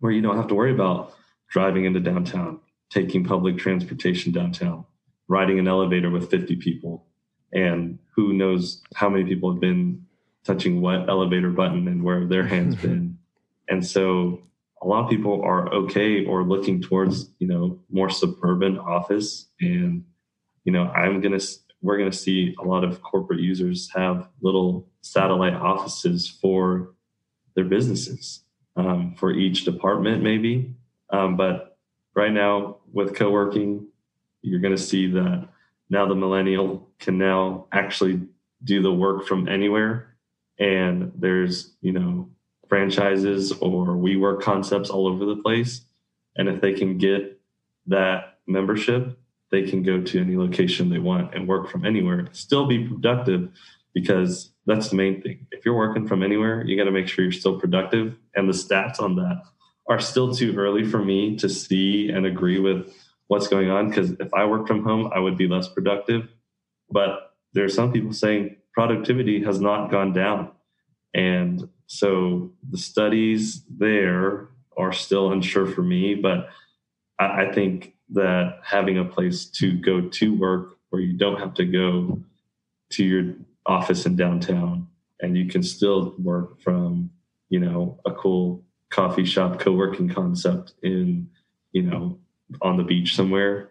where 0.00 0.12
you 0.12 0.22
don't 0.22 0.36
have 0.36 0.46
to 0.46 0.54
worry 0.54 0.72
about 0.72 1.14
driving 1.50 1.84
into 1.84 2.00
downtown, 2.00 2.60
taking 2.90 3.24
public 3.24 3.58
transportation 3.58 4.32
downtown, 4.32 4.84
riding 5.26 5.58
an 5.58 5.66
elevator 5.66 6.08
with 6.08 6.30
50 6.30 6.56
people. 6.56 7.06
And 7.52 7.98
who 8.14 8.32
knows 8.32 8.82
how 8.94 9.08
many 9.08 9.24
people 9.24 9.50
have 9.52 9.60
been 9.60 10.06
touching 10.44 10.80
what 10.80 11.08
elevator 11.08 11.50
button 11.50 11.88
and 11.88 12.02
where 12.04 12.24
their 12.24 12.46
hands 12.46 12.76
been. 12.82 13.18
And 13.68 13.84
so 13.84 14.42
a 14.80 14.86
lot 14.86 15.04
of 15.04 15.10
people 15.10 15.42
are 15.42 15.72
okay 15.74 16.24
or 16.24 16.44
looking 16.44 16.80
towards, 16.80 17.30
you 17.38 17.48
know, 17.48 17.80
more 17.90 18.08
suburban 18.08 18.78
office. 18.78 19.48
And, 19.60 20.04
you 20.64 20.72
know, 20.72 20.84
I'm 20.84 21.20
going 21.20 21.36
to, 21.36 21.44
we're 21.82 21.98
going 21.98 22.10
to 22.10 22.16
see 22.16 22.54
a 22.60 22.64
lot 22.64 22.84
of 22.84 23.02
corporate 23.02 23.40
users 23.40 23.90
have 23.94 24.28
little 24.40 24.88
satellite 25.00 25.54
offices 25.54 26.28
for 26.28 26.94
their 27.58 27.64
businesses 27.64 28.44
um, 28.76 29.16
for 29.18 29.32
each 29.32 29.64
department, 29.64 30.22
maybe. 30.22 30.72
Um, 31.10 31.36
but 31.36 31.76
right 32.14 32.30
now, 32.30 32.76
with 32.92 33.16
co 33.16 33.30
working, 33.30 33.88
you're 34.42 34.60
going 34.60 34.76
to 34.76 34.82
see 34.82 35.10
that 35.10 35.48
now 35.90 36.06
the 36.06 36.14
millennial 36.14 36.88
can 37.00 37.18
now 37.18 37.66
actually 37.72 38.20
do 38.62 38.80
the 38.80 38.92
work 38.92 39.26
from 39.26 39.48
anywhere. 39.48 40.14
And 40.60 41.10
there's, 41.16 41.74
you 41.80 41.90
know, 41.90 42.30
franchises 42.68 43.50
or 43.50 43.88
WeWork 43.88 44.40
concepts 44.40 44.88
all 44.88 45.08
over 45.08 45.24
the 45.24 45.42
place. 45.42 45.80
And 46.36 46.48
if 46.48 46.60
they 46.60 46.74
can 46.74 46.96
get 46.96 47.40
that 47.88 48.38
membership, 48.46 49.18
they 49.50 49.62
can 49.62 49.82
go 49.82 50.00
to 50.00 50.20
any 50.20 50.36
location 50.36 50.90
they 50.90 50.98
want 51.00 51.34
and 51.34 51.48
work 51.48 51.68
from 51.68 51.84
anywhere, 51.84 52.28
still 52.30 52.66
be 52.66 52.86
productive 52.86 53.50
because 54.00 54.52
that's 54.66 54.90
the 54.90 54.96
main 54.96 55.20
thing. 55.20 55.46
If 55.50 55.64
you're 55.64 55.76
working 55.76 56.06
from 56.06 56.22
anywhere, 56.22 56.64
you 56.64 56.76
got 56.76 56.84
to 56.84 56.92
make 56.92 57.08
sure 57.08 57.24
you're 57.24 57.32
still 57.32 57.58
productive. 57.58 58.16
And 58.36 58.48
the 58.48 58.52
stats 58.52 59.00
on 59.00 59.16
that 59.16 59.42
are 59.88 59.98
still 59.98 60.32
too 60.32 60.54
early 60.56 60.84
for 60.84 61.02
me 61.02 61.36
to 61.36 61.48
see 61.48 62.08
and 62.08 62.24
agree 62.24 62.60
with 62.60 62.94
what's 63.26 63.48
going 63.48 63.70
on. 63.70 63.88
Because 63.88 64.12
if 64.12 64.32
I 64.32 64.44
work 64.44 64.68
from 64.68 64.84
home, 64.84 65.10
I 65.12 65.18
would 65.18 65.36
be 65.36 65.48
less 65.48 65.68
productive. 65.68 66.28
But 66.90 67.34
there 67.54 67.64
are 67.64 67.68
some 67.68 67.92
people 67.92 68.12
saying 68.12 68.56
productivity 68.72 69.42
has 69.42 69.60
not 69.60 69.90
gone 69.90 70.12
down. 70.12 70.52
And 71.12 71.68
so 71.86 72.52
the 72.70 72.78
studies 72.78 73.64
there 73.68 74.48
are 74.76 74.92
still 74.92 75.32
unsure 75.32 75.66
for 75.66 75.82
me. 75.82 76.14
But 76.14 76.50
I, 77.18 77.46
I 77.46 77.52
think 77.52 77.94
that 78.10 78.60
having 78.62 78.98
a 78.98 79.04
place 79.04 79.46
to 79.46 79.72
go 79.72 80.02
to 80.02 80.34
work 80.36 80.76
where 80.90 81.02
you 81.02 81.14
don't 81.14 81.40
have 81.40 81.54
to 81.54 81.64
go 81.64 82.22
to 82.90 83.04
your 83.04 83.34
office 83.68 84.06
in 84.06 84.16
downtown 84.16 84.88
and 85.20 85.36
you 85.36 85.46
can 85.46 85.62
still 85.62 86.14
work 86.18 86.60
from 86.60 87.10
you 87.50 87.60
know 87.60 88.00
a 88.06 88.12
cool 88.12 88.64
coffee 88.90 89.24
shop 89.24 89.60
co-working 89.60 90.08
concept 90.08 90.72
in 90.82 91.28
you 91.72 91.82
know 91.82 92.18
on 92.62 92.76
the 92.78 92.82
beach 92.82 93.14
somewhere 93.14 93.70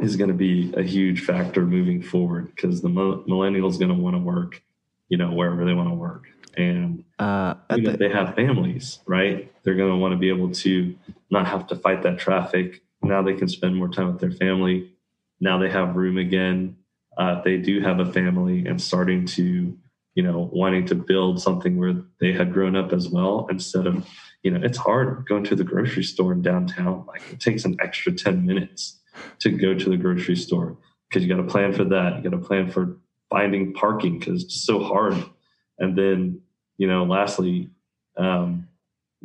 is 0.00 0.16
going 0.16 0.28
to 0.28 0.34
be 0.36 0.72
a 0.76 0.82
huge 0.82 1.20
factor 1.24 1.62
moving 1.64 2.02
forward 2.02 2.52
because 2.54 2.80
the 2.82 2.88
millennial 2.88 3.68
is 3.68 3.76
going 3.78 3.90
to 3.90 3.94
want 3.94 4.16
to 4.16 4.20
work 4.20 4.62
you 5.08 5.16
know 5.16 5.30
wherever 5.32 5.64
they 5.64 5.74
want 5.74 5.88
to 5.88 5.94
work. 5.94 6.24
And 6.56 7.04
uh, 7.18 7.54
you 7.76 7.82
know, 7.82 7.92
the- 7.92 7.98
they 7.98 8.08
have 8.10 8.34
families 8.34 8.98
right? 9.06 9.52
They're 9.62 9.74
going 9.76 9.90
to 9.92 9.96
want 9.96 10.12
to 10.12 10.18
be 10.18 10.28
able 10.30 10.50
to 10.52 10.96
not 11.30 11.46
have 11.46 11.66
to 11.68 11.76
fight 11.76 12.02
that 12.02 12.18
traffic. 12.18 12.82
Now 13.02 13.22
they 13.22 13.34
can 13.34 13.48
spend 13.48 13.76
more 13.76 13.88
time 13.88 14.08
with 14.08 14.20
their 14.20 14.32
family. 14.32 14.92
Now 15.40 15.58
they 15.58 15.70
have 15.70 15.94
room 15.96 16.18
again 16.18 16.76
uh, 17.18 17.40
they 17.42 17.56
do 17.56 17.80
have 17.80 18.00
a 18.00 18.12
family 18.12 18.66
and 18.66 18.80
starting 18.80 19.26
to 19.26 19.76
you 20.14 20.22
know 20.22 20.50
wanting 20.52 20.86
to 20.86 20.94
build 20.94 21.40
something 21.40 21.78
where 21.78 21.94
they 22.20 22.32
had 22.32 22.52
grown 22.52 22.76
up 22.76 22.92
as 22.92 23.08
well 23.08 23.46
instead 23.50 23.86
of 23.86 24.06
you 24.42 24.50
know 24.50 24.60
it's 24.62 24.78
hard 24.78 25.24
going 25.28 25.44
to 25.44 25.54
the 25.54 25.64
grocery 25.64 26.02
store 26.02 26.32
in 26.32 26.42
downtown. 26.42 27.04
Like 27.06 27.22
it 27.32 27.40
takes 27.40 27.64
an 27.64 27.76
extra 27.80 28.12
10 28.12 28.46
minutes 28.46 28.98
to 29.40 29.50
go 29.50 29.74
to 29.74 29.90
the 29.90 29.96
grocery 29.96 30.36
store 30.36 30.76
because 31.08 31.22
you 31.24 31.34
got 31.34 31.42
to 31.42 31.48
plan 31.48 31.72
for 31.72 31.84
that. 31.84 32.16
You 32.16 32.30
got 32.30 32.40
to 32.40 32.44
plan 32.44 32.70
for 32.70 32.96
finding 33.28 33.72
parking 33.72 34.18
because 34.18 34.44
it's 34.44 34.64
so 34.64 34.82
hard. 34.82 35.14
And 35.78 35.96
then 35.96 36.42
you 36.80 36.86
know 36.86 37.04
lastly 37.04 37.70
um, 38.16 38.68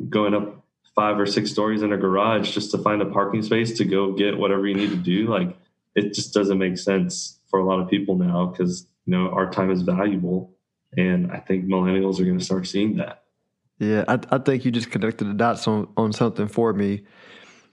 going 0.08 0.34
up 0.34 0.62
five 0.94 1.18
or 1.18 1.26
six 1.26 1.50
stories 1.50 1.82
in 1.82 1.92
a 1.92 1.96
garage 1.96 2.50
just 2.52 2.70
to 2.70 2.78
find 2.78 3.02
a 3.02 3.06
parking 3.06 3.42
space 3.42 3.76
to 3.78 3.84
go 3.84 4.12
get 4.12 4.38
whatever 4.38 4.66
you 4.66 4.74
need 4.74 4.90
to 4.90 4.96
do 4.96 5.26
like 5.26 5.56
it 5.94 6.14
just 6.14 6.32
doesn't 6.32 6.58
make 6.58 6.78
sense 6.78 7.35
for 7.48 7.60
a 7.60 7.64
lot 7.64 7.80
of 7.80 7.88
people 7.88 8.16
now 8.16 8.46
because 8.46 8.86
you 9.04 9.12
know 9.12 9.30
our 9.30 9.50
time 9.50 9.70
is 9.70 9.82
valuable, 9.82 10.54
and 10.96 11.30
I 11.32 11.38
think 11.38 11.66
millennials 11.66 12.20
are 12.20 12.24
going 12.24 12.38
to 12.38 12.44
start 12.44 12.66
seeing 12.66 12.96
that. 12.96 13.24
Yeah, 13.78 14.04
I, 14.08 14.18
I 14.30 14.38
think 14.38 14.64
you 14.64 14.70
just 14.70 14.90
connected 14.90 15.26
the 15.26 15.34
dots 15.34 15.68
on, 15.68 15.88
on 15.96 16.12
something 16.12 16.48
for 16.48 16.72
me 16.72 17.02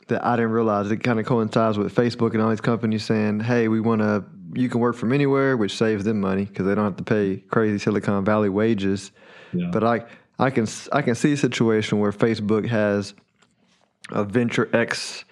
that 0.07 0.23
I 0.25 0.35
didn't 0.35 0.51
realize. 0.51 0.91
It 0.91 0.97
kind 0.97 1.19
of 1.19 1.25
coincides 1.25 1.77
with 1.77 1.95
Facebook 1.95 2.33
and 2.33 2.41
all 2.41 2.49
these 2.49 2.61
companies 2.61 3.03
saying, 3.05 3.41
"Hey, 3.41 3.67
we 3.67 3.79
want 3.79 4.01
to. 4.01 4.25
You 4.55 4.69
can 4.69 4.79
work 4.79 4.95
from 4.95 5.13
anywhere," 5.13 5.57
which 5.57 5.77
saves 5.77 6.03
them 6.03 6.19
money 6.19 6.45
because 6.45 6.65
they 6.65 6.75
don't 6.75 6.83
have 6.83 6.97
to 6.97 7.03
pay 7.03 7.37
crazy 7.49 7.77
Silicon 7.77 8.23
Valley 8.25 8.49
wages. 8.49 9.11
Yeah. 9.53 9.69
But 9.71 9.83
I 9.83 10.05
I 10.39 10.49
can 10.49 10.67
I 10.91 11.01
can 11.01 11.15
see 11.15 11.33
a 11.33 11.37
situation 11.37 11.99
where 11.99 12.11
Facebook 12.11 12.67
has 12.67 13.13
a 14.11 14.25
VentureX 14.25 15.23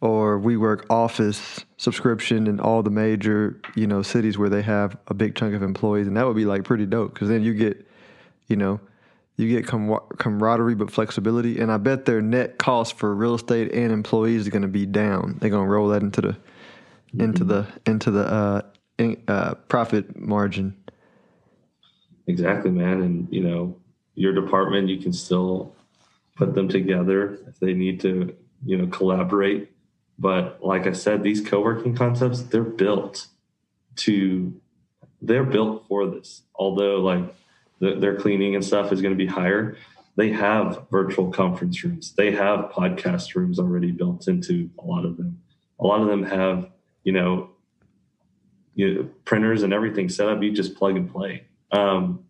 or 0.00 0.40
WeWork 0.40 0.86
office 0.88 1.64
subscription 1.76 2.46
in 2.46 2.58
all 2.58 2.82
the 2.82 2.90
major 2.90 3.60
you 3.74 3.86
know 3.86 4.02
cities 4.02 4.38
where 4.38 4.48
they 4.48 4.62
have 4.62 4.96
a 5.08 5.14
big 5.14 5.34
chunk 5.34 5.54
of 5.54 5.62
employees, 5.62 6.06
and 6.06 6.16
that 6.16 6.26
would 6.26 6.36
be 6.36 6.44
like 6.44 6.64
pretty 6.64 6.86
dope 6.86 7.14
because 7.14 7.28
then 7.28 7.42
you 7.42 7.54
get 7.54 7.86
you 8.48 8.56
know 8.56 8.80
you 9.36 9.48
get 9.48 9.66
com- 9.66 10.00
camaraderie 10.18 10.74
but 10.74 10.90
flexibility, 10.90 11.60
and 11.60 11.72
I 11.72 11.78
bet 11.78 12.04
their 12.04 12.20
net 12.20 12.58
cost 12.58 12.98
for 12.98 13.14
real 13.14 13.34
estate 13.34 13.72
and 13.72 13.92
employees 13.92 14.42
is 14.42 14.48
going 14.48 14.62
to 14.62 14.68
be 14.68 14.86
down. 14.86 15.38
They're 15.40 15.50
going 15.50 15.66
to 15.66 15.70
roll 15.70 15.88
that 15.88 16.02
into 16.02 16.20
the 16.20 16.36
into 17.18 17.44
the 17.44 17.66
into 17.86 18.10
the 18.10 18.24
uh, 18.24 18.62
in, 18.98 19.22
uh, 19.28 19.54
profit 19.68 20.16
margin. 20.16 20.76
Exactly, 22.26 22.70
man, 22.70 23.00
and 23.00 23.28
you 23.30 23.42
know 23.42 23.76
your 24.14 24.34
department 24.34 24.88
you 24.88 24.98
can 24.98 25.12
still 25.12 25.74
put 26.36 26.54
them 26.54 26.68
together 26.68 27.38
if 27.48 27.58
they 27.60 27.72
need 27.72 28.00
to 28.00 28.34
you 28.64 28.76
know 28.76 28.86
collaborate 28.88 29.69
but 30.20 30.62
like 30.62 30.86
I 30.86 30.92
said, 30.92 31.22
these 31.22 31.40
co-working 31.40 31.96
concepts, 31.96 32.42
they're 32.42 32.62
built 32.62 33.26
to, 33.96 34.54
they're 35.22 35.44
built 35.44 35.86
for 35.88 36.06
this. 36.06 36.42
Although 36.54 37.00
like 37.00 37.34
the, 37.78 37.94
their 37.94 38.16
cleaning 38.16 38.54
and 38.54 38.62
stuff 38.64 38.92
is 38.92 39.00
going 39.00 39.14
to 39.14 39.18
be 39.18 39.26
higher, 39.26 39.78
they 40.16 40.30
have 40.30 40.86
virtual 40.90 41.32
conference 41.32 41.82
rooms. 41.82 42.12
They 42.12 42.32
have 42.32 42.70
podcast 42.70 43.34
rooms 43.34 43.58
already 43.58 43.92
built 43.92 44.28
into 44.28 44.68
a 44.78 44.84
lot 44.84 45.06
of 45.06 45.16
them. 45.16 45.40
A 45.78 45.86
lot 45.86 46.02
of 46.02 46.08
them 46.08 46.24
have, 46.24 46.68
you 47.02 47.12
know, 47.12 47.50
you 48.74 48.94
know, 48.94 49.08
printers 49.24 49.62
and 49.62 49.72
everything 49.72 50.10
set 50.10 50.28
up. 50.28 50.42
You 50.42 50.52
just 50.52 50.74
plug 50.74 50.96
and 50.96 51.10
play. 51.10 51.44
Um, 51.72 52.24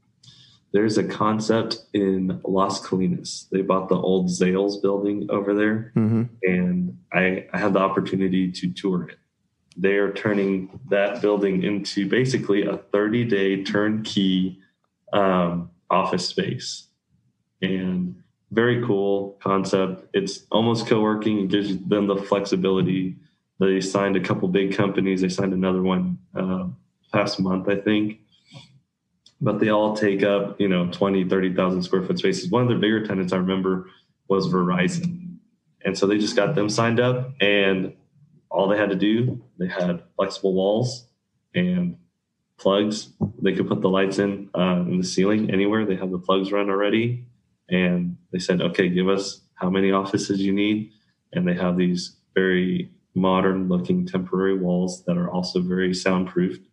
there's 0.72 0.98
a 0.98 1.04
concept 1.04 1.84
in 1.92 2.40
Las 2.44 2.84
Colinas. 2.86 3.48
They 3.50 3.62
bought 3.62 3.88
the 3.88 3.96
old 3.96 4.28
Zales 4.28 4.80
building 4.80 5.26
over 5.30 5.54
there, 5.54 5.92
mm-hmm. 5.96 6.24
and 6.42 6.98
I, 7.12 7.46
I 7.52 7.58
had 7.58 7.72
the 7.72 7.80
opportunity 7.80 8.52
to 8.52 8.72
tour 8.72 9.08
it. 9.08 9.16
They 9.76 9.94
are 9.94 10.12
turning 10.12 10.80
that 10.90 11.20
building 11.22 11.62
into 11.62 12.08
basically 12.08 12.62
a 12.62 12.76
30 12.76 13.24
day 13.24 13.64
turnkey 13.64 14.58
um, 15.12 15.70
office 15.88 16.28
space. 16.28 16.86
And 17.62 18.22
very 18.50 18.84
cool 18.84 19.38
concept. 19.42 20.06
It's 20.12 20.46
almost 20.50 20.86
co 20.86 21.00
working, 21.00 21.40
it 21.40 21.48
gives 21.48 21.76
them 21.86 22.06
the 22.06 22.16
flexibility. 22.16 23.16
They 23.58 23.80
signed 23.80 24.16
a 24.16 24.20
couple 24.20 24.48
big 24.48 24.74
companies, 24.74 25.20
they 25.20 25.28
signed 25.28 25.52
another 25.52 25.82
one 25.82 26.18
uh, 26.34 26.66
past 27.12 27.40
month, 27.40 27.68
I 27.68 27.76
think 27.76 28.20
but 29.40 29.58
they 29.58 29.70
all 29.70 29.96
take 29.96 30.22
up, 30.22 30.60
you 30.60 30.68
know, 30.68 30.90
20, 30.90 31.28
30,000 31.28 31.82
square 31.82 32.02
foot 32.02 32.18
spaces. 32.18 32.50
One 32.50 32.62
of 32.62 32.68
their 32.68 32.78
bigger 32.78 33.06
tenants 33.06 33.32
I 33.32 33.36
remember 33.36 33.88
was 34.28 34.48
Verizon. 34.48 35.36
And 35.84 35.96
so 35.96 36.06
they 36.06 36.18
just 36.18 36.36
got 36.36 36.54
them 36.54 36.68
signed 36.68 37.00
up 37.00 37.32
and 37.40 37.94
all 38.50 38.68
they 38.68 38.76
had 38.76 38.90
to 38.90 38.96
do, 38.96 39.42
they 39.58 39.68
had 39.68 40.02
flexible 40.16 40.52
walls 40.54 41.06
and 41.54 41.96
plugs. 42.58 43.08
They 43.40 43.52
could 43.52 43.68
put 43.68 43.80
the 43.80 43.88
lights 43.88 44.18
in 44.18 44.50
uh, 44.54 44.84
in 44.86 44.98
the 44.98 45.04
ceiling 45.04 45.50
anywhere. 45.50 45.86
They 45.86 45.96
have 45.96 46.10
the 46.10 46.18
plugs 46.18 46.52
run 46.52 46.68
already. 46.68 47.26
And 47.68 48.16
they 48.32 48.40
said, 48.40 48.60
okay, 48.60 48.88
give 48.88 49.08
us 49.08 49.40
how 49.54 49.70
many 49.70 49.92
offices 49.92 50.40
you 50.40 50.52
need. 50.52 50.90
and 51.32 51.46
they 51.46 51.54
have 51.54 51.76
these 51.76 52.16
very 52.34 52.90
modern 53.14 53.68
looking 53.68 54.06
temporary 54.06 54.58
walls 54.58 55.04
that 55.04 55.16
are 55.16 55.30
also 55.30 55.60
very 55.60 55.94
soundproofed 55.94 56.66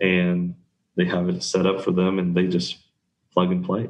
and 0.00 0.54
they 0.96 1.04
have 1.04 1.28
it 1.28 1.42
set 1.42 1.66
up 1.66 1.82
for 1.82 1.90
them 1.90 2.18
and 2.18 2.34
they 2.34 2.46
just 2.46 2.78
plug 3.32 3.50
and 3.50 3.64
play 3.64 3.88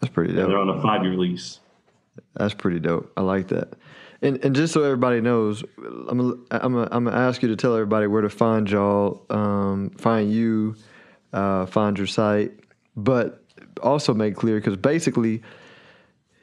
That's 0.00 0.12
pretty 0.12 0.30
and 0.30 0.50
they're 0.50 0.58
on 0.58 0.68
a 0.68 0.80
five 0.82 1.02
year 1.04 1.14
lease 1.14 1.60
That's 2.34 2.54
pretty 2.54 2.80
dope. 2.80 3.12
I 3.16 3.22
like 3.22 3.48
that. 3.48 3.74
And 4.22 4.42
and 4.44 4.54
just 4.56 4.72
so 4.72 4.82
everybody 4.82 5.20
knows, 5.20 5.62
I'm 5.78 6.18
gonna, 6.18 6.34
I'm 6.50 6.72
gonna, 6.72 6.88
I'm 6.90 7.04
gonna 7.04 7.16
ask 7.16 7.42
you 7.42 7.48
to 7.48 7.56
tell 7.56 7.74
everybody 7.74 8.06
where 8.06 8.22
to 8.22 8.30
find 8.30 8.68
y'all, 8.70 9.26
um, 9.30 9.90
find 9.90 10.32
you, 10.32 10.76
uh, 11.32 11.66
find 11.66 11.98
your 11.98 12.06
site, 12.06 12.52
but 12.96 13.44
also 13.82 14.14
make 14.14 14.36
clear 14.36 14.56
because 14.56 14.76
basically. 14.76 15.42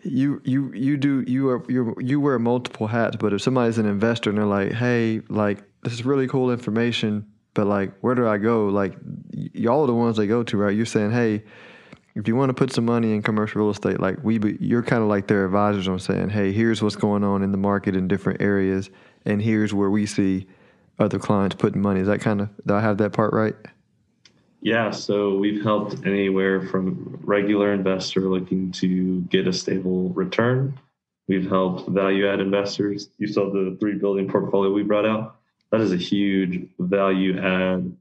You 0.06 0.42
you 0.44 0.70
you 0.74 0.98
do 0.98 1.24
you 1.26 1.48
are 1.48 1.64
you 1.70 1.96
you 1.98 2.20
wear 2.20 2.38
multiple 2.38 2.88
hats, 2.88 3.16
but 3.16 3.32
if 3.32 3.42
somebody's 3.42 3.78
an 3.78 3.86
investor 3.86 4.30
and 4.32 4.38
they're 4.38 4.46
like, 4.46 4.74
hey, 4.74 5.22
like 5.30 5.64
this 5.82 5.94
is 5.94 6.04
really 6.04 6.28
cool 6.28 6.52
information, 6.52 7.26
but 7.54 7.68
like 7.68 7.98
where 8.00 8.16
do 8.16 8.28
I 8.28 8.38
go? 8.38 8.68
Like 8.68 8.94
y- 9.34 9.50
y'all 9.54 9.84
are 9.84 9.88
the 9.88 9.94
ones 9.94 10.18
they 10.18 10.28
go 10.28 10.44
to, 10.44 10.58
right? 10.58 10.76
You're 10.76 10.86
saying, 10.86 11.12
hey, 11.12 11.44
if 12.16 12.28
you 12.28 12.36
want 12.36 12.50
to 12.50 12.54
put 12.54 12.72
some 12.72 12.86
money 12.86 13.14
in 13.14 13.22
commercial 13.22 13.62
real 13.62 13.72
estate, 13.72 14.00
like 14.00 14.24
we, 14.24 14.38
be, 14.38 14.58
you're 14.60 14.84
kind 14.84 15.02
of 15.02 15.10
like 15.10 15.28
their 15.28 15.46
advisors 15.46 15.88
on 15.88 16.00
saying, 16.00 16.30
hey, 16.30 16.52
here's 16.52 16.82
what's 16.82 16.96
going 16.96 17.24
on 17.24 17.42
in 17.42 17.52
the 17.52 17.58
market 17.58 17.96
in 17.96 18.08
different 18.08 18.42
areas, 18.42 18.90
and 19.26 19.42
here's 19.42 19.74
where 19.74 19.90
we 19.90 20.06
see 20.06 20.48
other 21.00 21.18
clients 21.18 21.56
putting 21.56 21.82
money. 21.82 22.02
Is 22.02 22.08
that 22.08 22.22
kind 22.22 22.42
of, 22.42 22.50
do 22.66 22.76
I 22.76 22.82
have 22.82 22.98
that 23.00 23.14
part 23.14 23.34
right? 23.34 23.56
Yeah, 24.62 24.92
so 24.92 25.36
we've 25.38 25.62
helped 25.62 26.06
anywhere 26.06 26.68
from 26.68 27.20
regular 27.24 27.74
investor 27.74 28.22
looking 28.22 28.72
to 28.74 29.22
get 29.24 29.48
a 29.48 29.52
stable 29.52 30.10
return. 30.10 30.80
We've 31.28 31.50
helped 31.50 31.90
value 31.90 32.30
add 32.30 32.40
investors. 32.40 33.10
You 33.18 33.28
saw 33.28 33.52
the 33.52 33.76
three 33.80 33.96
building 33.96 34.30
portfolio 34.30 34.72
we 34.72 34.84
brought 34.84 35.06
out. 35.06 35.40
That 35.74 35.82
is 35.82 35.92
a 35.92 35.98
huge 35.98 36.68
value 36.78 37.36
add, 37.40 37.98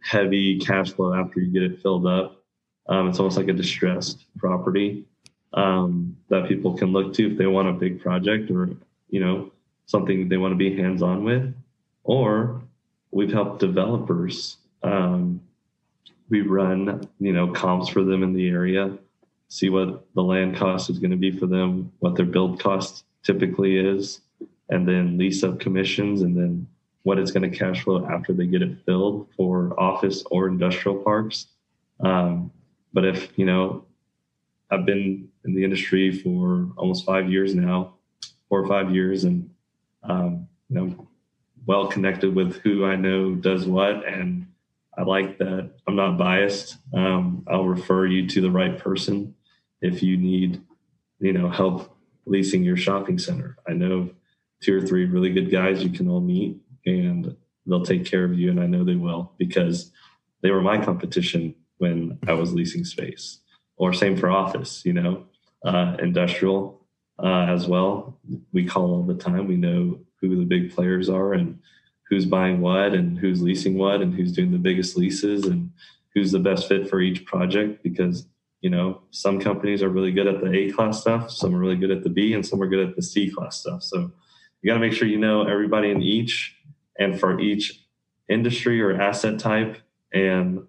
heavy 0.00 0.60
cash 0.60 0.92
flow 0.92 1.12
after 1.12 1.40
you 1.40 1.50
get 1.50 1.64
it 1.64 1.82
filled 1.82 2.06
up. 2.06 2.44
Um, 2.88 3.08
it's 3.08 3.18
almost 3.18 3.36
like 3.36 3.48
a 3.48 3.52
distressed 3.52 4.26
property 4.38 5.06
um, 5.52 6.16
that 6.28 6.46
people 6.46 6.78
can 6.78 6.92
look 6.92 7.12
to 7.14 7.32
if 7.32 7.36
they 7.36 7.48
want 7.48 7.66
a 7.66 7.72
big 7.72 8.00
project 8.00 8.48
or 8.48 8.70
you 9.08 9.18
know 9.18 9.50
something 9.86 10.28
they 10.28 10.36
want 10.36 10.52
to 10.52 10.56
be 10.56 10.76
hands 10.76 11.02
on 11.02 11.24
with. 11.24 11.52
Or 12.04 12.62
we've 13.10 13.32
helped 13.32 13.58
developers. 13.58 14.58
Um, 14.84 15.40
we 16.28 16.42
run 16.42 17.08
you 17.18 17.32
know 17.32 17.48
comps 17.48 17.88
for 17.88 18.04
them 18.04 18.22
in 18.22 18.34
the 18.34 18.48
area 18.48 18.96
see 19.48 19.68
what 19.68 20.06
the 20.14 20.22
land 20.22 20.54
cost 20.54 20.88
is 20.88 21.00
going 21.00 21.10
to 21.10 21.16
be 21.16 21.36
for 21.36 21.46
them 21.46 21.90
what 21.98 22.14
their 22.14 22.24
build 22.24 22.60
cost 22.60 23.04
typically 23.24 23.76
is 23.76 24.20
and 24.68 24.86
then 24.86 25.18
lease 25.18 25.42
up 25.42 25.58
commissions 25.58 26.22
and 26.22 26.36
then 26.36 26.68
what 27.02 27.18
it's 27.18 27.30
going 27.30 27.48
to 27.48 27.56
cash 27.56 27.82
flow 27.82 28.06
after 28.06 28.32
they 28.32 28.46
get 28.46 28.62
it 28.62 28.78
filled 28.84 29.28
for 29.36 29.78
office 29.78 30.22
or 30.30 30.48
industrial 30.48 30.98
parks 30.98 31.46
um, 32.00 32.50
but 32.92 33.04
if 33.04 33.36
you 33.36 33.46
know 33.46 33.84
i've 34.70 34.86
been 34.86 35.28
in 35.44 35.54
the 35.54 35.64
industry 35.64 36.10
for 36.10 36.68
almost 36.76 37.04
five 37.04 37.30
years 37.30 37.54
now 37.54 37.94
four 38.48 38.60
or 38.60 38.68
five 38.68 38.94
years 38.94 39.24
and 39.24 39.50
um, 40.02 40.46
you 40.68 40.76
know 40.76 41.08
well 41.66 41.86
connected 41.86 42.34
with 42.34 42.56
who 42.62 42.84
i 42.84 42.96
know 42.96 43.34
does 43.34 43.66
what 43.66 44.06
and 44.06 44.46
I 45.00 45.02
like 45.02 45.38
that 45.38 45.70
I'm 45.86 45.96
not 45.96 46.18
biased. 46.18 46.76
Um, 46.92 47.44
I'll 47.48 47.64
refer 47.64 48.06
you 48.06 48.26
to 48.28 48.40
the 48.42 48.50
right 48.50 48.78
person 48.78 49.34
if 49.80 50.02
you 50.02 50.18
need, 50.18 50.60
you 51.20 51.32
know, 51.32 51.48
help 51.48 51.96
leasing 52.26 52.62
your 52.62 52.76
shopping 52.76 53.18
center. 53.18 53.56
I 53.66 53.72
know 53.72 54.10
two 54.60 54.76
or 54.76 54.86
three 54.86 55.06
really 55.06 55.32
good 55.32 55.50
guys 55.50 55.82
you 55.82 55.90
can 55.90 56.08
all 56.08 56.20
meet 56.20 56.58
and 56.86 57.36
they'll 57.66 57.84
take 57.84 58.04
care 58.04 58.24
of 58.24 58.38
you. 58.38 58.50
And 58.50 58.60
I 58.60 58.66
know 58.66 58.84
they 58.84 58.96
will 58.96 59.32
because 59.38 59.92
they 60.42 60.50
were 60.50 60.62
my 60.62 60.82
competition 60.82 61.54
when 61.78 62.18
I 62.26 62.32
was 62.32 62.52
leasing 62.52 62.84
space 62.84 63.38
or 63.76 63.92
same 63.92 64.16
for 64.16 64.30
office, 64.30 64.82
you 64.84 64.92
know, 64.92 65.24
uh, 65.64 65.96
industrial 65.98 66.86
uh, 67.22 67.46
as 67.48 67.66
well. 67.66 68.18
We 68.52 68.66
call 68.66 68.94
all 68.94 69.02
the 69.02 69.14
time. 69.14 69.46
We 69.46 69.56
know 69.56 70.00
who 70.20 70.36
the 70.36 70.44
big 70.44 70.74
players 70.74 71.08
are 71.08 71.32
and 71.32 71.58
who's 72.08 72.26
buying 72.26 72.60
what 72.60 72.92
and 72.92 73.18
who's 73.18 73.40
leasing 73.40 73.78
what 73.78 74.02
and 74.02 74.14
who's 74.14 74.32
doing 74.32 74.50
the 74.50 74.58
biggest 74.58 74.96
leases 74.96 75.46
and 75.46 75.70
who's 76.14 76.32
the 76.32 76.38
best 76.38 76.68
fit 76.68 76.90
for 76.90 77.00
each 77.00 77.24
project 77.24 77.82
because 77.82 78.26
you 78.60 78.68
know 78.68 79.00
some 79.10 79.40
companies 79.40 79.82
are 79.82 79.88
really 79.88 80.12
good 80.12 80.26
at 80.26 80.40
the 80.40 80.52
a 80.52 80.70
class 80.72 81.00
stuff 81.00 81.30
some 81.30 81.54
are 81.54 81.58
really 81.58 81.76
good 81.76 81.90
at 81.90 82.02
the 82.02 82.10
b 82.10 82.34
and 82.34 82.44
some 82.44 82.60
are 82.60 82.66
good 82.66 82.86
at 82.86 82.96
the 82.96 83.02
c 83.02 83.30
class 83.30 83.60
stuff 83.60 83.82
so 83.82 84.10
you 84.60 84.68
got 84.68 84.74
to 84.74 84.80
make 84.80 84.92
sure 84.92 85.08
you 85.08 85.18
know 85.18 85.44
everybody 85.44 85.90
in 85.90 86.02
each 86.02 86.56
and 87.00 87.18
for 87.18 87.40
each 87.40 87.84
industry 88.28 88.80
or 88.80 89.00
asset 89.00 89.40
type 89.40 89.78
and 90.12 90.60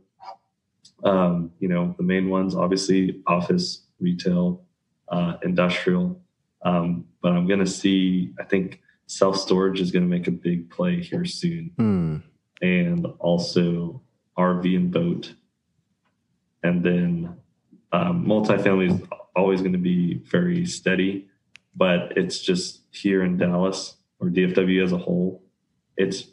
um, 1.03 1.51
you 1.59 1.67
know 1.67 1.93
the 1.97 2.03
main 2.03 2.29
ones 2.29 2.55
obviously 2.55 3.21
office 3.27 3.85
retail 3.99 4.63
uh, 5.09 5.35
industrial. 5.43 6.19
Um, 6.63 7.05
but 7.21 7.31
i'm 7.33 7.47
going 7.47 7.59
to 7.59 7.65
see 7.67 8.33
i 8.39 8.43
think 8.43 8.81
self 9.07 9.35
storage 9.37 9.81
is 9.81 9.91
going 9.91 10.03
to 10.03 10.09
make 10.09 10.27
a 10.27 10.31
big 10.31 10.69
play 10.69 11.01
here 11.01 11.25
soon, 11.25 11.71
Hmm. 11.77 12.17
and 12.61 13.05
also 13.19 14.01
RV 14.37 14.75
and 14.75 14.91
boat, 14.91 15.33
and 16.63 16.83
then 16.83 17.35
um, 17.91 18.25
multifamily 18.25 18.91
is 18.93 19.01
always 19.35 19.59
going 19.61 19.73
to 19.73 19.79
be 19.79 20.21
very 20.31 20.65
steady, 20.65 21.27
but 21.75 22.15
it's 22.15 22.39
just 22.39 22.81
here 22.91 23.23
in 23.23 23.37
Dallas 23.37 23.95
or 24.19 24.29
DFW 24.29 24.83
as 24.83 24.91
a 24.93 24.97
whole, 24.97 25.43
it's 26.01 26.25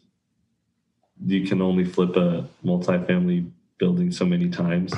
you 1.27 1.47
can 1.47 1.61
only 1.61 1.85
flip 1.85 2.17
a 2.17 2.47
multifamily 2.65 3.51
building 3.79 4.11
so 4.11 4.25
many 4.25 4.49
times 4.49 4.93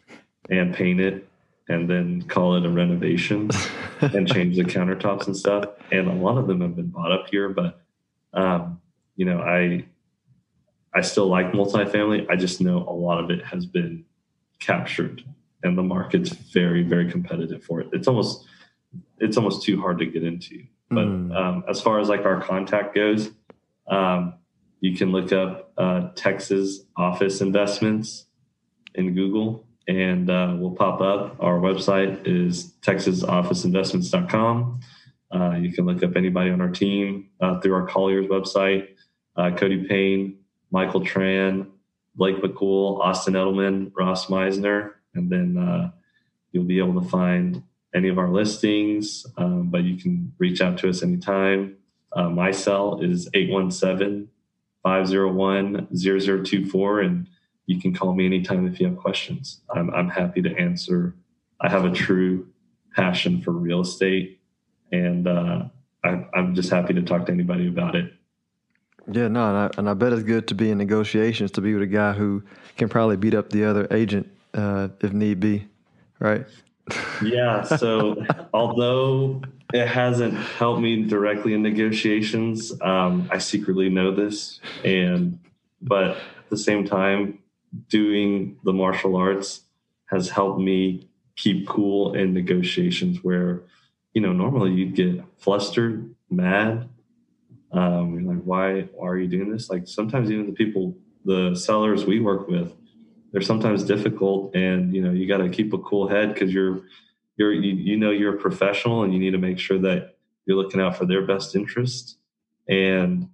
and 0.50 0.74
paint 0.74 1.00
it 1.00 1.28
and 1.68 1.88
then 1.88 2.22
call 2.22 2.56
it 2.56 2.64
a 2.66 2.68
renovation 2.70 3.50
and 4.00 4.28
change 4.28 4.56
the 4.56 4.62
countertops 4.64 5.26
and 5.26 5.36
stuff. 5.36 5.64
And 5.90 6.08
a 6.08 6.12
lot 6.12 6.36
of 6.38 6.46
them 6.46 6.60
have 6.60 6.76
been 6.76 6.88
bought 6.88 7.10
up 7.10 7.26
here, 7.30 7.48
but 7.48 7.80
um, 8.32 8.80
you 9.16 9.24
know, 9.24 9.40
I 9.40 9.84
I 10.92 11.00
still 11.00 11.26
like 11.26 11.52
multifamily. 11.52 12.28
I 12.30 12.36
just 12.36 12.60
know 12.60 12.78
a 12.88 12.92
lot 12.92 13.22
of 13.22 13.30
it 13.30 13.44
has 13.44 13.66
been 13.66 14.04
captured, 14.60 15.24
and 15.62 15.76
the 15.76 15.82
market's 15.82 16.30
very 16.30 16.82
very 16.82 17.10
competitive 17.10 17.64
for 17.64 17.80
it. 17.80 17.88
It's 17.92 18.06
almost 18.08 18.46
it's 19.18 19.36
almost 19.36 19.62
too 19.64 19.80
hard 19.80 19.98
to 19.98 20.06
get 20.06 20.22
into. 20.24 20.62
But 20.90 21.06
Mm. 21.06 21.34
um, 21.34 21.64
as 21.68 21.80
far 21.80 21.98
as 21.98 22.08
like 22.08 22.24
our 22.26 22.40
contact 22.40 22.94
goes, 22.94 23.30
um, 23.88 24.34
you 24.80 24.96
can 24.96 25.12
look 25.12 25.32
up 25.32 25.72
uh, 25.78 26.08
Texas 26.14 26.80
office 26.96 27.40
investments 27.40 28.26
in 28.94 29.14
Google 29.14 29.66
and 29.88 30.30
uh, 30.30 30.56
will 30.58 30.72
pop 30.72 31.00
up. 31.00 31.36
Our 31.40 31.58
website 31.58 32.26
is 32.26 32.74
texasofficeinvestments.com. 32.82 34.80
Uh, 35.34 35.56
you 35.56 35.72
can 35.72 35.86
look 35.86 36.02
up 36.02 36.16
anybody 36.16 36.50
on 36.50 36.60
our 36.60 36.70
team 36.70 37.30
uh, 37.40 37.60
through 37.60 37.74
our 37.74 37.86
Colliers 37.86 38.26
website. 38.26 38.88
Uh, 39.36 39.50
Cody 39.56 39.84
Payne, 39.84 40.38
Michael 40.70 41.00
Tran, 41.00 41.68
Blake 42.14 42.36
McCool, 42.36 43.00
Austin 43.00 43.34
Edelman, 43.34 43.90
Ross 43.96 44.26
Meisner, 44.26 44.92
and 45.14 45.30
then 45.30 45.56
uh, 45.58 45.90
you'll 46.52 46.64
be 46.64 46.78
able 46.78 47.00
to 47.02 47.08
find 47.08 47.62
any 47.94 48.08
of 48.08 48.18
our 48.18 48.30
listings. 48.30 49.26
Um, 49.36 49.70
but 49.70 49.82
you 49.84 49.96
can 49.96 50.32
reach 50.38 50.60
out 50.60 50.78
to 50.78 50.88
us 50.88 51.02
anytime. 51.02 51.76
Uh, 52.14 52.30
my 52.30 52.50
cell 52.50 53.00
is 53.02 53.28
817 53.34 54.28
501 54.82 55.88
0024. 55.96 57.00
And 57.00 57.28
you 57.66 57.80
can 57.80 57.94
call 57.94 58.14
me 58.14 58.26
anytime 58.26 58.66
if 58.66 58.80
you 58.80 58.86
have 58.86 58.96
questions. 58.96 59.60
I'm, 59.74 59.90
I'm 59.90 60.08
happy 60.08 60.42
to 60.42 60.54
answer. 60.56 61.14
I 61.60 61.68
have 61.68 61.84
a 61.84 61.90
true 61.90 62.48
passion 62.94 63.40
for 63.40 63.52
real 63.52 63.80
estate, 63.80 64.40
and 64.92 65.26
uh, 65.26 65.64
I, 66.04 66.26
I'm 66.34 66.54
just 66.54 66.70
happy 66.70 66.94
to 66.94 67.02
talk 67.02 67.26
to 67.26 67.32
anybody 67.32 67.68
about 67.68 67.94
it. 67.94 68.12
Yeah, 69.10 69.28
no, 69.28 69.48
and 69.48 69.56
I, 69.56 69.70
and 69.76 69.90
I 69.90 69.94
bet 69.94 70.12
it's 70.12 70.22
good 70.22 70.48
to 70.48 70.54
be 70.54 70.70
in 70.70 70.78
negotiations 70.78 71.50
to 71.52 71.60
be 71.60 71.74
with 71.74 71.82
a 71.82 71.86
guy 71.86 72.12
who 72.12 72.42
can 72.76 72.88
probably 72.88 73.16
beat 73.16 73.34
up 73.34 73.50
the 73.50 73.64
other 73.64 73.86
agent 73.90 74.30
uh, 74.54 74.88
if 75.00 75.12
need 75.12 75.40
be, 75.40 75.66
right? 76.20 76.46
Yeah. 77.22 77.62
So 77.62 78.24
although 78.54 79.42
it 79.74 79.88
hasn't 79.88 80.34
helped 80.34 80.80
me 80.80 81.02
directly 81.02 81.52
in 81.52 81.60
negotiations, 81.60 82.72
um, 82.80 83.28
I 83.32 83.38
secretly 83.38 83.88
know 83.88 84.14
this, 84.14 84.60
and 84.84 85.40
but 85.82 86.10
at 86.12 86.48
the 86.48 86.56
same 86.56 86.86
time, 86.86 87.40
doing 87.88 88.56
the 88.62 88.72
martial 88.72 89.16
arts 89.16 89.62
has 90.06 90.30
helped 90.30 90.60
me 90.60 91.08
keep 91.34 91.66
cool 91.66 92.14
in 92.14 92.32
negotiations 92.32 93.24
where 93.24 93.62
you 94.12 94.20
know 94.20 94.32
normally 94.32 94.70
you'd 94.70 94.94
get 94.94 95.24
flustered 95.38 96.14
mad 96.30 96.88
um 97.72 98.14
you're 98.14 98.32
like 98.32 98.44
why, 98.44 98.82
why 98.94 99.08
are 99.08 99.18
you 99.18 99.26
doing 99.26 99.50
this? 99.50 99.68
Like 99.68 99.88
sometimes 99.88 100.30
even 100.30 100.46
the 100.46 100.52
people 100.52 100.96
the 101.24 101.56
sellers 101.56 102.04
we 102.04 102.20
work 102.20 102.46
with 102.46 102.72
they're 103.32 103.40
sometimes 103.40 103.82
difficult 103.82 104.54
and 104.54 104.94
you 104.94 105.02
know 105.02 105.10
you 105.10 105.26
got 105.26 105.38
to 105.38 105.48
keep 105.48 105.72
a 105.72 105.78
cool 105.78 106.06
head 106.06 106.32
because 106.32 106.54
you're 106.54 106.82
you're 107.36 107.52
you, 107.52 107.74
you 107.74 107.96
know 107.96 108.10
you're 108.10 108.36
a 108.36 108.38
professional 108.38 109.02
and 109.02 109.12
you 109.12 109.18
need 109.18 109.32
to 109.32 109.38
make 109.38 109.58
sure 109.58 109.78
that 109.78 110.14
you're 110.46 110.56
looking 110.56 110.80
out 110.80 110.96
for 110.96 111.06
their 111.06 111.26
best 111.26 111.56
interest. 111.56 112.18
And, 112.68 113.28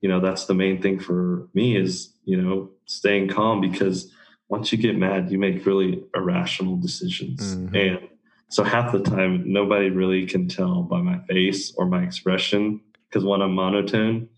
you 0.00 0.08
know, 0.08 0.20
that's 0.20 0.46
the 0.46 0.54
main 0.54 0.80
thing 0.80 0.98
for 0.98 1.48
me 1.54 1.76
is, 1.76 2.12
you 2.24 2.40
know, 2.40 2.70
staying 2.86 3.28
calm 3.28 3.60
because 3.60 4.12
once 4.48 4.72
you 4.72 4.78
get 4.78 4.96
mad, 4.96 5.30
you 5.30 5.38
make 5.38 5.66
really 5.66 6.04
irrational 6.14 6.76
decisions. 6.76 7.56
Mm-hmm. 7.56 7.76
And 7.76 8.08
so 8.48 8.62
half 8.62 8.92
the 8.92 9.00
time, 9.00 9.52
nobody 9.52 9.90
really 9.90 10.26
can 10.26 10.48
tell 10.48 10.82
by 10.82 11.00
my 11.00 11.18
face 11.26 11.72
or 11.76 11.86
my 11.86 12.02
expression 12.02 12.80
because 13.08 13.24
one, 13.24 13.42
I'm 13.42 13.54
monotone, 13.54 14.28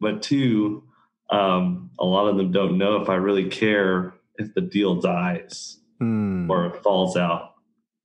but 0.00 0.22
two, 0.22 0.84
um, 1.30 1.90
a 1.98 2.04
lot 2.04 2.28
of 2.28 2.36
them 2.36 2.52
don't 2.52 2.78
know 2.78 3.00
if 3.02 3.08
I 3.08 3.14
really 3.16 3.48
care 3.48 4.14
if 4.36 4.54
the 4.54 4.60
deal 4.60 4.96
dies 4.96 5.78
mm. 6.00 6.48
or 6.48 6.66
it 6.66 6.82
falls 6.82 7.16
out. 7.16 7.55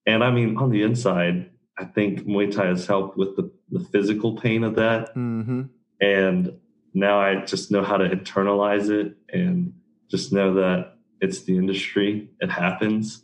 And 0.06 0.24
I 0.24 0.32
mean, 0.32 0.58
on 0.58 0.72
the 0.72 0.84
inside, 0.84 1.50
I 1.78 1.86
think 1.86 2.22
Muay 2.22 2.54
Thai 2.54 2.68
has 2.68 2.86
helped 2.86 3.18
with 3.18 3.36
the, 3.36 3.52
the 3.70 3.80
physical 3.80 4.36
pain 4.36 4.64
of 4.64 4.76
that. 4.76 5.16
Mm-hmm. 5.16 5.64
And 6.02 6.60
now 6.94 7.20
I 7.20 7.46
just 7.46 7.72
know 7.72 7.84
how 7.84 7.98
to 7.98 8.10
internalize 8.10 8.90
it 8.90 9.16
and 9.30 9.74
just 10.10 10.34
know 10.34 10.56
that 10.56 10.96
it's 11.22 11.44
the 11.44 11.58
industry, 11.58 12.30
it 12.40 12.50
happens. 12.50 13.24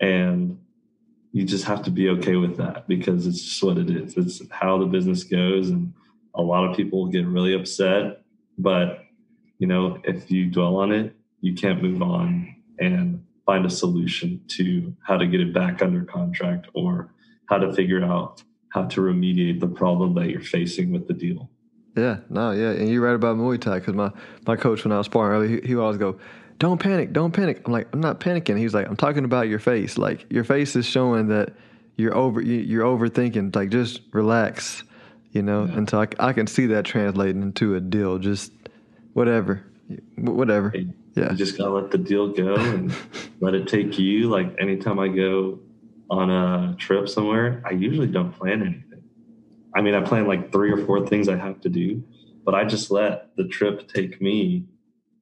And 0.00 0.58
you 1.32 1.44
just 1.44 1.64
have 1.64 1.82
to 1.84 1.90
be 1.90 2.10
okay 2.10 2.36
with 2.36 2.58
that 2.58 2.86
because 2.86 3.26
it's 3.26 3.42
just 3.42 3.62
what 3.62 3.78
it 3.78 3.90
is. 3.90 4.16
It's 4.16 4.42
how 4.50 4.78
the 4.78 4.86
business 4.86 5.24
goes. 5.24 5.70
And 5.70 5.94
a 6.34 6.42
lot 6.42 6.68
of 6.68 6.76
people 6.76 7.06
get 7.06 7.26
really 7.26 7.54
upset. 7.54 8.22
But, 8.58 9.00
you 9.58 9.66
know, 9.66 9.98
if 10.04 10.30
you 10.30 10.50
dwell 10.50 10.76
on 10.76 10.92
it, 10.92 11.14
you 11.40 11.54
can't 11.54 11.82
move 11.82 12.02
on. 12.02 12.54
And 12.78 13.24
find 13.46 13.66
a 13.66 13.70
solution 13.70 14.40
to 14.48 14.94
how 15.06 15.16
to 15.16 15.26
get 15.26 15.40
it 15.40 15.52
back 15.52 15.82
under 15.82 16.04
contract 16.04 16.68
or 16.74 17.12
how 17.46 17.58
to 17.58 17.72
figure 17.72 18.04
out 18.04 18.42
how 18.68 18.84
to 18.86 19.00
remediate 19.00 19.60
the 19.60 19.66
problem 19.68 20.14
that 20.14 20.30
you're 20.30 20.40
facing 20.40 20.92
with 20.92 21.06
the 21.06 21.14
deal. 21.14 21.50
Yeah, 21.96 22.20
no, 22.30 22.52
yeah, 22.52 22.70
and 22.70 22.88
you're 22.88 23.02
right 23.02 23.14
about 23.14 23.36
Muay 23.36 23.60
Thai 23.60 23.78
because 23.78 23.94
my 23.94 24.10
my 24.46 24.56
coach 24.56 24.84
when 24.84 24.92
I 24.92 24.98
was 24.98 25.06
sparring 25.06 25.48
he, 25.48 25.68
he 25.68 25.74
would 25.74 25.82
always 25.82 25.98
go, 25.98 26.18
"Don't 26.58 26.80
panic, 26.80 27.12
don't 27.12 27.32
panic." 27.32 27.62
I'm 27.66 27.72
like, 27.72 27.88
I'm 27.92 28.00
not 28.00 28.18
panicking. 28.18 28.56
He's 28.56 28.72
like, 28.72 28.88
I'm 28.88 28.96
talking 28.96 29.24
about 29.24 29.48
your 29.48 29.58
face. 29.58 29.98
Like 29.98 30.24
your 30.30 30.44
face 30.44 30.74
is 30.74 30.86
showing 30.86 31.28
that 31.28 31.52
you're 31.96 32.14
over 32.16 32.40
you're 32.40 32.84
overthinking. 32.84 33.54
Like 33.54 33.68
just 33.68 34.00
relax, 34.12 34.84
you 35.32 35.42
know. 35.42 35.66
Yeah. 35.66 35.76
Until 35.76 36.00
I, 36.00 36.08
I 36.18 36.32
can 36.32 36.46
see 36.46 36.66
that 36.66 36.86
translating 36.86 37.42
into 37.42 37.74
a 37.74 37.80
deal. 37.80 38.16
Just 38.16 38.52
whatever, 39.12 39.62
whatever. 40.16 40.70
Hey, 40.70 40.86
yeah. 41.14 41.30
You 41.30 41.36
just 41.36 41.58
gotta 41.58 41.70
let 41.70 41.90
the 41.90 41.98
deal 41.98 42.32
go 42.32 42.54
and 42.54 42.94
let 43.40 43.54
it 43.54 43.68
take 43.68 43.98
you. 43.98 44.28
Like 44.28 44.54
anytime 44.58 44.98
I 44.98 45.08
go 45.08 45.60
on 46.10 46.30
a 46.30 46.76
trip 46.76 47.08
somewhere, 47.08 47.62
I 47.66 47.72
usually 47.72 48.06
don't 48.06 48.32
plan 48.32 48.62
anything. 48.62 49.02
I 49.74 49.80
mean, 49.80 49.94
I 49.94 50.02
plan 50.02 50.26
like 50.26 50.52
three 50.52 50.70
or 50.70 50.84
four 50.84 51.06
things 51.06 51.28
I 51.28 51.36
have 51.36 51.60
to 51.62 51.68
do, 51.68 52.02
but 52.44 52.54
I 52.54 52.64
just 52.64 52.90
let 52.90 53.34
the 53.36 53.48
trip 53.48 53.88
take 53.88 54.20
me. 54.20 54.66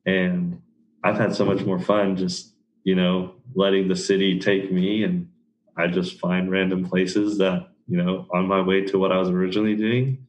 And 0.07 0.61
I've 1.05 1.16
had 1.16 1.34
so 1.34 1.45
much 1.45 1.64
more 1.64 1.78
fun 1.78 2.16
just, 2.16 2.55
you 2.82 2.95
know, 2.95 3.34
letting 3.55 3.88
the 3.88 3.97
city 3.97 4.38
take 4.41 4.72
me. 4.72 5.05
And 5.05 5.28
I 5.76 5.86
just 5.86 6.18
find 6.18 6.51
random 6.51 6.88
places 6.88 7.38
that, 7.38 7.68
you 7.86 7.97
know, 7.97 8.26
on 8.32 8.47
my 8.47 8.61
way 8.61 8.82
to 8.86 8.99
what 8.99 9.12
I 9.12 9.18
was 9.18 9.28
originally 9.28 9.76
doing, 9.76 10.26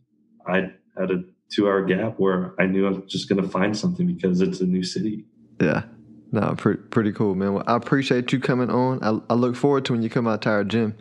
I 0.48 0.72
had 0.98 1.12
a 1.12 1.24
two 1.52 1.68
hour 1.68 1.84
gap 1.84 2.16
where 2.18 2.54
I 2.60 2.66
knew 2.66 2.88
I 2.88 2.92
was 2.92 3.12
just 3.12 3.30
going 3.30 3.42
to 3.42 3.50
find 3.50 3.78
something 3.78 4.06
because 4.06 4.42
it's 4.42 4.62
a 4.62 4.66
new 4.66 4.84
city. 4.84 5.26
Yeah. 5.62 5.84
No, 6.32 6.56
pretty 6.58 6.82
pretty 6.82 7.12
cool, 7.12 7.36
man. 7.36 7.54
Well, 7.54 7.64
I 7.68 7.76
appreciate 7.76 8.32
you 8.32 8.40
coming 8.40 8.70
on. 8.70 9.04
I, 9.04 9.34
I 9.34 9.36
look 9.36 9.56
forward 9.56 9.86
to 9.86 9.94
when 9.94 10.02
you 10.02 10.10
come 10.10 10.28
out 10.28 10.42
to 10.44 10.50
our 10.50 10.64
gym. 10.64 10.96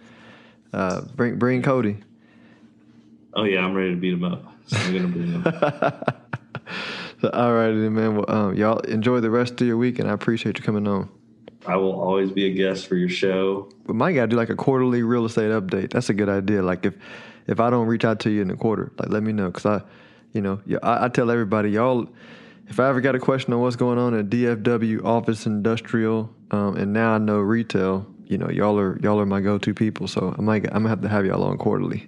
Uh, 0.73 1.03
bring 1.03 1.39
bring 1.39 1.63
Cody. 1.63 1.99
Oh 3.35 3.45
yeah, 3.45 3.61
I'm 3.61 3.75
ready 3.75 3.91
to 3.91 3.97
beat 3.97 4.15
him 4.15 4.25
up. 4.25 4.45
So 4.67 4.77
I'm 4.77 4.93
gonna 4.93 5.09
bring 5.09 5.33
him. 5.33 5.43
so, 7.21 7.31
all 7.31 7.53
righty, 7.55 7.89
man. 7.89 8.17
Well, 8.17 8.25
um, 8.29 8.55
y'all 8.57 8.81
enjoy 8.81 9.21
the 9.21 9.31
rest 9.31 9.61
of 9.61 9.67
your 9.67 9.77
week, 9.77 10.01
and 10.01 10.11
I 10.11 10.13
appreciate 10.13 10.59
you 10.59 10.65
coming 10.65 10.89
on. 10.89 11.09
I 11.65 11.77
will 11.77 12.01
always 12.01 12.33
be 12.33 12.47
a 12.47 12.53
guest 12.53 12.89
for 12.89 12.97
your 12.97 13.09
show. 13.09 13.71
But 13.87 13.95
my 13.95 14.13
gotta 14.13 14.29
do 14.29 14.37
like 14.37 14.51
a 14.51 14.57
quarterly 14.57 15.05
real 15.05 15.27
estate 15.27 15.51
update. 15.51 15.93
That's 15.93 16.11
a 16.11 16.15
good 16.15 16.29
idea. 16.29 16.63
Like 16.63 16.85
if 16.85 16.95
if 17.47 17.61
I 17.61 17.71
don't 17.71 17.87
reach 17.87 18.05
out 18.05 18.19
to 18.21 18.31
you 18.31 18.43
in 18.43 18.51
a 18.51 18.57
quarter, 18.57 18.91
like 18.99 19.11
let 19.11 19.23
me 19.23 19.33
know 19.33 19.47
because 19.47 19.67
I, 19.67 19.83
you 20.33 20.41
know, 20.41 20.61
yeah, 20.67 20.79
I, 20.83 21.05
I 21.05 21.09
tell 21.09 21.31
everybody 21.31 21.71
y'all 21.71 22.09
if 22.71 22.79
I 22.79 22.89
ever 22.89 23.01
got 23.01 23.17
a 23.17 23.19
question 23.19 23.53
on 23.53 23.61
what's 23.61 23.77
going 23.77 23.99
on 23.99 24.15
at 24.15 24.31
DFW 24.31 25.05
office 25.05 25.45
industrial, 25.45 26.33
um, 26.53 26.77
and 26.77 26.93
now 26.93 27.15
I 27.15 27.19
know 27.19 27.39
retail, 27.39 28.07
you 28.27 28.39
know, 28.39 28.49
y'all 28.49 28.79
are 28.79 28.99
y'all 29.01 29.21
are 29.21 29.27
my 29.27 29.41
go-to 29.41 29.75
people. 29.75 30.07
So 30.07 30.35
I 30.39 30.41
might 30.41 30.65
I'm 30.67 30.85
gonna 30.85 30.89
have 30.89 31.03
to 31.03 31.09
have 31.09 31.27
y'all 31.27 31.43
on 31.43 31.59
quarterly. 31.59 32.07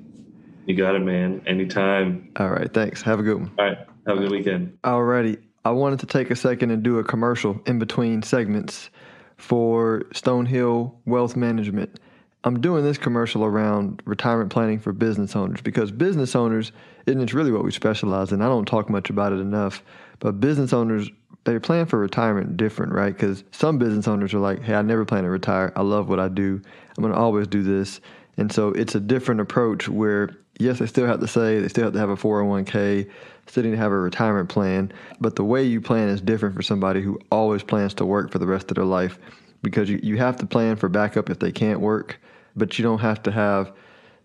You 0.67 0.77
got 0.77 0.95
it, 0.95 1.01
man. 1.01 1.43
Anytime. 1.47 2.31
All 2.37 2.51
right. 2.51 2.73
Thanks. 2.73 3.03
Have 3.03 3.19
a 3.19 3.25
good 3.25 3.39
one. 3.41 3.51
All 3.59 3.65
right. 3.65 3.79
Have 4.07 4.19
a 4.19 4.21
good 4.21 4.31
weekend. 4.31 4.79
Alrighty. 4.85 5.43
I 5.65 5.71
wanted 5.73 5.99
to 6.01 6.07
take 6.07 6.31
a 6.31 6.37
second 6.37 6.71
and 6.71 6.83
do 6.83 6.99
a 6.99 7.05
commercial 7.05 7.61
in 7.67 7.81
between 7.81 8.23
segments 8.23 8.91
for 9.37 10.05
Stonehill 10.13 10.95
Wealth 11.05 11.35
Management. 11.35 11.99
I'm 12.45 12.61
doing 12.61 12.83
this 12.83 12.99
commercial 12.99 13.45
around 13.45 14.03
retirement 14.05 14.51
planning 14.51 14.81
for 14.81 14.93
business 14.93 15.37
owners 15.37 15.61
because 15.61 15.93
business 15.93 16.35
owners, 16.35 16.73
and 17.07 17.23
it's 17.23 17.35
really 17.35 17.53
what 17.53 17.63
we 17.63 17.71
specialize 17.71 18.33
in. 18.33 18.43
I 18.43 18.47
don't 18.47 18.67
talk 18.67 18.91
much 18.91 19.11
about 19.11 19.33
it 19.33 19.39
enough, 19.39 19.85
but 20.19 20.41
business 20.41 20.73
owners, 20.73 21.09
they 21.45 21.59
plan 21.61 21.87
for 21.87 22.01
retirement 22.01 22.57
different, 22.57 22.93
right? 22.93 23.15
Because 23.15 23.45
some 23.53 23.79
business 23.79 24.09
owners 24.09 24.35
are 24.35 24.41
like, 24.41 24.61
hey, 24.63 24.75
I 24.75 24.83
never 24.83 25.05
plan 25.05 25.23
to 25.23 25.31
retire. 25.31 25.73
I 25.77 25.83
love 25.83 26.09
what 26.09 26.19
I 26.19 26.29
do. 26.29 26.61
I'm 26.97 27.03
going 27.03 27.15
to 27.15 27.19
always 27.19 27.47
do 27.47 27.63
this. 27.63 28.01
And 28.37 28.51
so 28.51 28.71
it's 28.71 28.97
a 28.97 29.01
different 29.01 29.41
approach 29.41 29.89
where, 29.89 30.31
yes, 30.59 30.81
they 30.81 30.87
still 30.87 31.07
have 31.07 31.21
to 31.21 31.29
say, 31.29 31.61
they 31.61 31.69
still 31.69 31.85
have 31.85 31.93
to 31.93 31.99
have 32.01 32.11
a 32.11 32.17
401k, 32.17 33.09
still 33.47 33.63
need 33.63 33.71
to 33.71 33.77
have 33.77 33.93
a 33.93 33.99
retirement 33.99 34.49
plan, 34.49 34.93
but 35.21 35.37
the 35.37 35.45
way 35.45 35.63
you 35.63 35.81
plan 35.81 36.09
is 36.09 36.21
different 36.21 36.57
for 36.57 36.63
somebody 36.63 37.03
who 37.03 37.21
always 37.31 37.63
plans 37.63 37.95
to 37.95 38.05
work 38.05 38.33
for 38.33 38.41
the 38.41 38.47
rest 38.47 38.71
of 38.73 38.75
their 38.75 38.85
life 38.85 39.19
because 39.63 39.89
you, 39.89 40.01
you 40.03 40.17
have 40.17 40.37
to 40.39 40.47
plan 40.47 40.75
for 40.75 40.89
backup 40.89 41.31
if 41.31 41.39
they 41.39 41.53
can't 41.53 41.79
work 41.79 42.19
but 42.57 42.79
you 42.79 42.83
don't 42.83 43.01
have 43.01 43.23
to 43.25 43.33
have 43.33 43.73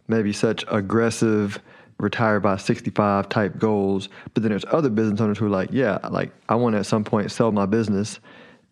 maybe 0.08 0.34
such 0.34 0.64
aggressive 0.70 1.60
retire 2.00 2.40
by 2.40 2.58
65 2.58 3.30
type 3.30 3.58
goals. 3.58 4.10
But 4.34 4.44
then 4.44 4.52
there's 4.52 4.66
other 4.72 4.90
business 4.90 5.20
owners 5.20 5.38
who 5.38 5.48
are 5.48 5.50
like, 5.50 5.70
yeah, 5.72 5.98
like 6.10 6.32
I 6.50 6.56
want 6.56 6.74
to 6.74 6.80
at 6.80 6.86
some 6.86 7.04
point 7.04 7.32
sell 7.32 7.52
my 7.52 7.66
business 7.66 8.20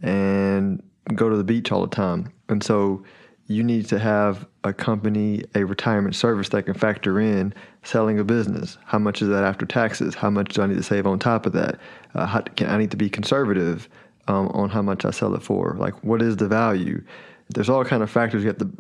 and 0.01 0.81
go 1.13 1.29
to 1.29 1.37
the 1.37 1.43
beach 1.43 1.71
all 1.71 1.81
the 1.81 1.95
time. 1.95 2.31
And 2.49 2.63
so 2.63 3.03
you 3.47 3.63
need 3.63 3.87
to 3.87 3.99
have 3.99 4.47
a 4.63 4.73
company, 4.73 5.43
a 5.53 5.63
retirement 5.63 6.15
service 6.15 6.49
that 6.49 6.63
can 6.63 6.73
factor 6.73 7.19
in 7.19 7.53
selling 7.83 8.19
a 8.19 8.23
business. 8.23 8.77
How 8.85 8.97
much 8.97 9.21
is 9.21 9.29
that 9.29 9.43
after 9.43 9.65
taxes? 9.65 10.15
How 10.15 10.31
much 10.31 10.53
do 10.53 10.63
I 10.63 10.67
need 10.67 10.77
to 10.77 10.83
save 10.83 11.05
on 11.05 11.19
top 11.19 11.45
of 11.45 11.53
that? 11.53 11.79
Uh, 12.15 12.25
how, 12.25 12.41
can 12.41 12.69
I 12.69 12.77
need 12.77 12.91
to 12.91 12.97
be 12.97 13.09
conservative 13.09 13.87
um, 14.27 14.47
on 14.49 14.69
how 14.69 14.81
much 14.81 15.05
I 15.05 15.11
sell 15.11 15.35
it 15.35 15.43
for? 15.43 15.75
Like, 15.77 16.03
what 16.03 16.23
is 16.23 16.37
the 16.37 16.47
value? 16.47 17.03
There's 17.49 17.69
all 17.69 17.85
kind 17.85 18.01
of 18.01 18.09
factors 18.09 18.41
you 18.41 18.47
have 18.47 18.57
to 18.57 18.71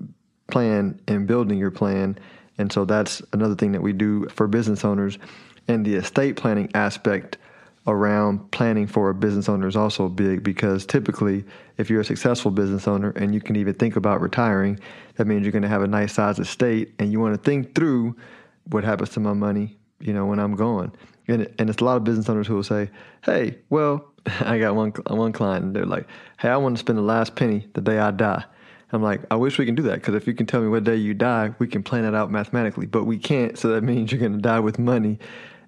plan 0.47 0.99
and 1.07 1.27
building 1.27 1.57
your 1.57 1.71
plan. 1.71 2.17
And 2.57 2.71
so 2.71 2.85
that's 2.85 3.21
another 3.33 3.55
thing 3.55 3.71
that 3.73 3.81
we 3.81 3.93
do 3.93 4.27
for 4.29 4.47
business 4.47 4.85
owners. 4.85 5.17
And 5.67 5.85
the 5.85 5.95
estate 5.95 6.35
planning 6.35 6.69
aspect 6.73 7.37
around 7.87 8.51
planning 8.51 8.87
for 8.87 9.09
a 9.09 9.13
business 9.13 9.47
owner 9.47 9.67
is 9.67 9.75
also 9.75 10.09
big 10.09 10.43
because 10.43 10.85
typically, 10.85 11.43
if 11.77 11.89
you're 11.89 12.01
a 12.01 12.05
successful 12.05 12.49
business 12.51 12.87
owner 12.87 13.11
and 13.11 13.33
you 13.33 13.41
can 13.41 13.55
even 13.55 13.73
think 13.73 13.95
about 13.95 14.21
retiring, 14.21 14.79
that 15.15 15.27
means 15.27 15.43
you're 15.43 15.51
going 15.51 15.61
to 15.61 15.67
have 15.67 15.83
a 15.83 15.87
nice 15.87 16.13
size 16.13 16.39
estate 16.39 16.93
and 16.99 17.11
you 17.11 17.19
want 17.19 17.35
to 17.35 17.41
think 17.41 17.75
through 17.75 18.15
what 18.71 18.83
happens 18.83 19.09
to 19.09 19.19
my 19.19 19.33
money, 19.33 19.77
you 19.99 20.13
know, 20.13 20.25
when 20.25 20.39
I'm 20.39 20.55
gone. 20.55 20.91
And, 21.27 21.47
and 21.59 21.69
it's 21.69 21.81
a 21.81 21.85
lot 21.85 21.97
of 21.97 22.03
business 22.03 22.29
owners 22.29 22.47
who 22.47 22.55
will 22.55 22.63
say, 22.63 22.89
hey, 23.23 23.57
well, 23.69 24.11
I 24.41 24.57
got 24.57 24.75
one, 24.75 24.91
one 25.07 25.31
client 25.31 25.65
and 25.65 25.75
they're 25.75 25.85
like, 25.85 26.07
hey, 26.39 26.49
I 26.49 26.57
want 26.57 26.75
to 26.75 26.79
spend 26.79 26.97
the 26.97 27.03
last 27.03 27.35
penny 27.35 27.67
the 27.73 27.81
day 27.81 27.99
I 27.99 28.11
die. 28.11 28.45
I'm 28.95 29.03
like, 29.03 29.21
I 29.29 29.35
wish 29.35 29.57
we 29.57 29.65
can 29.65 29.75
do 29.75 29.83
that 29.83 29.95
because 29.95 30.15
if 30.15 30.27
you 30.27 30.33
can 30.33 30.45
tell 30.45 30.61
me 30.61 30.67
what 30.67 30.83
day 30.83 30.95
you 30.95 31.13
die, 31.13 31.53
we 31.59 31.67
can 31.67 31.83
plan 31.83 32.05
it 32.05 32.15
out 32.15 32.31
mathematically. 32.31 32.85
But 32.85 33.03
we 33.05 33.17
can't, 33.17 33.57
so 33.57 33.69
that 33.69 33.83
means 33.83 34.11
you're 34.11 34.19
going 34.19 34.33
to 34.33 34.39
die 34.39 34.59
with 34.59 34.79
money, 34.79 35.19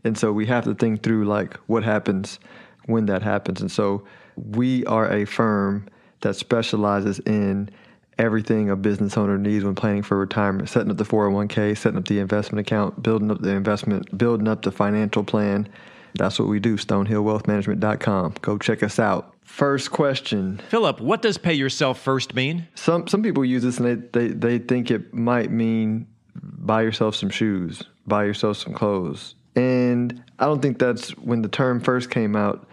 and 0.04 0.18
so 0.18 0.32
we 0.32 0.46
have 0.48 0.64
to 0.64 0.74
think 0.74 1.04
through 1.04 1.26
like 1.26 1.56
what 1.68 1.84
happens 1.84 2.40
when 2.86 3.06
that 3.08 3.22
happens. 3.22 3.62
And 3.62 3.72
so 3.72 4.06
we 4.36 4.86
are 4.86 5.12
a 5.12 5.26
firm 5.26 5.88
that 6.22 6.36
specializes 6.36 7.20
in 7.20 7.70
everything 8.18 8.70
a 8.70 8.76
business 8.76 9.18
owner 9.18 9.38
needs 9.38 9.64
when 9.64 9.76
planning 9.76 10.02
for 10.02 10.18
retirement, 10.18 10.70
setting 10.70 10.90
up 10.90 10.98
the 10.98 11.04
401k, 11.04 11.78
setting 11.78 11.98
up 11.98 12.08
the 12.08 12.20
investment 12.20 12.60
account, 12.60 13.04
building 13.04 13.30
up 13.30 13.42
the 13.42 13.52
investment, 13.52 14.18
building 14.18 14.48
up 14.48 14.64
the 14.64 14.72
financial 14.72 15.24
plan. 15.24 15.68
That's 16.16 16.40
what 16.40 16.48
we 16.48 16.60
do, 16.60 16.78
stonehillwealthmanagement.com. 16.78 18.36
Go 18.42 18.58
check 18.58 18.84
us 18.84 19.00
out. 19.00 19.34
First 19.44 19.92
question. 19.92 20.62
Philip, 20.70 21.00
what 21.00 21.22
does 21.22 21.38
pay 21.38 21.54
yourself 21.54 22.00
first 22.00 22.36
mean? 22.36 22.68
Some 22.76 23.08
some 23.08 23.24
people 23.24 23.46
use 23.46 23.64
this 23.64 23.80
and 23.80 24.12
they, 24.12 24.28
they, 24.28 24.34
they 24.34 24.58
think 24.60 24.92
it 24.92 25.14
might 25.14 25.52
mean 25.52 26.08
buy 26.36 26.82
yourself 26.82 27.16
some 27.16 27.30
shoes, 27.30 27.82
buy 28.06 28.26
yourself 28.26 28.58
some 28.58 28.74
clothes. 28.74 29.36
And 29.56 30.24
I 30.38 30.46
don't 30.46 30.62
think 30.62 30.80
that's 30.80 31.10
when 31.18 31.42
the 31.42 31.48
term 31.48 31.80
first 31.80 32.12
came 32.12 32.36
out. 32.36 32.68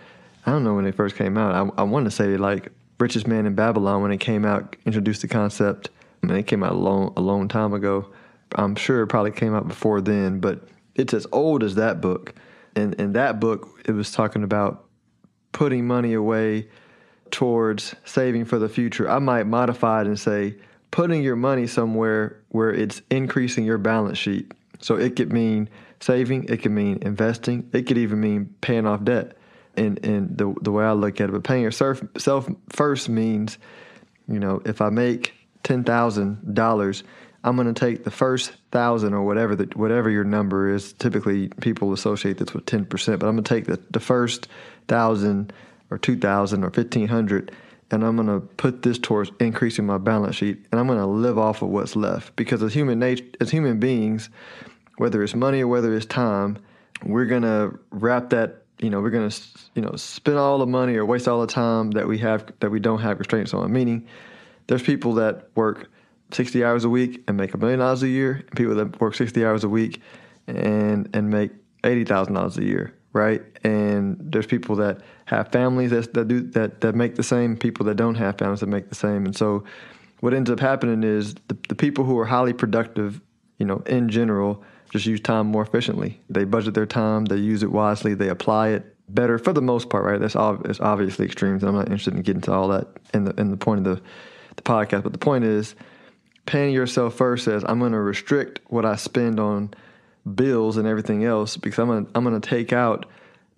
I 0.46 0.50
don't 0.50 0.64
know 0.64 0.74
when 0.74 0.84
it 0.84 0.94
first 0.94 1.16
came 1.16 1.38
out. 1.38 1.54
I, 1.54 1.80
I 1.80 1.84
want 1.84 2.04
to 2.04 2.10
say 2.10 2.36
like 2.36 2.70
Richest 2.98 3.26
Man 3.26 3.46
in 3.46 3.54
Babylon 3.54 4.02
when 4.02 4.12
it 4.12 4.18
came 4.18 4.44
out, 4.44 4.76
introduced 4.84 5.22
the 5.22 5.28
concept. 5.28 5.90
I 6.22 6.26
mean, 6.26 6.36
it 6.36 6.46
came 6.46 6.62
out 6.62 6.72
a 6.72 6.76
long, 6.76 7.12
a 7.16 7.20
long 7.20 7.48
time 7.48 7.72
ago. 7.72 8.10
I'm 8.54 8.76
sure 8.76 9.02
it 9.02 9.08
probably 9.08 9.32
came 9.32 9.54
out 9.54 9.68
before 9.68 10.00
then, 10.00 10.40
but 10.40 10.68
it's 10.94 11.14
as 11.14 11.26
old 11.32 11.62
as 11.62 11.74
that 11.76 12.00
book. 12.00 12.34
And 12.76 12.94
in 12.94 13.12
that 13.12 13.40
book, 13.40 13.80
it 13.84 13.92
was 13.92 14.10
talking 14.10 14.42
about 14.42 14.86
putting 15.52 15.86
money 15.86 16.14
away 16.14 16.68
towards 17.30 17.94
saving 18.04 18.44
for 18.44 18.58
the 18.58 18.68
future. 18.68 19.08
I 19.08 19.18
might 19.18 19.46
modify 19.46 20.02
it 20.02 20.06
and 20.06 20.18
say 20.18 20.56
putting 20.90 21.22
your 21.22 21.36
money 21.36 21.66
somewhere 21.66 22.40
where 22.50 22.70
it's 22.70 23.02
increasing 23.10 23.64
your 23.64 23.78
balance 23.78 24.18
sheet. 24.18 24.52
So 24.80 24.96
it 24.96 25.16
could 25.16 25.32
mean 25.32 25.68
saving, 26.00 26.44
it 26.44 26.62
could 26.62 26.72
mean 26.72 26.98
investing, 27.02 27.68
it 27.72 27.82
could 27.86 27.98
even 27.98 28.20
mean 28.20 28.54
paying 28.60 28.86
off 28.86 29.02
debt. 29.02 29.36
And 29.76 30.04
and 30.04 30.38
the 30.38 30.54
the 30.62 30.70
way 30.70 30.84
I 30.84 30.92
look 30.92 31.20
at 31.20 31.30
it, 31.30 31.32
but 31.32 31.42
paying 31.42 31.62
yourself 31.62 32.00
first 32.68 33.08
means, 33.08 33.58
you 34.28 34.38
know, 34.38 34.62
if 34.64 34.80
I 34.80 34.90
make 34.90 35.34
ten 35.64 35.82
thousand 35.82 36.54
dollars, 36.54 37.02
I'm 37.44 37.56
going 37.56 37.72
to 37.72 37.78
take 37.78 38.04
the 38.04 38.10
first 38.10 38.52
thousand 38.72 39.12
or 39.12 39.22
whatever 39.22 39.54
that 39.54 39.76
whatever 39.76 40.08
your 40.08 40.24
number 40.24 40.74
is. 40.74 40.94
Typically, 40.94 41.48
people 41.60 41.92
associate 41.92 42.38
this 42.38 42.54
with 42.54 42.64
ten 42.64 42.86
percent, 42.86 43.20
but 43.20 43.26
I'm 43.26 43.34
going 43.34 43.44
to 43.44 43.54
take 43.54 43.66
the 43.66 43.78
the 43.90 44.00
first 44.00 44.48
thousand 44.88 45.52
or 45.90 45.98
two 45.98 46.16
thousand 46.16 46.64
or 46.64 46.70
fifteen 46.70 47.06
hundred, 47.06 47.52
and 47.90 48.02
I'm 48.02 48.16
going 48.16 48.28
to 48.28 48.40
put 48.56 48.80
this 48.80 48.98
towards 48.98 49.30
increasing 49.40 49.84
my 49.84 49.98
balance 49.98 50.36
sheet, 50.36 50.64
and 50.72 50.80
I'm 50.80 50.86
going 50.86 50.98
to 50.98 51.06
live 51.06 51.38
off 51.38 51.60
of 51.60 51.68
what's 51.68 51.94
left. 51.94 52.34
Because 52.34 52.62
as 52.62 52.72
human 52.72 52.98
nature, 52.98 53.26
as 53.42 53.50
human 53.50 53.78
beings, 53.78 54.30
whether 54.96 55.22
it's 55.22 55.34
money 55.34 55.60
or 55.60 55.68
whether 55.68 55.94
it's 55.94 56.06
time, 56.06 56.58
we're 57.04 57.26
going 57.26 57.42
to 57.42 57.78
wrap 57.90 58.30
that. 58.30 58.62
You 58.80 58.90
know, 58.90 59.00
we're 59.00 59.10
going 59.10 59.28
to 59.28 59.40
you 59.74 59.82
know 59.82 59.92
spend 59.96 60.38
all 60.38 60.58
the 60.58 60.66
money 60.66 60.96
or 60.96 61.04
waste 61.04 61.28
all 61.28 61.42
the 61.42 61.46
time 61.46 61.90
that 61.90 62.08
we 62.08 62.18
have 62.18 62.50
that 62.60 62.70
we 62.70 62.80
don't 62.80 63.00
have 63.00 63.18
restraints 63.18 63.52
on. 63.52 63.70
Meaning 63.70 64.08
there's 64.66 64.82
people 64.82 65.12
that 65.14 65.50
work 65.54 65.90
60 66.34 66.64
hours 66.64 66.84
a 66.84 66.88
week 66.88 67.22
and 67.28 67.36
make 67.36 67.54
a 67.54 67.58
million 67.58 67.78
dollars 67.78 68.02
a 68.02 68.08
year, 68.08 68.44
and 68.46 68.56
people 68.56 68.74
that 68.74 69.00
work 69.00 69.14
60 69.14 69.44
hours 69.44 69.64
a 69.64 69.68
week 69.68 70.00
and 70.46 71.08
and 71.14 71.30
make 71.30 71.52
$80,000 71.82 72.56
a 72.56 72.64
year, 72.64 72.94
right? 73.12 73.42
And 73.62 74.16
there's 74.20 74.46
people 74.46 74.76
that 74.76 75.00
have 75.26 75.52
families 75.52 75.90
that, 75.90 76.12
that 76.14 76.28
do 76.28 76.40
that 76.40 76.80
that 76.80 76.94
make 76.94 77.14
the 77.14 77.22
same, 77.22 77.56
people 77.56 77.86
that 77.86 77.96
don't 77.96 78.16
have 78.16 78.38
families 78.38 78.60
that 78.60 78.66
make 78.66 78.88
the 78.88 78.94
same. 78.94 79.24
And 79.26 79.36
so 79.36 79.64
what 80.20 80.34
ends 80.34 80.50
up 80.50 80.60
happening 80.60 81.02
is 81.02 81.34
the, 81.48 81.56
the 81.68 81.74
people 81.74 82.04
who 82.04 82.18
are 82.18 82.24
highly 82.24 82.52
productive, 82.52 83.20
you 83.58 83.66
know, 83.66 83.82
in 83.86 84.08
general, 84.08 84.62
just 84.90 85.06
use 85.06 85.20
time 85.20 85.46
more 85.46 85.62
efficiently. 85.62 86.20
They 86.30 86.44
budget 86.44 86.74
their 86.74 86.86
time, 86.86 87.26
they 87.26 87.36
use 87.36 87.62
it 87.62 87.72
wisely, 87.72 88.14
they 88.14 88.28
apply 88.28 88.68
it 88.68 88.96
better 89.08 89.38
for 89.38 89.52
the 89.52 89.62
most 89.62 89.90
part, 89.90 90.04
right? 90.04 90.20
That's 90.20 90.36
ob- 90.36 90.66
it's 90.66 90.80
obviously 90.80 91.26
extremes, 91.26 91.62
I'm 91.62 91.74
not 91.74 91.86
interested 91.86 92.14
in 92.14 92.22
getting 92.22 92.42
to 92.42 92.52
all 92.52 92.68
that 92.68 92.88
in 93.12 93.24
the 93.24 93.34
in 93.40 93.50
the 93.50 93.56
point 93.56 93.86
of 93.86 93.96
the 93.96 94.02
the 94.56 94.62
podcast. 94.62 95.02
But 95.02 95.12
the 95.12 95.18
point 95.18 95.44
is, 95.44 95.74
paying 96.46 96.74
yourself 96.74 97.14
first 97.14 97.44
says 97.44 97.64
I'm 97.66 97.78
going 97.78 97.92
to 97.92 98.00
restrict 98.00 98.60
what 98.68 98.84
I 98.84 98.96
spend 98.96 99.40
on 99.40 99.74
bills 100.34 100.76
and 100.76 100.86
everything 100.86 101.24
else 101.24 101.56
because 101.56 101.78
I'm 101.78 101.88
going 101.88 102.06
to, 102.06 102.10
I'm 102.14 102.24
going 102.24 102.40
to 102.40 102.48
take 102.48 102.72
out 102.72 103.06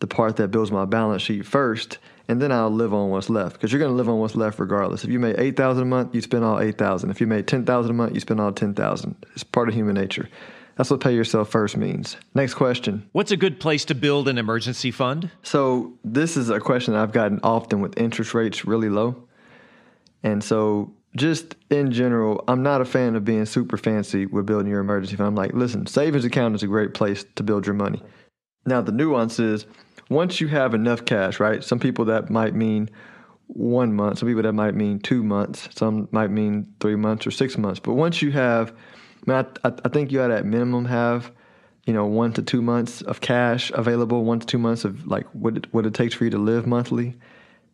the 0.00 0.06
part 0.06 0.36
that 0.36 0.48
builds 0.48 0.70
my 0.70 0.84
balance 0.84 1.22
sheet 1.22 1.46
first, 1.46 1.98
and 2.28 2.42
then 2.42 2.52
I'll 2.52 2.70
live 2.70 2.92
on 2.92 3.08
what's 3.10 3.30
left 3.30 3.54
because 3.54 3.72
you're 3.72 3.78
going 3.78 3.92
to 3.92 3.96
live 3.96 4.08
on 4.08 4.18
what's 4.18 4.34
left 4.34 4.58
regardless. 4.58 5.04
If 5.04 5.10
you 5.10 5.18
made 5.18 5.36
eight 5.38 5.56
thousand 5.56 5.84
a 5.84 5.86
month, 5.86 6.14
you 6.14 6.20
spend 6.20 6.44
all 6.44 6.60
eight 6.60 6.76
thousand. 6.76 7.10
If 7.10 7.20
you 7.20 7.26
made 7.26 7.46
ten 7.46 7.64
thousand 7.64 7.92
a 7.92 7.94
month, 7.94 8.14
you 8.14 8.20
spend 8.20 8.40
all 8.40 8.52
ten 8.52 8.74
thousand. 8.74 9.16
It's 9.32 9.44
part 9.44 9.68
of 9.68 9.74
human 9.74 9.94
nature. 9.94 10.28
That's 10.76 10.90
what 10.90 11.00
pay 11.00 11.14
yourself 11.14 11.48
first 11.48 11.76
means. 11.78 12.18
Next 12.34 12.54
question. 12.54 13.08
What's 13.12 13.30
a 13.30 13.36
good 13.36 13.58
place 13.58 13.86
to 13.86 13.94
build 13.94 14.28
an 14.28 14.36
emergency 14.36 14.90
fund? 14.90 15.30
So, 15.42 15.94
this 16.04 16.36
is 16.36 16.50
a 16.50 16.60
question 16.60 16.94
I've 16.94 17.12
gotten 17.12 17.40
often 17.42 17.80
with 17.80 17.98
interest 17.98 18.34
rates 18.34 18.66
really 18.66 18.90
low. 18.90 19.24
And 20.22 20.44
so, 20.44 20.92
just 21.16 21.56
in 21.70 21.90
general, 21.92 22.44
I'm 22.46 22.62
not 22.62 22.80
a 22.80 22.84
fan 22.84 23.16
of 23.16 23.24
being 23.24 23.46
super 23.46 23.76
fancy 23.76 24.26
with 24.26 24.46
building 24.46 24.70
your 24.70 24.80
emergency 24.80 25.16
fund. 25.16 25.28
I'm 25.28 25.34
like, 25.34 25.52
listen, 25.52 25.86
savings 25.86 26.24
account 26.24 26.54
is 26.54 26.62
a 26.62 26.66
great 26.66 26.94
place 26.94 27.24
to 27.36 27.42
build 27.42 27.66
your 27.66 27.74
money. 27.74 28.02
Now, 28.66 28.82
the 28.82 28.92
nuance 28.92 29.38
is 29.38 29.66
once 30.10 30.40
you 30.40 30.48
have 30.48 30.74
enough 30.74 31.04
cash, 31.04 31.40
right? 31.40 31.64
Some 31.64 31.78
people 31.78 32.04
that 32.06 32.30
might 32.30 32.54
mean 32.54 32.90
one 33.46 33.94
month, 33.94 34.18
some 34.18 34.28
people 34.28 34.42
that 34.42 34.52
might 34.52 34.74
mean 34.74 34.98
two 34.98 35.22
months, 35.22 35.68
some 35.74 36.08
might 36.10 36.30
mean 36.30 36.72
three 36.80 36.96
months 36.96 37.26
or 37.26 37.30
six 37.30 37.56
months. 37.56 37.80
But 37.80 37.94
once 37.94 38.20
you 38.20 38.32
have, 38.32 38.72
I, 39.26 39.42
mean 39.42 39.46
I 39.64 39.88
think 39.88 40.12
you 40.12 40.20
ought 40.22 40.28
to 40.28 40.36
at 40.36 40.44
minimum 40.44 40.84
have, 40.86 41.32
you 41.84 41.92
know, 41.92 42.06
one 42.06 42.32
to 42.34 42.42
two 42.42 42.60
months 42.60 43.02
of 43.02 43.20
cash 43.20 43.70
available, 43.72 44.24
one 44.24 44.40
to 44.40 44.46
two 44.46 44.58
months 44.58 44.84
of 44.84 45.06
like 45.06 45.26
what 45.32 45.56
it, 45.56 45.72
what 45.72 45.86
it 45.86 45.94
takes 45.94 46.14
for 46.14 46.24
you 46.24 46.30
to 46.30 46.38
live 46.38 46.66
monthly 46.66 47.16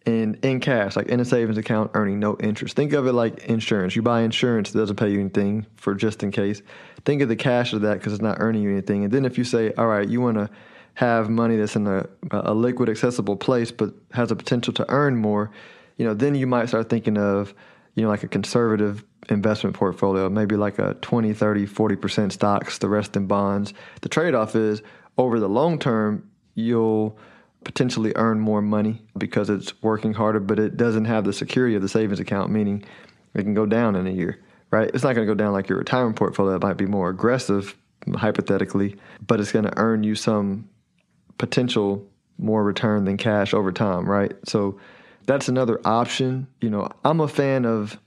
in 0.06 0.34
in 0.42 0.60
cash, 0.60 0.96
like 0.96 1.06
in 1.06 1.20
a 1.20 1.24
savings 1.24 1.58
account, 1.58 1.92
earning 1.94 2.18
no 2.18 2.36
interest. 2.40 2.76
Think 2.76 2.92
of 2.92 3.06
it 3.06 3.12
like 3.12 3.44
insurance. 3.44 3.94
You 3.94 4.02
buy 4.02 4.22
insurance, 4.22 4.74
it 4.74 4.78
doesn't 4.78 4.96
pay 4.96 5.10
you 5.10 5.20
anything 5.20 5.66
for 5.76 5.94
just 5.94 6.22
in 6.22 6.30
case. 6.30 6.62
Think 7.04 7.22
of 7.22 7.28
the 7.28 7.36
cash 7.36 7.72
of 7.72 7.82
that 7.82 7.94
because 7.94 8.12
it's 8.12 8.22
not 8.22 8.38
earning 8.40 8.62
you 8.62 8.70
anything. 8.70 9.04
And 9.04 9.12
then 9.12 9.24
if 9.24 9.38
you 9.38 9.44
say, 9.44 9.72
all 9.74 9.86
right, 9.86 10.08
you 10.08 10.20
want 10.20 10.38
to 10.38 10.50
have 10.94 11.30
money 11.30 11.56
that's 11.56 11.76
in 11.76 11.86
a, 11.86 12.06
a 12.30 12.52
liquid, 12.52 12.88
accessible 12.88 13.36
place, 13.36 13.72
but 13.72 13.94
has 14.12 14.30
a 14.30 14.36
potential 14.36 14.72
to 14.74 14.86
earn 14.90 15.16
more, 15.16 15.50
you 15.96 16.04
know, 16.04 16.14
then 16.14 16.34
you 16.34 16.46
might 16.46 16.68
start 16.68 16.88
thinking 16.90 17.16
of, 17.16 17.54
you 17.94 18.02
know, 18.02 18.08
like 18.08 18.22
a 18.22 18.28
conservative 18.28 19.04
investment 19.28 19.76
portfolio, 19.76 20.28
maybe 20.28 20.56
like 20.56 20.78
a 20.78 20.94
20, 20.94 21.32
30, 21.32 21.66
40% 21.66 22.32
stocks, 22.32 22.78
the 22.78 22.88
rest 22.88 23.16
in 23.16 23.26
bonds. 23.26 23.72
The 24.00 24.08
trade 24.08 24.34
off 24.34 24.54
is 24.54 24.82
over 25.16 25.38
the 25.38 25.48
long 25.48 25.78
term, 25.78 26.28
you'll 26.54 27.18
potentially 27.64 28.12
earn 28.16 28.40
more 28.40 28.62
money 28.62 29.02
because 29.16 29.50
it's 29.50 29.80
working 29.82 30.12
harder, 30.14 30.40
but 30.40 30.58
it 30.58 30.76
doesn't 30.76 31.04
have 31.04 31.24
the 31.24 31.32
security 31.32 31.74
of 31.74 31.82
the 31.82 31.88
savings 31.88 32.20
account, 32.20 32.50
meaning 32.50 32.84
it 33.34 33.42
can 33.42 33.54
go 33.54 33.66
down 33.66 33.96
in 33.96 34.06
a 34.06 34.10
year, 34.10 34.40
right? 34.70 34.90
It's 34.92 35.04
not 35.04 35.14
going 35.14 35.26
to 35.26 35.32
go 35.32 35.36
down 35.36 35.52
like 35.52 35.68
your 35.68 35.78
retirement 35.78 36.16
portfolio. 36.16 36.58
Might 36.58 36.76
be 36.76 36.86
more 36.86 37.08
aggressive, 37.08 37.76
hypothetically, 38.14 38.96
but 39.26 39.40
it's 39.40 39.52
going 39.52 39.64
to 39.64 39.78
earn 39.78 40.02
you 40.02 40.14
some 40.14 40.68
potential 41.38 42.06
more 42.38 42.64
return 42.64 43.04
than 43.04 43.16
cash 43.16 43.54
over 43.54 43.72
time, 43.72 44.08
right? 44.08 44.32
So 44.44 44.78
that's 45.26 45.48
another 45.48 45.80
option. 45.84 46.46
You 46.60 46.70
know, 46.70 46.88
I'm 47.04 47.20
a 47.20 47.28
fan 47.28 47.64
of 47.64 47.98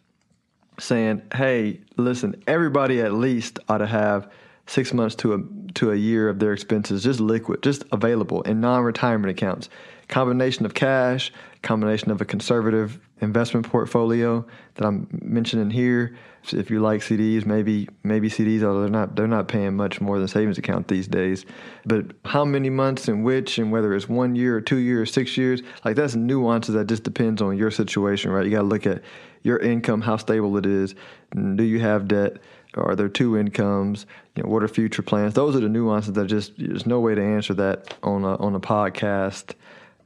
saying, 0.79 1.21
hey, 1.33 1.79
listen, 1.97 2.43
everybody 2.47 3.01
at 3.01 3.13
least 3.13 3.59
ought 3.69 3.77
to 3.77 3.87
have 3.87 4.29
six 4.67 4.93
months 4.93 5.15
to 5.15 5.33
a 5.33 5.39
to 5.75 5.91
a 5.91 5.95
year 5.95 6.29
of 6.29 6.39
their 6.39 6.53
expenses 6.53 7.03
just 7.03 7.19
liquid, 7.19 7.61
just 7.61 7.83
available 7.91 8.41
in 8.43 8.61
non-retirement 8.61 9.29
accounts. 9.29 9.69
Combination 10.07 10.65
of 10.65 10.73
cash, 10.73 11.31
combination 11.61 12.11
of 12.11 12.21
a 12.21 12.25
conservative 12.25 12.99
investment 13.21 13.67
portfolio 13.67 14.45
that 14.75 14.85
I'm 14.85 15.07
mentioning 15.11 15.69
here. 15.69 16.15
If 16.51 16.69
you 16.69 16.79
like 16.79 17.01
CDs, 17.01 17.45
maybe 17.45 17.89
maybe 18.03 18.29
CDs, 18.29 18.61
although 18.61 18.81
they're 18.81 18.89
not 18.89 19.15
they're 19.15 19.27
not 19.27 19.47
paying 19.47 19.75
much 19.75 19.99
more 19.99 20.19
than 20.19 20.27
savings 20.27 20.59
account 20.59 20.87
these 20.87 21.07
days. 21.07 21.45
But 21.85 22.11
how 22.23 22.45
many 22.45 22.69
months 22.69 23.07
and 23.07 23.23
which 23.23 23.57
and 23.57 23.71
whether 23.71 23.95
it's 23.95 24.07
one 24.07 24.35
year 24.35 24.55
or 24.57 24.61
two 24.61 24.77
years, 24.77 25.11
six 25.11 25.37
years, 25.37 25.63
like 25.83 25.95
that's 25.95 26.15
nuances 26.15 26.75
that 26.75 26.85
just 26.85 27.01
depends 27.01 27.41
on 27.41 27.57
your 27.57 27.71
situation, 27.71 28.29
right? 28.29 28.45
You 28.45 28.51
got 28.51 28.61
to 28.61 28.67
look 28.67 28.85
at 28.85 29.01
your 29.41 29.57
income, 29.57 30.01
how 30.01 30.17
stable 30.17 30.55
it 30.57 30.67
is. 30.67 30.93
Do 31.33 31.63
you 31.63 31.79
have 31.79 32.07
debt? 32.07 32.37
Are 32.75 32.95
there 32.95 33.09
two 33.09 33.37
incomes? 33.37 34.05
You 34.35 34.43
know, 34.43 34.49
what 34.49 34.63
are 34.63 34.67
future 34.67 35.01
plans? 35.01 35.33
Those 35.33 35.55
are 35.55 35.59
the 35.59 35.69
nuances 35.69 36.13
that 36.13 36.27
just 36.27 36.57
there's 36.57 36.85
no 36.85 36.99
way 36.99 37.15
to 37.15 37.23
answer 37.23 37.53
that 37.55 37.95
on 38.03 38.23
a, 38.23 38.35
on 38.35 38.55
a 38.55 38.59
podcast. 38.59 39.53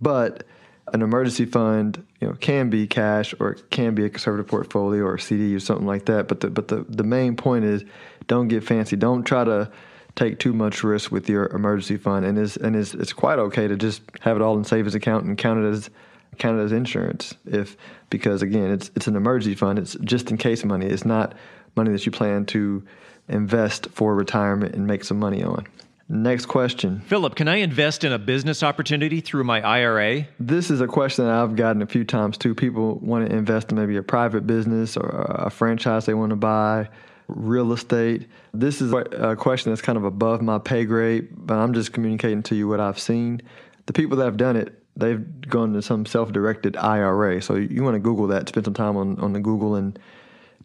But 0.02 0.46
an 0.94 1.02
emergency 1.02 1.46
fund, 1.46 2.06
you 2.20 2.28
know, 2.28 2.34
can 2.36 2.70
be 2.70 2.88
cash 2.88 3.34
or 3.40 3.52
it 3.52 3.70
can 3.70 3.96
be 3.96 4.06
a 4.06 4.10
conservative 4.10 4.48
portfolio 4.48 5.04
or 5.04 5.16
a 5.16 5.20
CD 5.20 5.56
or 5.56 5.60
something 5.60 5.88
like 5.88 6.06
that. 6.06 6.28
But 6.28 6.42
the 6.42 6.50
but 6.50 6.68
the, 6.68 6.86
the 6.88 7.04
main 7.04 7.36
point 7.36 7.66
is 7.66 7.84
don't 8.28 8.48
get 8.48 8.64
fancy. 8.64 8.96
Don't 8.96 9.24
try 9.24 9.44
to 9.44 9.72
take 10.16 10.40
too 10.40 10.54
much 10.54 10.84
risk 10.84 11.12
with 11.12 11.30
your 11.30 11.48
emergency 11.48 11.98
fund 11.98 12.26
and 12.26 12.38
is 12.38 12.58
and 12.58 12.76
is 12.76 12.94
it's 12.94 13.14
quite 13.14 13.40
okay 13.40 13.68
to 13.68 13.76
just 13.76 14.02
have 14.22 14.36
it 14.36 14.42
all 14.42 14.58
in 14.58 14.64
savings 14.64 14.96
account 14.96 15.26
and 15.26 15.38
count 15.38 15.64
it 15.64 15.68
as 15.68 15.90
count 16.38 16.60
it 16.60 16.64
as 16.64 16.72
insurance 16.72 17.34
if 17.46 17.78
because 18.10 18.42
again 18.42 18.72
it's 18.72 18.92
it's 18.96 19.08
an 19.08 19.16
emergency 19.16 19.56
fund 19.56 19.80
it's 19.80 19.96
just 20.02 20.30
in 20.30 20.38
case 20.38 20.66
money 20.66 20.86
it's 20.86 21.06
not 21.06 21.34
money 21.76 21.92
that 21.92 22.06
you 22.06 22.12
plan 22.12 22.46
to 22.48 22.84
invest 23.28 23.88
for 23.92 24.16
retirement 24.16 24.76
and 24.76 24.88
make 24.88 25.04
some 25.04 25.20
money 25.20 25.44
on. 25.44 25.68
Next 26.12 26.48
question. 26.48 27.02
Philip, 27.02 27.36
can 27.36 27.48
I 27.48 27.58
invest 27.58 28.04
in 28.04 28.12
a 28.12 28.18
business 28.18 28.64
opportunity 28.64 29.22
through 29.22 29.44
my 29.44 29.62
IRA? 29.62 30.28
This 30.40 30.72
is 30.72 30.82
a 30.82 30.88
question 30.88 31.26
that 31.26 31.36
I've 31.36 31.56
gotten 31.56 31.84
a 31.84 31.86
few 31.86 32.04
times 32.04 32.36
too. 32.36 32.56
People 32.56 32.98
want 32.98 33.30
to 33.30 33.36
invest 33.36 33.70
in 33.70 33.78
maybe 33.78 33.96
a 33.96 34.02
private 34.02 34.48
business 34.48 34.98
or 34.98 35.08
a 35.08 35.52
franchise 35.52 36.08
they 36.08 36.16
want 36.16 36.32
to 36.32 36.36
buy, 36.36 36.90
real 37.28 37.72
estate. 37.72 38.28
This 38.56 38.82
is 38.82 38.92
a 38.92 39.36
question 39.36 39.72
that's 39.72 39.84
kind 39.84 40.00
of 40.00 40.04
above 40.04 40.42
my 40.42 40.58
pay 40.58 40.84
grade, 40.84 41.28
but 41.32 41.60
I'm 41.60 41.74
just 41.76 41.94
communicating 41.94 42.42
to 42.44 42.56
you 42.56 42.68
what 42.68 42.80
I've 42.80 43.00
seen. 43.00 43.44
The 43.86 43.94
people 43.94 44.18
that 44.18 44.26
have 44.26 44.38
done 44.38 44.56
it, 44.56 44.84
they've 44.96 45.42
gone 45.42 45.74
to 45.74 45.82
some 45.84 46.08
self 46.08 46.32
directed 46.32 46.76
IRA. 46.76 47.40
So 47.44 47.54
you 47.54 47.84
want 47.84 47.94
to 47.94 48.00
Google 48.00 48.26
that, 48.28 48.50
spend 48.50 48.66
some 48.66 48.74
time 48.74 48.98
on, 48.98 49.20
on 49.20 49.34
the 49.34 49.40
Google 49.40 49.76
and 49.76 50.00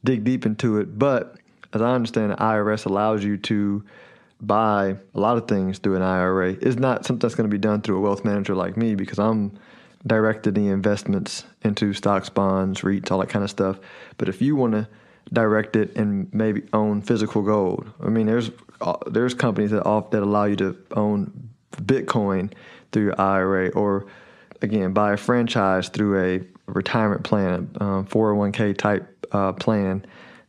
dig 0.05 0.25
deep 0.25 0.47
into 0.47 0.79
it. 0.79 0.99
But 0.99 1.37
as 1.73 1.83
I 1.83 1.95
understand 1.95 2.33
it, 2.33 2.39
IRS 2.39 2.87
allows 2.87 3.25
you 3.25 3.37
to 3.39 3.85
buy 4.41 4.97
a 5.15 5.21
lot 5.21 5.37
of 5.37 5.49
things 5.49 5.79
through 5.79 5.97
an 5.97 6.03
IRA. 6.03 6.53
It's 6.53 6.77
not 6.77 7.05
something 7.07 7.21
that's 7.21 7.35
going 7.35 7.49
to 7.49 7.55
be 7.55 7.61
done 7.61 7.81
through 7.81 7.99
a 7.99 8.01
wealth 8.01 8.25
manager 8.25 8.55
like 8.55 8.77
me 8.77 8.95
because 8.95 9.19
I'm 9.19 9.59
directed 10.07 10.55
the 10.55 10.69
investments 10.69 11.45
into 11.63 11.95
stocks, 11.95 12.29
bonds, 12.29 12.83
REITs, 12.83 13.11
all 13.11 13.19
that 13.19 13.31
kind 13.31 13.43
of 13.43 13.51
stuff. 13.51 13.79
But 14.19 14.29
if 14.29 14.43
you 14.43 14.55
want 14.55 14.73
to 14.75 14.89
direct 15.33 15.77
it 15.77 15.97
and 15.97 16.33
maybe 16.33 16.63
own 16.73 17.03
physical 17.03 17.43
gold. 17.43 17.91
I 18.01 18.09
mean, 18.09 18.27
there's 18.27 18.51
uh, 18.81 18.97
there's 19.07 19.35
companies 19.35 19.71
that 19.71 19.85
off 19.85 20.11
that 20.11 20.23
allow 20.23 20.45
you 20.45 20.57
to 20.57 20.77
own 20.93 21.51
Bitcoin 21.77 22.53
through 22.93 23.05
your 23.05 23.21
IRA, 23.21 23.69
or 23.71 24.07
again 24.63 24.93
buy 24.93 25.13
a 25.13 25.17
franchise 25.17 25.89
through 25.89 26.21
a 26.21 26.41
retirement 26.67 27.25
plan, 27.25 27.71
um, 27.81 28.07
401k 28.07 28.77
type 28.77 29.14
uh, 29.33 29.53
plan. 29.53 30.05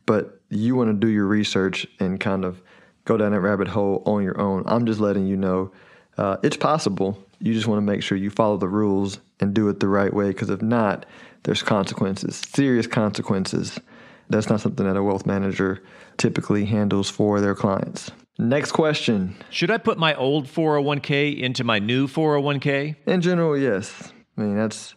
But 0.06 0.40
you 0.48 0.76
want 0.76 0.88
to 0.90 0.94
do 0.94 1.08
your 1.08 1.26
research 1.26 1.86
and 1.98 2.20
kind 2.20 2.44
of 2.44 2.62
go 3.04 3.16
down 3.16 3.32
that 3.32 3.40
rabbit 3.40 3.68
hole 3.68 4.02
on 4.06 4.22
your 4.22 4.40
own. 4.40 4.64
I'm 4.66 4.86
just 4.86 5.00
letting 5.00 5.26
you 5.26 5.36
know 5.36 5.72
uh, 6.18 6.36
it's 6.42 6.56
possible. 6.56 7.18
You 7.40 7.52
just 7.52 7.66
want 7.66 7.78
to 7.78 7.82
make 7.92 8.02
sure 8.02 8.16
you 8.16 8.30
follow 8.30 8.56
the 8.56 8.68
rules 8.68 9.20
and 9.40 9.54
do 9.54 9.68
it 9.68 9.80
the 9.80 9.88
right 9.88 10.12
way, 10.12 10.28
because 10.28 10.50
if 10.50 10.62
not, 10.62 11.04
there's 11.42 11.62
consequences, 11.62 12.42
serious 12.54 12.86
consequences. 12.86 13.78
That's 14.28 14.48
not 14.48 14.60
something 14.60 14.86
that 14.86 14.96
a 14.96 15.02
wealth 15.02 15.26
manager 15.26 15.82
typically 16.16 16.64
handles 16.64 17.10
for 17.10 17.40
their 17.40 17.54
clients. 17.54 18.10
Next 18.38 18.72
question. 18.72 19.36
Should 19.50 19.70
I 19.70 19.78
put 19.78 19.98
my 19.98 20.14
old 20.14 20.46
401k 20.46 21.38
into 21.38 21.64
my 21.64 21.78
new 21.78 22.06
401k? 22.06 22.96
In 23.06 23.20
general, 23.20 23.56
yes. 23.56 24.12
I 24.36 24.42
mean, 24.42 24.56
that's 24.56 24.94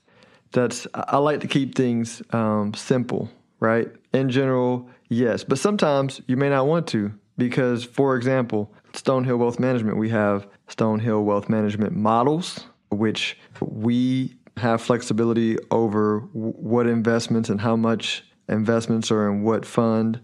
that's 0.52 0.88
I 0.94 1.18
like 1.18 1.42
to 1.42 1.48
keep 1.48 1.76
things 1.76 2.22
um, 2.32 2.74
simple, 2.74 3.30
right? 3.60 3.90
In 4.14 4.30
general, 4.30 4.90
yes, 5.10 5.44
but 5.44 5.60
sometimes 5.60 6.22
you 6.28 6.38
may 6.38 6.50
not 6.50 6.68
want 6.68 6.88
to 6.88 7.14
because, 7.38 7.84
for 7.84 8.16
example, 8.16 8.74
Stonehill 8.94 9.38
Wealth 9.38 9.60
Management, 9.60 9.98
we 9.98 10.10
have 10.10 10.48
Stonehill 10.68 11.24
Wealth 11.24 11.50
Management 11.50 11.96
models, 11.96 12.66
which 12.90 13.38
we 13.62 14.36
have 14.58 14.82
flexibility 14.82 15.58
over 15.72 16.20
what 16.34 16.88
investments 16.88 17.50
and 17.50 17.62
how 17.62 17.76
much 17.76 18.24
investments 18.48 19.12
are 19.12 19.30
in 19.30 19.44
what 19.44 19.66
fund 19.66 20.20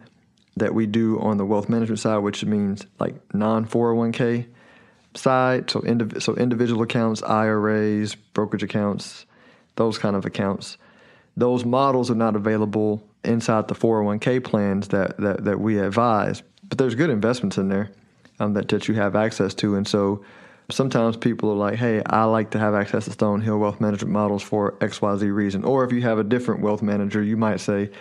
that 0.58 0.74
we 0.74 0.86
do 0.86 1.20
on 1.20 1.38
the 1.38 1.46
wealth 1.46 1.70
management 1.70 2.00
side, 2.00 2.18
which 2.20 2.44
means 2.46 2.86
like 3.00 3.16
non 3.34 3.66
401k 3.66 4.48
side. 5.14 5.70
So, 5.70 5.82
indiv- 5.82 6.22
so 6.22 6.36
individual 6.36 6.82
accounts, 6.82 7.22
IRAs, 7.24 8.16
brokerage 8.16 8.64
accounts, 8.64 9.26
those 9.76 9.98
kind 9.98 10.16
of 10.16 10.26
accounts. 10.26 10.78
Those 11.38 11.66
models 11.66 12.10
are 12.10 12.16
not 12.16 12.36
available 12.36 13.04
inside 13.26 13.68
the 13.68 13.76
401k 13.76 14.44
plans 14.44 14.90
that, 14.90 15.18
that, 15.18 15.44
that 15.46 15.60
we 15.60 15.80
advise, 15.80 16.44
but 16.64 16.78
there's 16.78 16.96
good 16.96 17.10
investments 17.10 17.58
in 17.58 17.70
there 17.70 17.92
um, 18.40 18.54
that, 18.54 18.68
that 18.70 18.88
you 18.88 18.96
have 18.96 19.16
access 19.16 19.54
to. 19.56 19.76
And 19.76 19.88
so 19.88 20.24
sometimes 20.70 21.18
people 21.18 21.52
are 21.52 21.56
like, 21.56 21.76
hey, 21.76 22.02
I 22.06 22.24
like 22.26 22.52
to 22.52 22.60
have 22.60 22.74
access 22.74 23.06
to 23.06 23.12
Stonehill 23.12 23.60
wealth 23.60 23.80
management 23.80 24.12
models 24.12 24.44
for 24.44 24.74
XYZ 24.74 25.34
reason. 25.34 25.64
Or 25.64 25.84
if 25.84 25.92
you 25.92 26.02
have 26.02 26.18
a 26.18 26.24
different 26.24 26.62
wealth 26.62 26.82
manager, 26.82 27.22
you 27.22 27.38
might 27.38 27.60
say, 27.60 27.92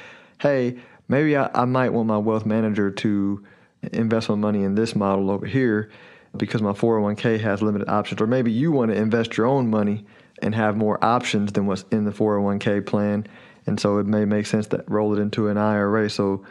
hey, 0.40 0.78
maybe 1.08 1.36
I, 1.36 1.50
I 1.54 1.64
might 1.64 1.90
want 1.90 2.08
my 2.08 2.18
wealth 2.18 2.46
manager 2.46 2.90
to 2.90 3.44
invest 3.92 4.28
my 4.28 4.34
money 4.34 4.62
in 4.62 4.74
this 4.74 4.96
model 4.96 5.30
over 5.30 5.46
here 5.46 5.90
because 6.36 6.62
my 6.62 6.72
401k 6.72 7.40
has 7.40 7.62
limited 7.62 7.88
options. 7.88 8.20
Or 8.20 8.26
maybe 8.26 8.50
you 8.50 8.72
want 8.72 8.90
to 8.90 8.96
invest 8.96 9.36
your 9.36 9.46
own 9.46 9.68
money 9.68 10.04
and 10.42 10.54
have 10.54 10.76
more 10.76 11.02
options 11.04 11.52
than 11.52 11.66
what's 11.66 11.84
in 11.90 12.04
the 12.04 12.10
401k 12.10 12.84
plan. 12.84 13.26
And 13.66 13.80
so 13.80 13.98
it 13.98 14.06
may 14.06 14.24
make 14.24 14.46
sense 14.46 14.66
to 14.68 14.84
roll 14.88 15.16
it 15.16 15.20
into 15.20 15.48
an 15.48 15.56
IRA. 15.56 16.10
So 16.10 16.44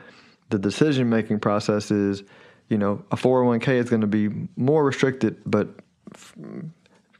the 0.49 0.59
decision 0.59 1.09
making 1.09 1.39
process 1.39 1.91
is, 1.91 2.23
you 2.69 2.77
know, 2.77 3.03
a 3.11 3.15
401k 3.15 3.67
is 3.75 3.89
going 3.89 4.01
to 4.01 4.07
be 4.07 4.29
more 4.55 4.83
restricted, 4.83 5.37
but 5.45 5.69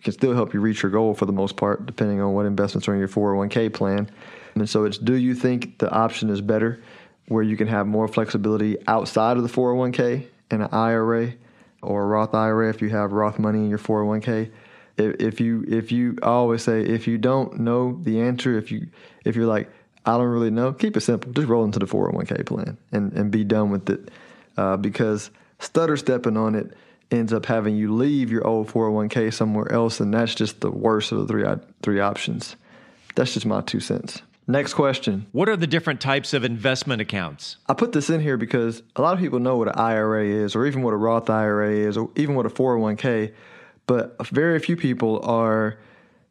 can 0.04 0.12
still 0.12 0.34
help 0.34 0.54
you 0.54 0.60
reach 0.60 0.84
your 0.84 0.92
goal 0.92 1.14
for 1.14 1.26
the 1.26 1.32
most 1.32 1.56
part, 1.56 1.86
depending 1.86 2.22
on 2.22 2.34
what 2.34 2.46
investments 2.46 2.88
are 2.88 2.94
in 2.94 3.00
your 3.00 3.08
401k 3.08 3.74
plan. 3.74 4.10
And 4.56 4.70
so 4.70 4.84
it's 4.84 4.98
do 4.98 5.16
you 5.16 5.34
think 5.34 5.80
the 5.80 5.90
option 5.90 6.30
is 6.30 6.42
better 6.42 6.82
where 7.28 7.44
you 7.44 7.58
can 7.58 7.68
have 7.68 7.88
more 7.88 8.08
flexibility 8.08 8.78
outside 8.88 9.38
of 9.38 9.44
the 9.44 9.50
401k 9.50 10.28
and 10.52 10.64
an 10.64 10.70
IRA 10.72 11.34
or 11.82 12.04
a 12.04 12.06
Roth 12.06 12.34
IRA 12.36 12.70
if 12.70 12.82
you 12.82 12.90
have 12.90 13.14
Roth 13.14 13.40
money 13.40 13.60
in 13.60 13.70
your 13.70 13.80
401k? 13.80 14.52
If, 14.98 15.16
if 15.20 15.40
you 15.42 15.66
if 15.68 15.92
you 15.92 16.18
I 16.22 16.28
always 16.28 16.62
say 16.62 16.82
if 16.82 17.08
you 17.08 17.18
don't 17.18 17.62
know 17.62 18.00
the 18.04 18.22
answer, 18.22 18.58
if 18.58 18.72
you 18.72 18.88
if 19.26 19.36
you're 19.36 19.48
like 19.48 19.72
I 20.06 20.18
don't 20.18 20.28
really 20.28 20.52
know, 20.52 20.74
keep 20.74 20.98
it 20.98 21.02
simple. 21.02 21.32
Just 21.32 21.48
roll 21.48 21.64
into 21.64 21.80
the 21.80 21.86
401k 21.86 22.46
plan 22.46 22.78
and, 22.92 23.14
and 23.14 23.32
be 23.32 23.44
done 23.44 23.70
with 23.70 23.90
it. 23.90 24.10
Uh, 24.58 24.78
because 24.78 25.32
stutter 25.60 25.98
stepping 25.98 26.38
on 26.38 26.56
it 26.56 26.74
ends 27.12 27.32
up 27.32 27.46
having 27.46 27.76
you 27.76 27.94
leave 27.94 28.32
your 28.32 28.46
old 28.46 28.68
401k 28.68 29.34
somewhere 29.34 29.72
else, 29.72 30.00
and 30.00 30.14
that's 30.14 30.36
just 30.36 30.62
the 30.62 30.72
worst 30.72 31.12
of 31.12 31.20
the 31.20 31.28
three 31.28 31.46
three 31.82 32.00
options. 32.00 32.56
That's 33.16 33.34
just 33.34 33.46
my 33.46 33.62
two 33.62 33.80
cents. 33.80 34.22
Next 34.46 34.74
question. 34.74 35.28
What 35.32 35.48
are 35.48 35.56
the 35.56 35.68
different 35.68 36.02
types 36.02 36.34
of 36.34 36.44
investment 36.44 37.02
accounts? 37.02 37.58
I 37.70 37.74
put 37.74 37.94
this 37.94 38.10
in 38.10 38.20
here 38.20 38.36
because 38.36 38.84
a 38.96 39.02
lot 39.02 39.14
of 39.14 39.20
people 39.20 39.40
know 39.40 39.56
what 39.56 39.70
an 39.70 39.76
IRA 39.76 40.26
is, 40.26 40.56
or 40.56 40.66
even 40.66 40.82
what 40.82 40.94
a 40.94 40.98
Roth 40.98 41.30
IRA 41.30 41.72
is, 41.72 41.96
or 41.96 42.10
even 42.16 42.36
what 42.36 42.46
a 42.46 42.50
401k, 42.50 43.34
but 43.88 44.16
very 44.28 44.60
few 44.60 44.76
people 44.76 45.22
are 45.24 45.78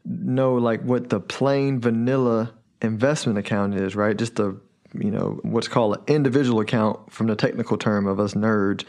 know 0.04 0.54
like 0.54 0.82
what 0.82 1.08
the 1.08 1.20
plain 1.20 1.80
vanilla 1.80 2.52
investment 2.82 3.38
account 3.38 3.74
is, 3.74 3.96
right? 3.96 4.16
Just 4.16 4.38
a 4.38 4.56
you 4.94 5.10
know 5.10 5.40
what's 5.42 5.68
called 5.68 5.96
an 5.96 6.02
individual 6.06 6.60
account 6.60 7.12
from 7.12 7.26
the 7.26 7.36
technical 7.36 7.78
term 7.78 8.06
of 8.06 8.20
us 8.20 8.34
nerds, 8.34 8.84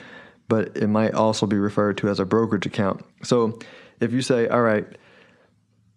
but 0.47 0.75
it 0.75 0.87
might 0.87 1.13
also 1.13 1.45
be 1.45 1.57
referred 1.57 1.97
to 1.99 2.09
as 2.09 2.19
a 2.19 2.25
brokerage 2.25 2.65
account. 2.65 3.05
So 3.23 3.59
if 3.99 4.11
you 4.11 4.21
say, 4.21 4.47
all 4.47 4.61
right, 4.61 4.85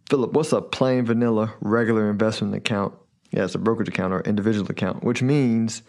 Philip, 0.09 0.33
what's 0.33 0.53
a 0.53 0.61
plain 0.61 1.05
vanilla 1.05 1.55
regular 1.61 2.09
investment 2.09 2.55
account? 2.55 2.95
Yeah, 3.33 3.45
it's 3.45 3.57
a 3.57 3.59
brokerage 3.59 3.89
account 3.89 4.13
or 4.13 4.21
individual 4.21 4.71
account, 4.71 5.03
which 5.03 5.23
means 5.23 5.83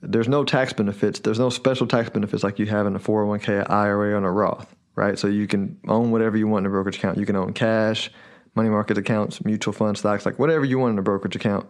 there's 0.00 0.28
no 0.28 0.44
tax 0.44 0.72
benefits. 0.72 1.20
There's 1.20 1.38
no 1.38 1.50
special 1.50 1.86
tax 1.86 2.10
benefits 2.10 2.42
like 2.42 2.58
you 2.58 2.66
have 2.66 2.86
in 2.86 2.96
a 2.96 2.98
401k, 2.98 3.68
IRA, 3.70 4.20
or 4.20 4.26
a 4.26 4.32
Roth, 4.32 4.74
right? 4.94 5.18
So 5.18 5.28
you 5.28 5.46
can 5.46 5.78
own 5.88 6.10
whatever 6.10 6.36
you 6.36 6.48
want 6.48 6.64
in 6.64 6.66
a 6.66 6.70
brokerage 6.70 6.96
account. 6.96 7.18
You 7.18 7.26
can 7.26 7.36
own 7.36 7.52
cash, 7.52 8.10
money 8.54 8.68
market 8.68 8.98
accounts, 8.98 9.44
mutual 9.44 9.72
fund 9.72 9.98
stocks, 9.98 10.24
like 10.24 10.38
whatever 10.38 10.64
you 10.64 10.78
want 10.78 10.92
in 10.92 10.98
a 10.98 11.02
brokerage 11.02 11.36
account. 11.36 11.66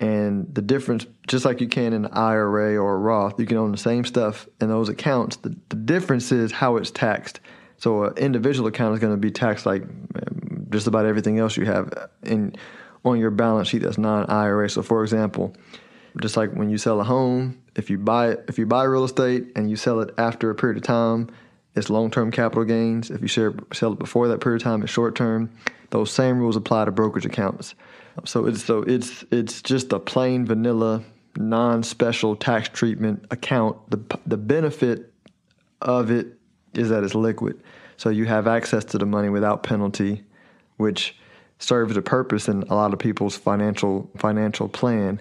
And 0.00 0.52
the 0.52 0.62
difference, 0.62 1.06
just 1.28 1.44
like 1.44 1.60
you 1.60 1.68
can 1.68 1.92
in 1.92 2.04
an 2.04 2.12
IRA 2.12 2.76
or 2.76 2.94
a 2.94 2.98
Roth, 2.98 3.38
you 3.38 3.46
can 3.46 3.56
own 3.56 3.70
the 3.70 3.78
same 3.78 4.04
stuff 4.04 4.48
in 4.60 4.68
those 4.68 4.88
accounts. 4.88 5.36
The, 5.36 5.56
the 5.68 5.76
difference 5.76 6.32
is 6.32 6.50
how 6.50 6.76
it's 6.76 6.90
taxed. 6.90 7.40
So 7.76 8.04
an 8.04 8.16
individual 8.18 8.68
account 8.68 8.94
is 8.94 9.00
going 9.00 9.12
to 9.12 9.18
be 9.18 9.30
taxed 9.30 9.66
like 9.66 9.82
um, 9.82 10.66
just 10.70 10.86
about 10.86 11.06
everything 11.06 11.38
else 11.38 11.56
you 11.56 11.64
have 11.66 11.92
in 12.22 12.56
on 13.04 13.18
your 13.18 13.30
balance 13.30 13.68
sheet 13.68 13.82
that's 13.82 13.98
not 13.98 14.24
an 14.24 14.30
IRA. 14.30 14.68
So 14.70 14.82
for 14.82 15.02
example, 15.02 15.54
just 16.20 16.36
like 16.36 16.52
when 16.52 16.70
you 16.70 16.78
sell 16.78 17.00
a 17.00 17.04
home, 17.04 17.62
if 17.76 17.90
you 17.90 17.98
buy 17.98 18.36
if 18.48 18.58
you 18.58 18.66
buy 18.66 18.84
real 18.84 19.04
estate 19.04 19.48
and 19.56 19.68
you 19.68 19.76
sell 19.76 20.00
it 20.00 20.14
after 20.16 20.50
a 20.50 20.54
period 20.54 20.76
of 20.76 20.82
time, 20.84 21.28
it's 21.74 21.90
long-term 21.90 22.30
capital 22.30 22.64
gains. 22.64 23.10
If 23.10 23.20
you 23.20 23.28
share, 23.28 23.54
sell 23.72 23.92
it 23.92 23.98
before 23.98 24.28
that 24.28 24.40
period 24.40 24.62
of 24.62 24.64
time, 24.64 24.82
it's 24.82 24.92
short-term. 24.92 25.50
Those 25.90 26.10
same 26.10 26.38
rules 26.38 26.56
apply 26.56 26.84
to 26.84 26.92
brokerage 26.92 27.26
accounts. 27.26 27.74
So 28.24 28.46
it's 28.46 28.64
so 28.64 28.82
it's 28.82 29.24
it's 29.30 29.60
just 29.60 29.92
a 29.92 29.98
plain 29.98 30.46
vanilla, 30.46 31.02
non-special 31.36 32.36
tax 32.36 32.68
treatment 32.68 33.26
account. 33.30 33.76
The 33.90 34.18
the 34.24 34.36
benefit 34.36 35.12
of 35.80 36.10
it 36.10 36.38
is 36.74 36.90
that 36.90 37.02
it's 37.02 37.14
liquid, 37.14 37.60
so 37.96 38.10
you 38.10 38.24
have 38.26 38.46
access 38.46 38.84
to 38.86 38.98
the 38.98 39.06
money 39.06 39.28
without 39.28 39.64
penalty, 39.64 40.22
which 40.76 41.16
serves 41.58 41.96
a 41.96 42.02
purpose 42.02 42.48
in 42.48 42.62
a 42.64 42.74
lot 42.74 42.92
of 42.92 42.98
people's 43.00 43.36
financial 43.36 44.10
financial 44.16 44.68
plan. 44.68 45.20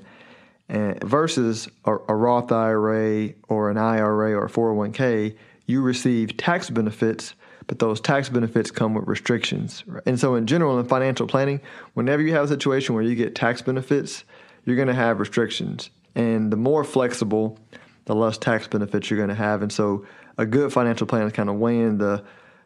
And 0.70 1.04
versus 1.04 1.68
a, 1.86 1.98
a 2.08 2.16
Roth 2.16 2.52
IRA 2.52 3.34
or 3.50 3.70
an 3.70 3.78
IRA 3.78 4.34
or 4.34 4.46
a 4.46 4.50
401k, 4.50 5.36
you 5.66 5.82
receive 5.82 6.38
tax 6.38 6.70
benefits 6.70 7.36
but 7.68 7.80
those 7.80 8.02
tax 8.02 8.30
benefits 8.30 8.72
come 8.72 8.94
with 8.94 9.08
restrictions. 9.08 9.84
And 10.06 10.20
so, 10.20 10.36
in 10.36 10.48
general, 10.48 10.80
in 10.80 10.86
financial 10.86 11.28
planning, 11.28 11.62
whenever 11.94 12.22
you 12.22 12.34
have 12.34 12.46
a 12.46 12.48
situation 12.48 12.96
where 12.96 13.04
you 13.04 13.16
get 13.16 13.36
tax 13.36 13.62
benefits, 13.62 14.24
you're 14.66 14.76
going 14.76 14.88
to 14.88 14.94
have 14.94 15.20
restrictions. 15.20 15.90
And 16.16 16.52
the 16.52 16.58
more 16.58 16.84
flexible, 16.84 17.58
the 18.06 18.16
less 18.16 18.38
tax 18.38 18.68
benefits 18.68 19.10
you're 19.10 19.18
going 19.18 19.30
to 19.30 19.36
have. 19.36 19.62
And 19.62 19.72
so, 19.72 20.06
a 20.38 20.46
good 20.46 20.74
financial 20.74 21.08
plan 21.08 21.24
is 21.28 21.34
kind 21.34 21.50
of 21.50 21.56
weighing 21.56 21.98
the 21.98 22.24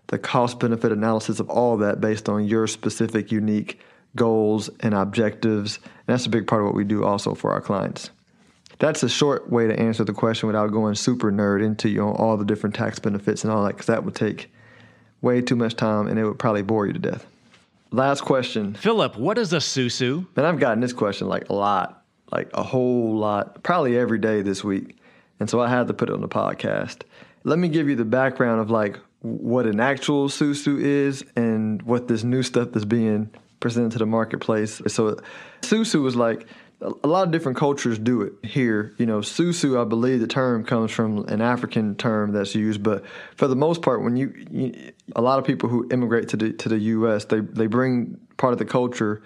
the 0.08 0.18
cost 0.18 0.60
benefit 0.60 0.94
analysis 0.94 1.42
of 1.42 1.50
all 1.50 1.78
that 1.78 2.00
based 2.00 2.30
on 2.30 2.46
your 2.46 2.66
specific, 2.66 3.30
unique 3.30 3.82
goals 4.16 4.70
and 4.80 4.94
objectives. 4.94 5.80
And 5.84 6.08
that's 6.08 6.26
a 6.26 6.30
big 6.30 6.48
part 6.48 6.62
of 6.62 6.68
what 6.68 6.76
we 6.76 6.86
do 6.86 7.04
also 7.04 7.36
for 7.36 7.52
our 7.52 7.60
clients. 7.60 8.10
That's 8.80 9.02
a 9.04 9.10
short 9.10 9.50
way 9.50 9.68
to 9.68 9.80
answer 9.80 10.04
the 10.04 10.14
question 10.14 10.48
without 10.48 10.72
going 10.72 10.96
super 10.96 11.32
nerd 11.32 11.64
into 11.64 11.90
you 11.90 11.98
know, 11.98 12.14
all 12.14 12.38
the 12.38 12.46
different 12.46 12.76
tax 12.76 13.00
benefits 13.00 13.44
and 13.44 13.52
all 13.52 13.64
that, 13.64 13.74
because 13.74 13.88
that 13.88 14.04
would 14.04 14.16
take 14.16 14.52
way 15.22 15.42
too 15.42 15.56
much 15.56 15.76
time 15.76 16.08
and 16.08 16.20
it 16.20 16.26
would 16.26 16.38
probably 16.38 16.62
bore 16.62 16.86
you 16.86 16.94
to 16.94 17.00
death. 17.00 17.26
Last 17.92 18.22
question. 18.22 18.74
Philip, 18.74 19.18
what 19.18 19.38
is 19.38 19.54
a 19.54 19.58
susu? 19.58 20.28
And 20.36 20.46
I've 20.46 20.60
gotten 20.60 20.80
this 20.80 20.94
question 20.94 21.28
like 21.28 21.50
a 21.50 21.54
lot, 21.54 22.04
like 22.32 22.50
a 22.54 22.64
whole 22.64 23.18
lot, 23.18 23.64
probably 23.64 23.98
every 23.98 24.20
day 24.20 24.42
this 24.42 24.64
week. 24.64 24.98
And 25.40 25.50
so 25.50 25.62
I 25.62 25.70
had 25.70 25.88
to 25.88 25.94
put 25.94 26.10
it 26.10 26.14
on 26.14 26.22
the 26.22 26.28
podcast. 26.28 27.04
Let 27.44 27.60
me 27.60 27.70
give 27.70 27.88
you 27.88 27.96
the 27.96 28.06
background 28.06 28.60
of 28.60 28.70
like 28.70 29.00
what 29.22 29.66
an 29.66 29.80
actual 29.80 30.28
susu 30.30 30.80
is 30.80 31.24
and 31.36 31.82
what 31.82 32.08
this 32.08 32.24
new 32.24 32.44
stuff 32.44 32.70
that's 32.74 32.86
being 32.86 33.30
presented 33.60 33.94
to 33.94 34.00
the 34.00 34.06
marketplace. 34.06 34.82
So 34.88 35.18
susu 35.62 36.06
is 36.08 36.16
like 36.16 36.48
a 36.82 37.08
lot 37.08 37.24
of 37.24 37.32
different 37.32 37.58
cultures 37.58 37.98
do 37.98 38.22
it 38.22 38.34
here. 38.44 38.94
You 38.98 39.08
know, 39.08 39.20
susu, 39.20 39.82
I 39.82 39.84
believe 39.84 40.20
the 40.20 40.28
term 40.28 40.64
comes 40.64 40.92
from 40.92 41.26
an 41.28 41.42
African 41.42 41.96
term 41.96 42.34
that's 42.34 42.54
used, 42.54 42.84
but 42.84 43.04
for 43.36 43.48
the 43.48 43.56
most 43.56 43.82
part, 43.82 44.04
when 44.04 44.16
you, 44.16 44.34
you 44.52 44.92
a 45.16 45.22
lot 45.22 45.40
of 45.40 45.46
people 45.46 45.70
who 45.70 45.88
immigrate 45.92 46.30
to 46.30 46.38
the 46.38 46.54
to 46.54 46.70
the 46.70 46.78
U.S. 46.78 47.26
they 47.26 47.40
they 47.40 47.68
bring 47.68 48.20
part 48.38 48.54
of 48.54 48.60
the 48.60 48.66
culture 48.66 49.24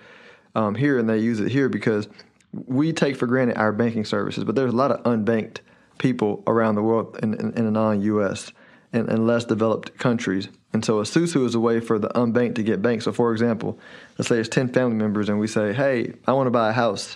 um, 0.56 0.76
here 0.76 0.97
and 0.97 1.10
they 1.10 1.18
use 1.18 1.39
it 1.39 1.52
here 1.52 1.68
because 1.68 2.08
we 2.54 2.93
take 2.93 3.18
for 3.18 3.28
granted 3.28 3.58
our 3.58 3.72
banking 3.72 4.06
services, 4.06 4.43
but 4.43 4.56
there's 4.56 4.74
a 4.74 4.76
lot 4.76 4.91
of 4.91 5.04
unbanked 5.04 5.58
people 5.97 6.43
around 6.47 6.76
the 6.76 6.82
world 6.82 7.18
in, 7.22 7.34
in, 7.34 7.54
in 7.54 7.66
the 7.66 7.72
non-U.S. 7.72 8.52
And, 8.93 9.08
and, 9.08 9.26
less 9.26 9.45
developed 9.45 9.97
countries. 9.97 10.49
And 10.74 10.84
so 10.84 10.99
a 10.99 11.04
susu 11.04 11.45
is 11.45 11.56
a 11.56 11.62
way 11.62 11.80
for 11.80 11.97
the 11.97 12.10
unbanked 12.10 12.56
to 12.56 12.64
get 12.64 12.82
banked. 12.82 13.06
So, 13.06 13.14
for 13.14 13.32
example, 13.32 13.80
let's 14.18 14.28
say 14.28 14.38
it's 14.38 14.49
10 14.49 14.74
family 14.74 14.97
members 14.97 15.30
and 15.30 15.39
we 15.39 15.47
say, 15.47 15.72
hey, 15.72 16.16
I 16.28 16.34
want 16.34 16.47
to 16.47 16.52
buy 16.52 16.72
a 16.72 16.74
house 16.74 17.16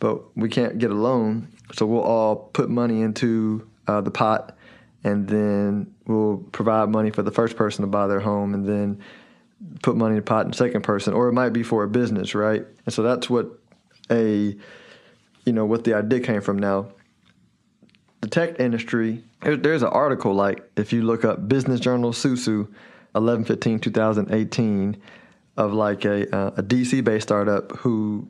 but 0.00 0.36
we 0.36 0.48
can't 0.48 0.78
get 0.78 0.90
a 0.90 0.94
loan. 0.94 1.48
So 1.72 1.86
we'll 1.86 2.02
all 2.02 2.36
put 2.36 2.70
money 2.70 3.02
into 3.02 3.68
uh, 3.86 4.00
the 4.00 4.10
pot, 4.10 4.56
and 5.04 5.28
then 5.28 5.94
we'll 6.06 6.38
provide 6.52 6.88
money 6.88 7.10
for 7.10 7.22
the 7.22 7.30
first 7.30 7.56
person 7.56 7.82
to 7.82 7.86
buy 7.88 8.06
their 8.06 8.20
home, 8.20 8.54
and 8.54 8.66
then 8.66 9.02
put 9.82 9.96
money 9.96 10.12
in 10.12 10.16
the 10.16 10.22
pot 10.22 10.44
in 10.44 10.52
the 10.52 10.56
second 10.56 10.82
person, 10.82 11.12
or 11.12 11.28
it 11.28 11.32
might 11.32 11.50
be 11.50 11.62
for 11.62 11.84
a 11.84 11.88
business, 11.88 12.34
right? 12.34 12.64
And 12.86 12.94
so 12.94 13.02
that's 13.02 13.28
what 13.28 13.58
a 14.10 14.56
you 15.44 15.52
know 15.52 15.64
what 15.64 15.84
the 15.84 15.94
idea 15.94 16.20
came 16.20 16.40
from. 16.40 16.58
Now, 16.58 16.88
the 18.20 18.28
tech 18.28 18.60
industry, 18.60 19.22
there's 19.40 19.82
an 19.82 19.88
article 19.88 20.34
like 20.34 20.68
if 20.76 20.92
you 20.92 21.02
look 21.02 21.24
up 21.24 21.48
Business 21.48 21.80
Journal 21.80 22.12
Susu, 22.12 22.68
11 23.14 23.80
2018, 23.80 24.96
of 25.56 25.72
like 25.72 26.04
a, 26.04 26.34
uh, 26.34 26.48
a 26.56 26.62
DC 26.62 27.02
based 27.02 27.28
startup 27.28 27.72
who 27.78 28.28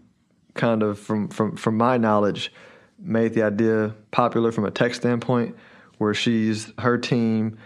kind 0.58 0.82
of 0.82 0.98
from 0.98 1.28
from 1.28 1.56
from 1.56 1.78
my 1.78 1.96
knowledge 1.96 2.52
made 2.98 3.32
the 3.32 3.42
idea 3.42 3.94
popular 4.10 4.52
from 4.52 4.64
a 4.64 4.70
tech 4.70 4.94
standpoint 4.94 5.56
where 5.96 6.12
she's 6.12 6.72
her 6.78 6.98
team 6.98 7.56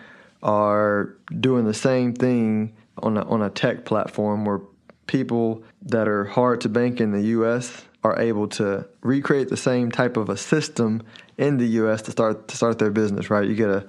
are 0.42 1.16
doing 1.40 1.64
the 1.64 1.74
same 1.74 2.12
thing 2.12 2.72
on 2.98 3.16
a, 3.16 3.22
on 3.28 3.42
a 3.42 3.50
tech 3.50 3.84
platform 3.84 4.44
where 4.44 4.60
people 5.06 5.62
that 5.80 6.06
are 6.06 6.24
hard 6.24 6.60
to 6.60 6.68
bank 6.68 7.00
in 7.00 7.12
the 7.12 7.22
US 7.38 7.84
are 8.04 8.18
able 8.20 8.48
to 8.48 8.86
recreate 9.00 9.48
the 9.48 9.56
same 9.56 9.90
type 9.90 10.16
of 10.16 10.28
a 10.28 10.36
system 10.36 11.02
in 11.38 11.56
the 11.56 11.66
US 11.80 12.02
to 12.02 12.10
start 12.10 12.48
to 12.48 12.56
start 12.56 12.78
their 12.78 12.90
business 12.90 13.30
right? 13.30 13.48
You 13.48 13.54
get 13.54 13.70
a 13.70 13.86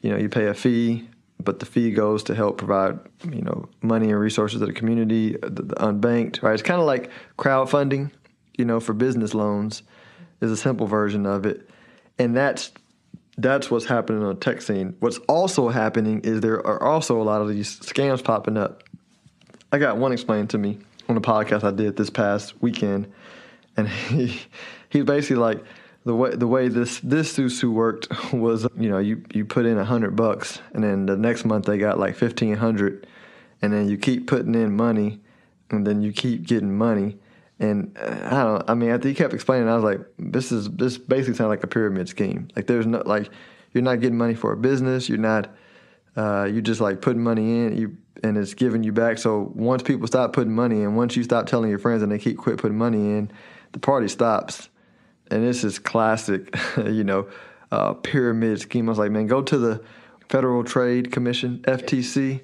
you 0.00 0.10
know 0.10 0.16
you 0.16 0.28
pay 0.28 0.46
a 0.46 0.54
fee 0.54 1.08
but 1.42 1.58
the 1.58 1.66
fee 1.66 1.90
goes 1.90 2.22
to 2.24 2.34
help 2.34 2.58
provide 2.58 3.00
you 3.30 3.42
know 3.42 3.68
money 3.82 4.10
and 4.10 4.20
resources 4.20 4.60
to 4.60 4.66
the 4.66 4.72
community 4.72 5.36
the, 5.42 5.62
the 5.62 5.74
unbanked 5.76 6.42
right? 6.42 6.54
It's 6.54 6.62
kind 6.62 6.80
of 6.80 6.86
like 6.86 7.10
crowdfunding 7.36 8.12
you 8.56 8.64
know, 8.64 8.80
for 8.80 8.92
business 8.92 9.34
loans 9.34 9.82
is 10.40 10.50
a 10.50 10.56
simple 10.56 10.86
version 10.86 11.26
of 11.26 11.46
it. 11.46 11.68
And 12.18 12.36
that's 12.36 12.72
that's 13.36 13.70
what's 13.70 13.86
happening 13.86 14.22
on 14.22 14.34
the 14.34 14.40
tech 14.40 14.62
scene. 14.62 14.96
What's 15.00 15.18
also 15.28 15.68
happening 15.68 16.20
is 16.20 16.40
there 16.40 16.64
are 16.64 16.82
also 16.82 17.20
a 17.20 17.24
lot 17.24 17.40
of 17.40 17.48
these 17.48 17.80
scams 17.80 18.22
popping 18.22 18.56
up. 18.56 18.84
I 19.72 19.78
got 19.78 19.96
one 19.96 20.12
explained 20.12 20.50
to 20.50 20.58
me 20.58 20.78
on 21.08 21.16
a 21.16 21.20
podcast 21.20 21.64
I 21.64 21.72
did 21.72 21.96
this 21.96 22.10
past 22.10 22.60
weekend, 22.62 23.12
and 23.76 23.88
he 24.08 24.40
he's 24.88 25.04
basically 25.04 25.36
like 25.36 25.64
the 26.04 26.14
way 26.14 26.30
the 26.30 26.46
way 26.46 26.68
this 26.68 27.00
this 27.00 27.36
susu 27.36 27.72
worked 27.72 28.08
was 28.32 28.66
you 28.78 28.88
know 28.88 28.98
you 28.98 29.24
you 29.32 29.44
put 29.44 29.66
in 29.66 29.78
a 29.78 29.84
hundred 29.84 30.14
bucks 30.14 30.60
and 30.72 30.84
then 30.84 31.06
the 31.06 31.16
next 31.16 31.44
month 31.44 31.66
they 31.66 31.78
got 31.78 31.98
like 31.98 32.14
fifteen 32.14 32.56
hundred, 32.56 33.06
and 33.62 33.72
then 33.72 33.88
you 33.88 33.98
keep 33.98 34.28
putting 34.28 34.54
in 34.54 34.76
money, 34.76 35.20
and 35.70 35.86
then 35.86 36.02
you 36.02 36.12
keep 36.12 36.46
getting 36.46 36.76
money, 36.76 37.18
and 37.60 37.96
uh, 37.98 38.28
I 38.30 38.42
don't. 38.42 38.70
I 38.70 38.74
mean, 38.74 38.90
after 38.90 39.08
he 39.08 39.14
kept 39.14 39.34
explaining, 39.34 39.68
I 39.68 39.74
was 39.74 39.84
like, 39.84 40.00
"This 40.18 40.52
is 40.52 40.68
this 40.70 40.98
basically 40.98 41.34
sounds 41.34 41.48
like 41.48 41.64
a 41.64 41.68
pyramid 41.68 42.08
scheme. 42.08 42.48
Like, 42.56 42.66
there's 42.66 42.86
no 42.86 43.02
like, 43.04 43.30
you're 43.72 43.82
not 43.82 44.00
getting 44.00 44.18
money 44.18 44.34
for 44.34 44.52
a 44.52 44.56
business. 44.56 45.08
You're 45.08 45.18
not. 45.18 45.54
Uh, 46.16 46.44
you 46.44 46.62
just 46.62 46.80
like 46.80 47.00
putting 47.00 47.22
money 47.22 47.60
in. 47.60 47.76
You 47.76 47.96
and 48.24 48.38
it's 48.38 48.54
giving 48.54 48.82
you 48.82 48.92
back. 48.92 49.18
So 49.18 49.52
once 49.54 49.82
people 49.82 50.06
stop 50.06 50.32
putting 50.32 50.54
money 50.54 50.82
in, 50.82 50.94
once 50.94 51.16
you 51.16 51.22
stop 51.22 51.46
telling 51.46 51.70
your 51.70 51.78
friends 51.78 52.02
and 52.02 52.10
they 52.10 52.18
keep 52.18 52.38
quit 52.38 52.58
putting 52.58 52.78
money 52.78 52.98
in, 52.98 53.30
the 53.72 53.78
party 53.78 54.08
stops. 54.08 54.70
And 55.30 55.42
this 55.42 55.64
is 55.64 55.78
classic, 55.78 56.54
you 56.76 57.04
know, 57.04 57.28
uh, 57.70 57.94
pyramid 57.94 58.60
scheme. 58.60 58.88
I 58.88 58.90
was 58.90 58.98
like, 58.98 59.10
man, 59.10 59.26
go 59.26 59.42
to 59.42 59.58
the 59.58 59.84
Federal 60.28 60.64
Trade 60.64 61.12
Commission, 61.12 61.58
FTC. 61.66 62.40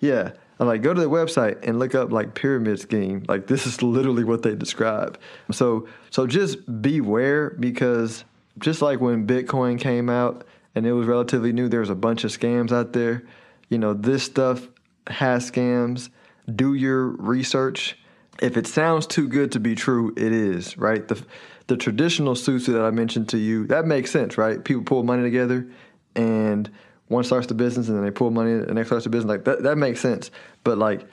Yeah, 0.00 0.32
I'm 0.58 0.66
like, 0.66 0.82
go 0.82 0.94
to 0.94 1.00
the 1.00 1.10
website 1.10 1.58
and 1.66 1.78
look 1.78 1.94
up 1.94 2.12
like 2.12 2.34
pyramid 2.34 2.78
scheme. 2.80 3.24
Like 3.28 3.46
this 3.46 3.66
is 3.66 3.82
literally 3.82 4.24
what 4.24 4.42
they 4.42 4.54
describe. 4.54 5.18
So 5.50 5.88
so 6.10 6.26
just 6.26 6.82
beware 6.82 7.50
because 7.50 8.24
just 8.58 8.82
like 8.82 9.00
when 9.00 9.26
Bitcoin 9.26 9.80
came 9.80 10.08
out 10.08 10.46
and 10.74 10.86
it 10.86 10.92
was 10.92 11.06
relatively 11.06 11.52
new, 11.52 11.68
there 11.68 11.80
was 11.80 11.90
a 11.90 11.94
bunch 11.94 12.24
of 12.24 12.30
scams 12.30 12.72
out 12.72 12.92
there. 12.92 13.24
You 13.68 13.78
know, 13.78 13.94
this 13.94 14.22
stuff 14.22 14.68
has 15.08 15.50
scams. 15.50 16.10
Do 16.54 16.74
your 16.74 17.08
research. 17.08 17.98
If 18.40 18.56
it 18.56 18.66
sounds 18.66 19.06
too 19.06 19.28
good 19.28 19.52
to 19.52 19.60
be 19.60 19.74
true, 19.74 20.12
it 20.16 20.32
is, 20.32 20.76
right? 20.76 21.06
The 21.06 21.24
the 21.66 21.76
traditional 21.76 22.34
susu 22.34 22.74
that 22.74 22.82
I 22.82 22.90
mentioned 22.90 23.30
to 23.30 23.38
you, 23.38 23.66
that 23.68 23.86
makes 23.86 24.10
sense, 24.10 24.36
right? 24.36 24.62
People 24.62 24.82
pull 24.82 25.02
money 25.02 25.22
together 25.22 25.66
and 26.14 26.70
one 27.08 27.24
starts 27.24 27.46
the 27.46 27.54
business 27.54 27.88
and 27.88 27.96
then 27.96 28.04
they 28.04 28.10
pull 28.10 28.30
money, 28.30 28.54
the 28.54 28.74
next 28.74 28.88
starts 28.88 29.04
the 29.04 29.10
business. 29.10 29.28
Like 29.28 29.44
that, 29.44 29.62
that 29.62 29.76
makes 29.76 30.00
sense. 30.00 30.30
But 30.62 30.78
like 30.78 31.06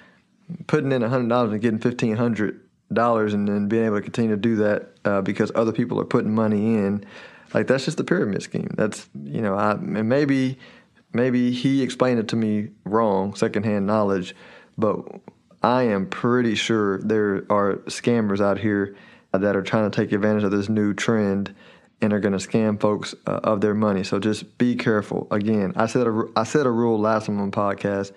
putting 0.67 0.91
in 0.91 1.03
a 1.03 1.09
hundred 1.09 1.29
dollars 1.29 1.51
and 1.51 1.61
getting 1.61 1.79
fifteen 1.79 2.15
hundred 2.15 2.61
dollars 2.91 3.33
and 3.33 3.47
then 3.47 3.67
being 3.67 3.85
able 3.85 3.97
to 3.97 4.01
continue 4.01 4.31
to 4.31 4.41
do 4.41 4.55
that 4.57 4.89
uh, 5.05 5.21
because 5.21 5.51
other 5.55 5.71
people 5.71 5.99
are 5.99 6.05
putting 6.05 6.33
money 6.33 6.75
in, 6.75 7.05
like 7.53 7.67
that's 7.67 7.85
just 7.85 7.99
a 7.99 8.03
pyramid 8.03 8.43
scheme. 8.43 8.69
That's 8.75 9.09
you 9.23 9.41
know, 9.41 9.55
I 9.55 9.71
and 9.71 10.07
maybe 10.07 10.57
maybe 11.13 11.51
he 11.51 11.81
explained 11.81 12.19
it 12.19 12.27
to 12.29 12.35
me 12.35 12.69
wrong, 12.85 13.35
secondhand 13.35 13.85
knowledge, 13.85 14.35
but 14.77 15.03
I 15.63 15.83
am 15.83 16.07
pretty 16.07 16.55
sure 16.55 16.99
there 16.99 17.45
are 17.49 17.75
scammers 17.87 18.41
out 18.41 18.57
here 18.57 18.95
that 19.31 19.55
are 19.55 19.61
trying 19.61 19.89
to 19.89 19.95
take 19.95 20.11
advantage 20.11 20.43
of 20.43 20.51
this 20.51 20.69
new 20.69 20.93
trend 20.93 21.53
and 22.01 22.13
are 22.13 22.19
going 22.19 22.37
to 22.37 22.39
scam 22.39 22.79
folks 22.79 23.13
uh, 23.27 23.39
of 23.43 23.61
their 23.61 23.75
money. 23.75 24.03
So 24.03 24.19
just 24.19 24.57
be 24.57 24.75
careful. 24.75 25.27
Again, 25.31 25.73
I 25.75 25.85
said 25.85 26.07
a, 26.07 26.25
I 26.35 26.43
said 26.43 26.65
a 26.65 26.71
rule 26.71 26.99
last 26.99 27.27
time 27.27 27.39
on 27.39 27.51
podcast. 27.51 28.11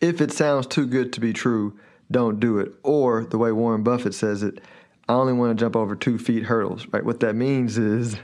If 0.00 0.20
it 0.20 0.32
sounds 0.32 0.66
too 0.66 0.86
good 0.86 1.12
to 1.12 1.20
be 1.20 1.32
true, 1.32 1.78
don't 2.10 2.40
do 2.40 2.58
it. 2.58 2.72
Or 2.82 3.24
the 3.24 3.38
way 3.38 3.52
Warren 3.52 3.82
Buffett 3.82 4.14
says 4.14 4.42
it, 4.42 4.60
I 5.08 5.14
only 5.14 5.32
want 5.32 5.56
to 5.56 5.62
jump 5.62 5.76
over 5.76 5.94
two 5.94 6.18
feet 6.18 6.44
hurdles. 6.44 6.86
Right? 6.88 7.04
What 7.04 7.20
that 7.20 7.34
means 7.34 7.78
is, 7.78 8.16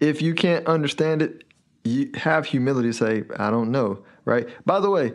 if 0.00 0.20
you 0.20 0.34
can't 0.34 0.66
understand 0.66 1.22
it, 1.22 1.44
you 1.84 2.10
have 2.14 2.46
humility 2.46 2.88
to 2.88 2.94
say, 2.94 3.24
I 3.38 3.50
don't 3.50 3.70
know. 3.70 4.04
Right? 4.24 4.48
By 4.66 4.80
the 4.80 4.90
way, 4.90 5.12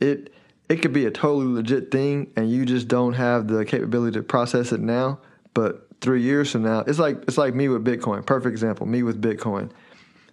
it 0.00 0.32
it 0.68 0.82
could 0.82 0.92
be 0.92 1.06
a 1.06 1.10
totally 1.10 1.46
legit 1.46 1.90
thing, 1.90 2.32
and 2.36 2.50
you 2.50 2.66
just 2.66 2.88
don't 2.88 3.14
have 3.14 3.48
the 3.48 3.64
capability 3.64 4.18
to 4.18 4.22
process 4.22 4.72
it 4.72 4.80
now. 4.80 5.20
But 5.54 5.87
three 6.00 6.22
years 6.22 6.50
from 6.50 6.62
now, 6.62 6.80
it's 6.80 6.98
like 6.98 7.22
it's 7.26 7.38
like 7.38 7.54
me 7.54 7.68
with 7.68 7.84
Bitcoin. 7.84 8.24
Perfect 8.24 8.52
example. 8.52 8.86
Me 8.86 9.02
with 9.02 9.20
Bitcoin. 9.20 9.70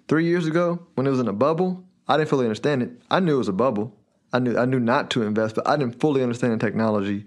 Three 0.07 0.25
years 0.25 0.45
ago, 0.45 0.85
when 0.95 1.07
it 1.07 1.09
was 1.09 1.19
in 1.19 1.27
a 1.27 1.33
bubble, 1.33 1.83
I 2.07 2.17
didn't 2.17 2.29
fully 2.29 2.45
understand 2.45 2.83
it. 2.83 2.91
I 3.09 3.19
knew 3.19 3.35
it 3.35 3.39
was 3.39 3.47
a 3.47 3.53
bubble. 3.53 3.95
I 4.31 4.39
knew 4.39 4.57
I 4.57 4.65
knew 4.65 4.79
not 4.79 5.09
to 5.11 5.23
invest, 5.23 5.55
but 5.55 5.67
I 5.67 5.77
didn't 5.77 5.99
fully 5.99 6.21
understand 6.21 6.53
the 6.53 6.65
technology. 6.65 7.25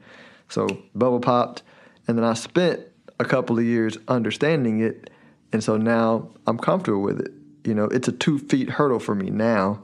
So 0.49 0.67
bubble 0.95 1.21
popped, 1.21 1.63
and 2.07 2.17
then 2.17 2.25
I 2.25 2.35
spent 2.35 2.81
a 3.19 3.25
couple 3.25 3.59
of 3.59 3.65
years 3.65 3.99
understanding 4.09 4.81
it, 4.81 5.11
and 5.53 5.63
so 5.63 5.77
now 5.77 6.31
I'm 6.47 6.59
comfortable 6.59 7.03
with 7.03 7.21
it. 7.21 7.33
You 7.65 7.75
know, 7.75 7.85
it's 7.85 8.09
a 8.09 8.13
two 8.13 8.39
feet 8.39 8.71
hurdle 8.71 9.01
for 9.01 9.15
me 9.15 9.31
now. 9.31 9.83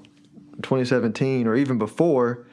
2017 0.62 1.48
or 1.48 1.56
even 1.56 1.78
before, 1.78 2.43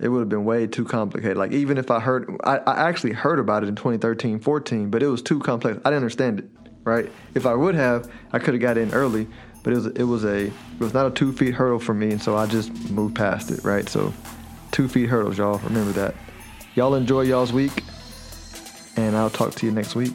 it 0.00 0.08
would 0.08 0.20
have 0.20 0.28
been 0.28 0.44
way 0.44 0.66
too 0.66 0.84
complicated. 0.84 1.36
Like 1.36 1.52
even 1.52 1.78
if 1.78 1.90
I 1.90 2.00
heard, 2.00 2.30
I, 2.44 2.58
I, 2.58 2.88
actually 2.88 3.12
heard 3.12 3.38
about 3.38 3.64
it 3.64 3.68
in 3.68 3.76
2013, 3.76 4.38
14, 4.38 4.90
but 4.90 5.02
it 5.02 5.08
was 5.08 5.22
too 5.22 5.40
complex. 5.40 5.78
I 5.78 5.90
didn't 5.90 5.96
understand 5.96 6.40
it, 6.40 6.46
right? 6.84 7.10
If 7.34 7.46
I 7.46 7.54
would 7.54 7.74
have, 7.74 8.10
I 8.32 8.38
could 8.38 8.54
have 8.54 8.60
got 8.60 8.78
in 8.78 8.92
early, 8.94 9.26
but 9.62 9.72
it 9.72 9.76
was 9.76 9.86
it 9.86 10.04
was 10.04 10.24
a 10.24 10.46
it 10.46 10.80
was 10.80 10.94
not 10.94 11.06
a 11.06 11.10
two 11.10 11.32
feet 11.32 11.54
hurdle 11.54 11.78
for 11.78 11.94
me, 11.94 12.10
and 12.10 12.22
so 12.22 12.36
I 12.36 12.46
just 12.46 12.72
moved 12.90 13.16
past 13.16 13.50
it, 13.50 13.64
right? 13.64 13.88
So 13.88 14.12
two 14.70 14.88
feet 14.88 15.08
hurdles, 15.08 15.38
y'all. 15.38 15.58
Remember 15.58 15.92
that. 15.92 16.14
Y'all 16.74 16.94
enjoy 16.94 17.22
y'all's 17.22 17.52
week, 17.52 17.82
and 18.96 19.16
I'll 19.16 19.30
talk 19.30 19.54
to 19.56 19.66
you 19.66 19.72
next 19.72 19.94
week. 19.96 20.14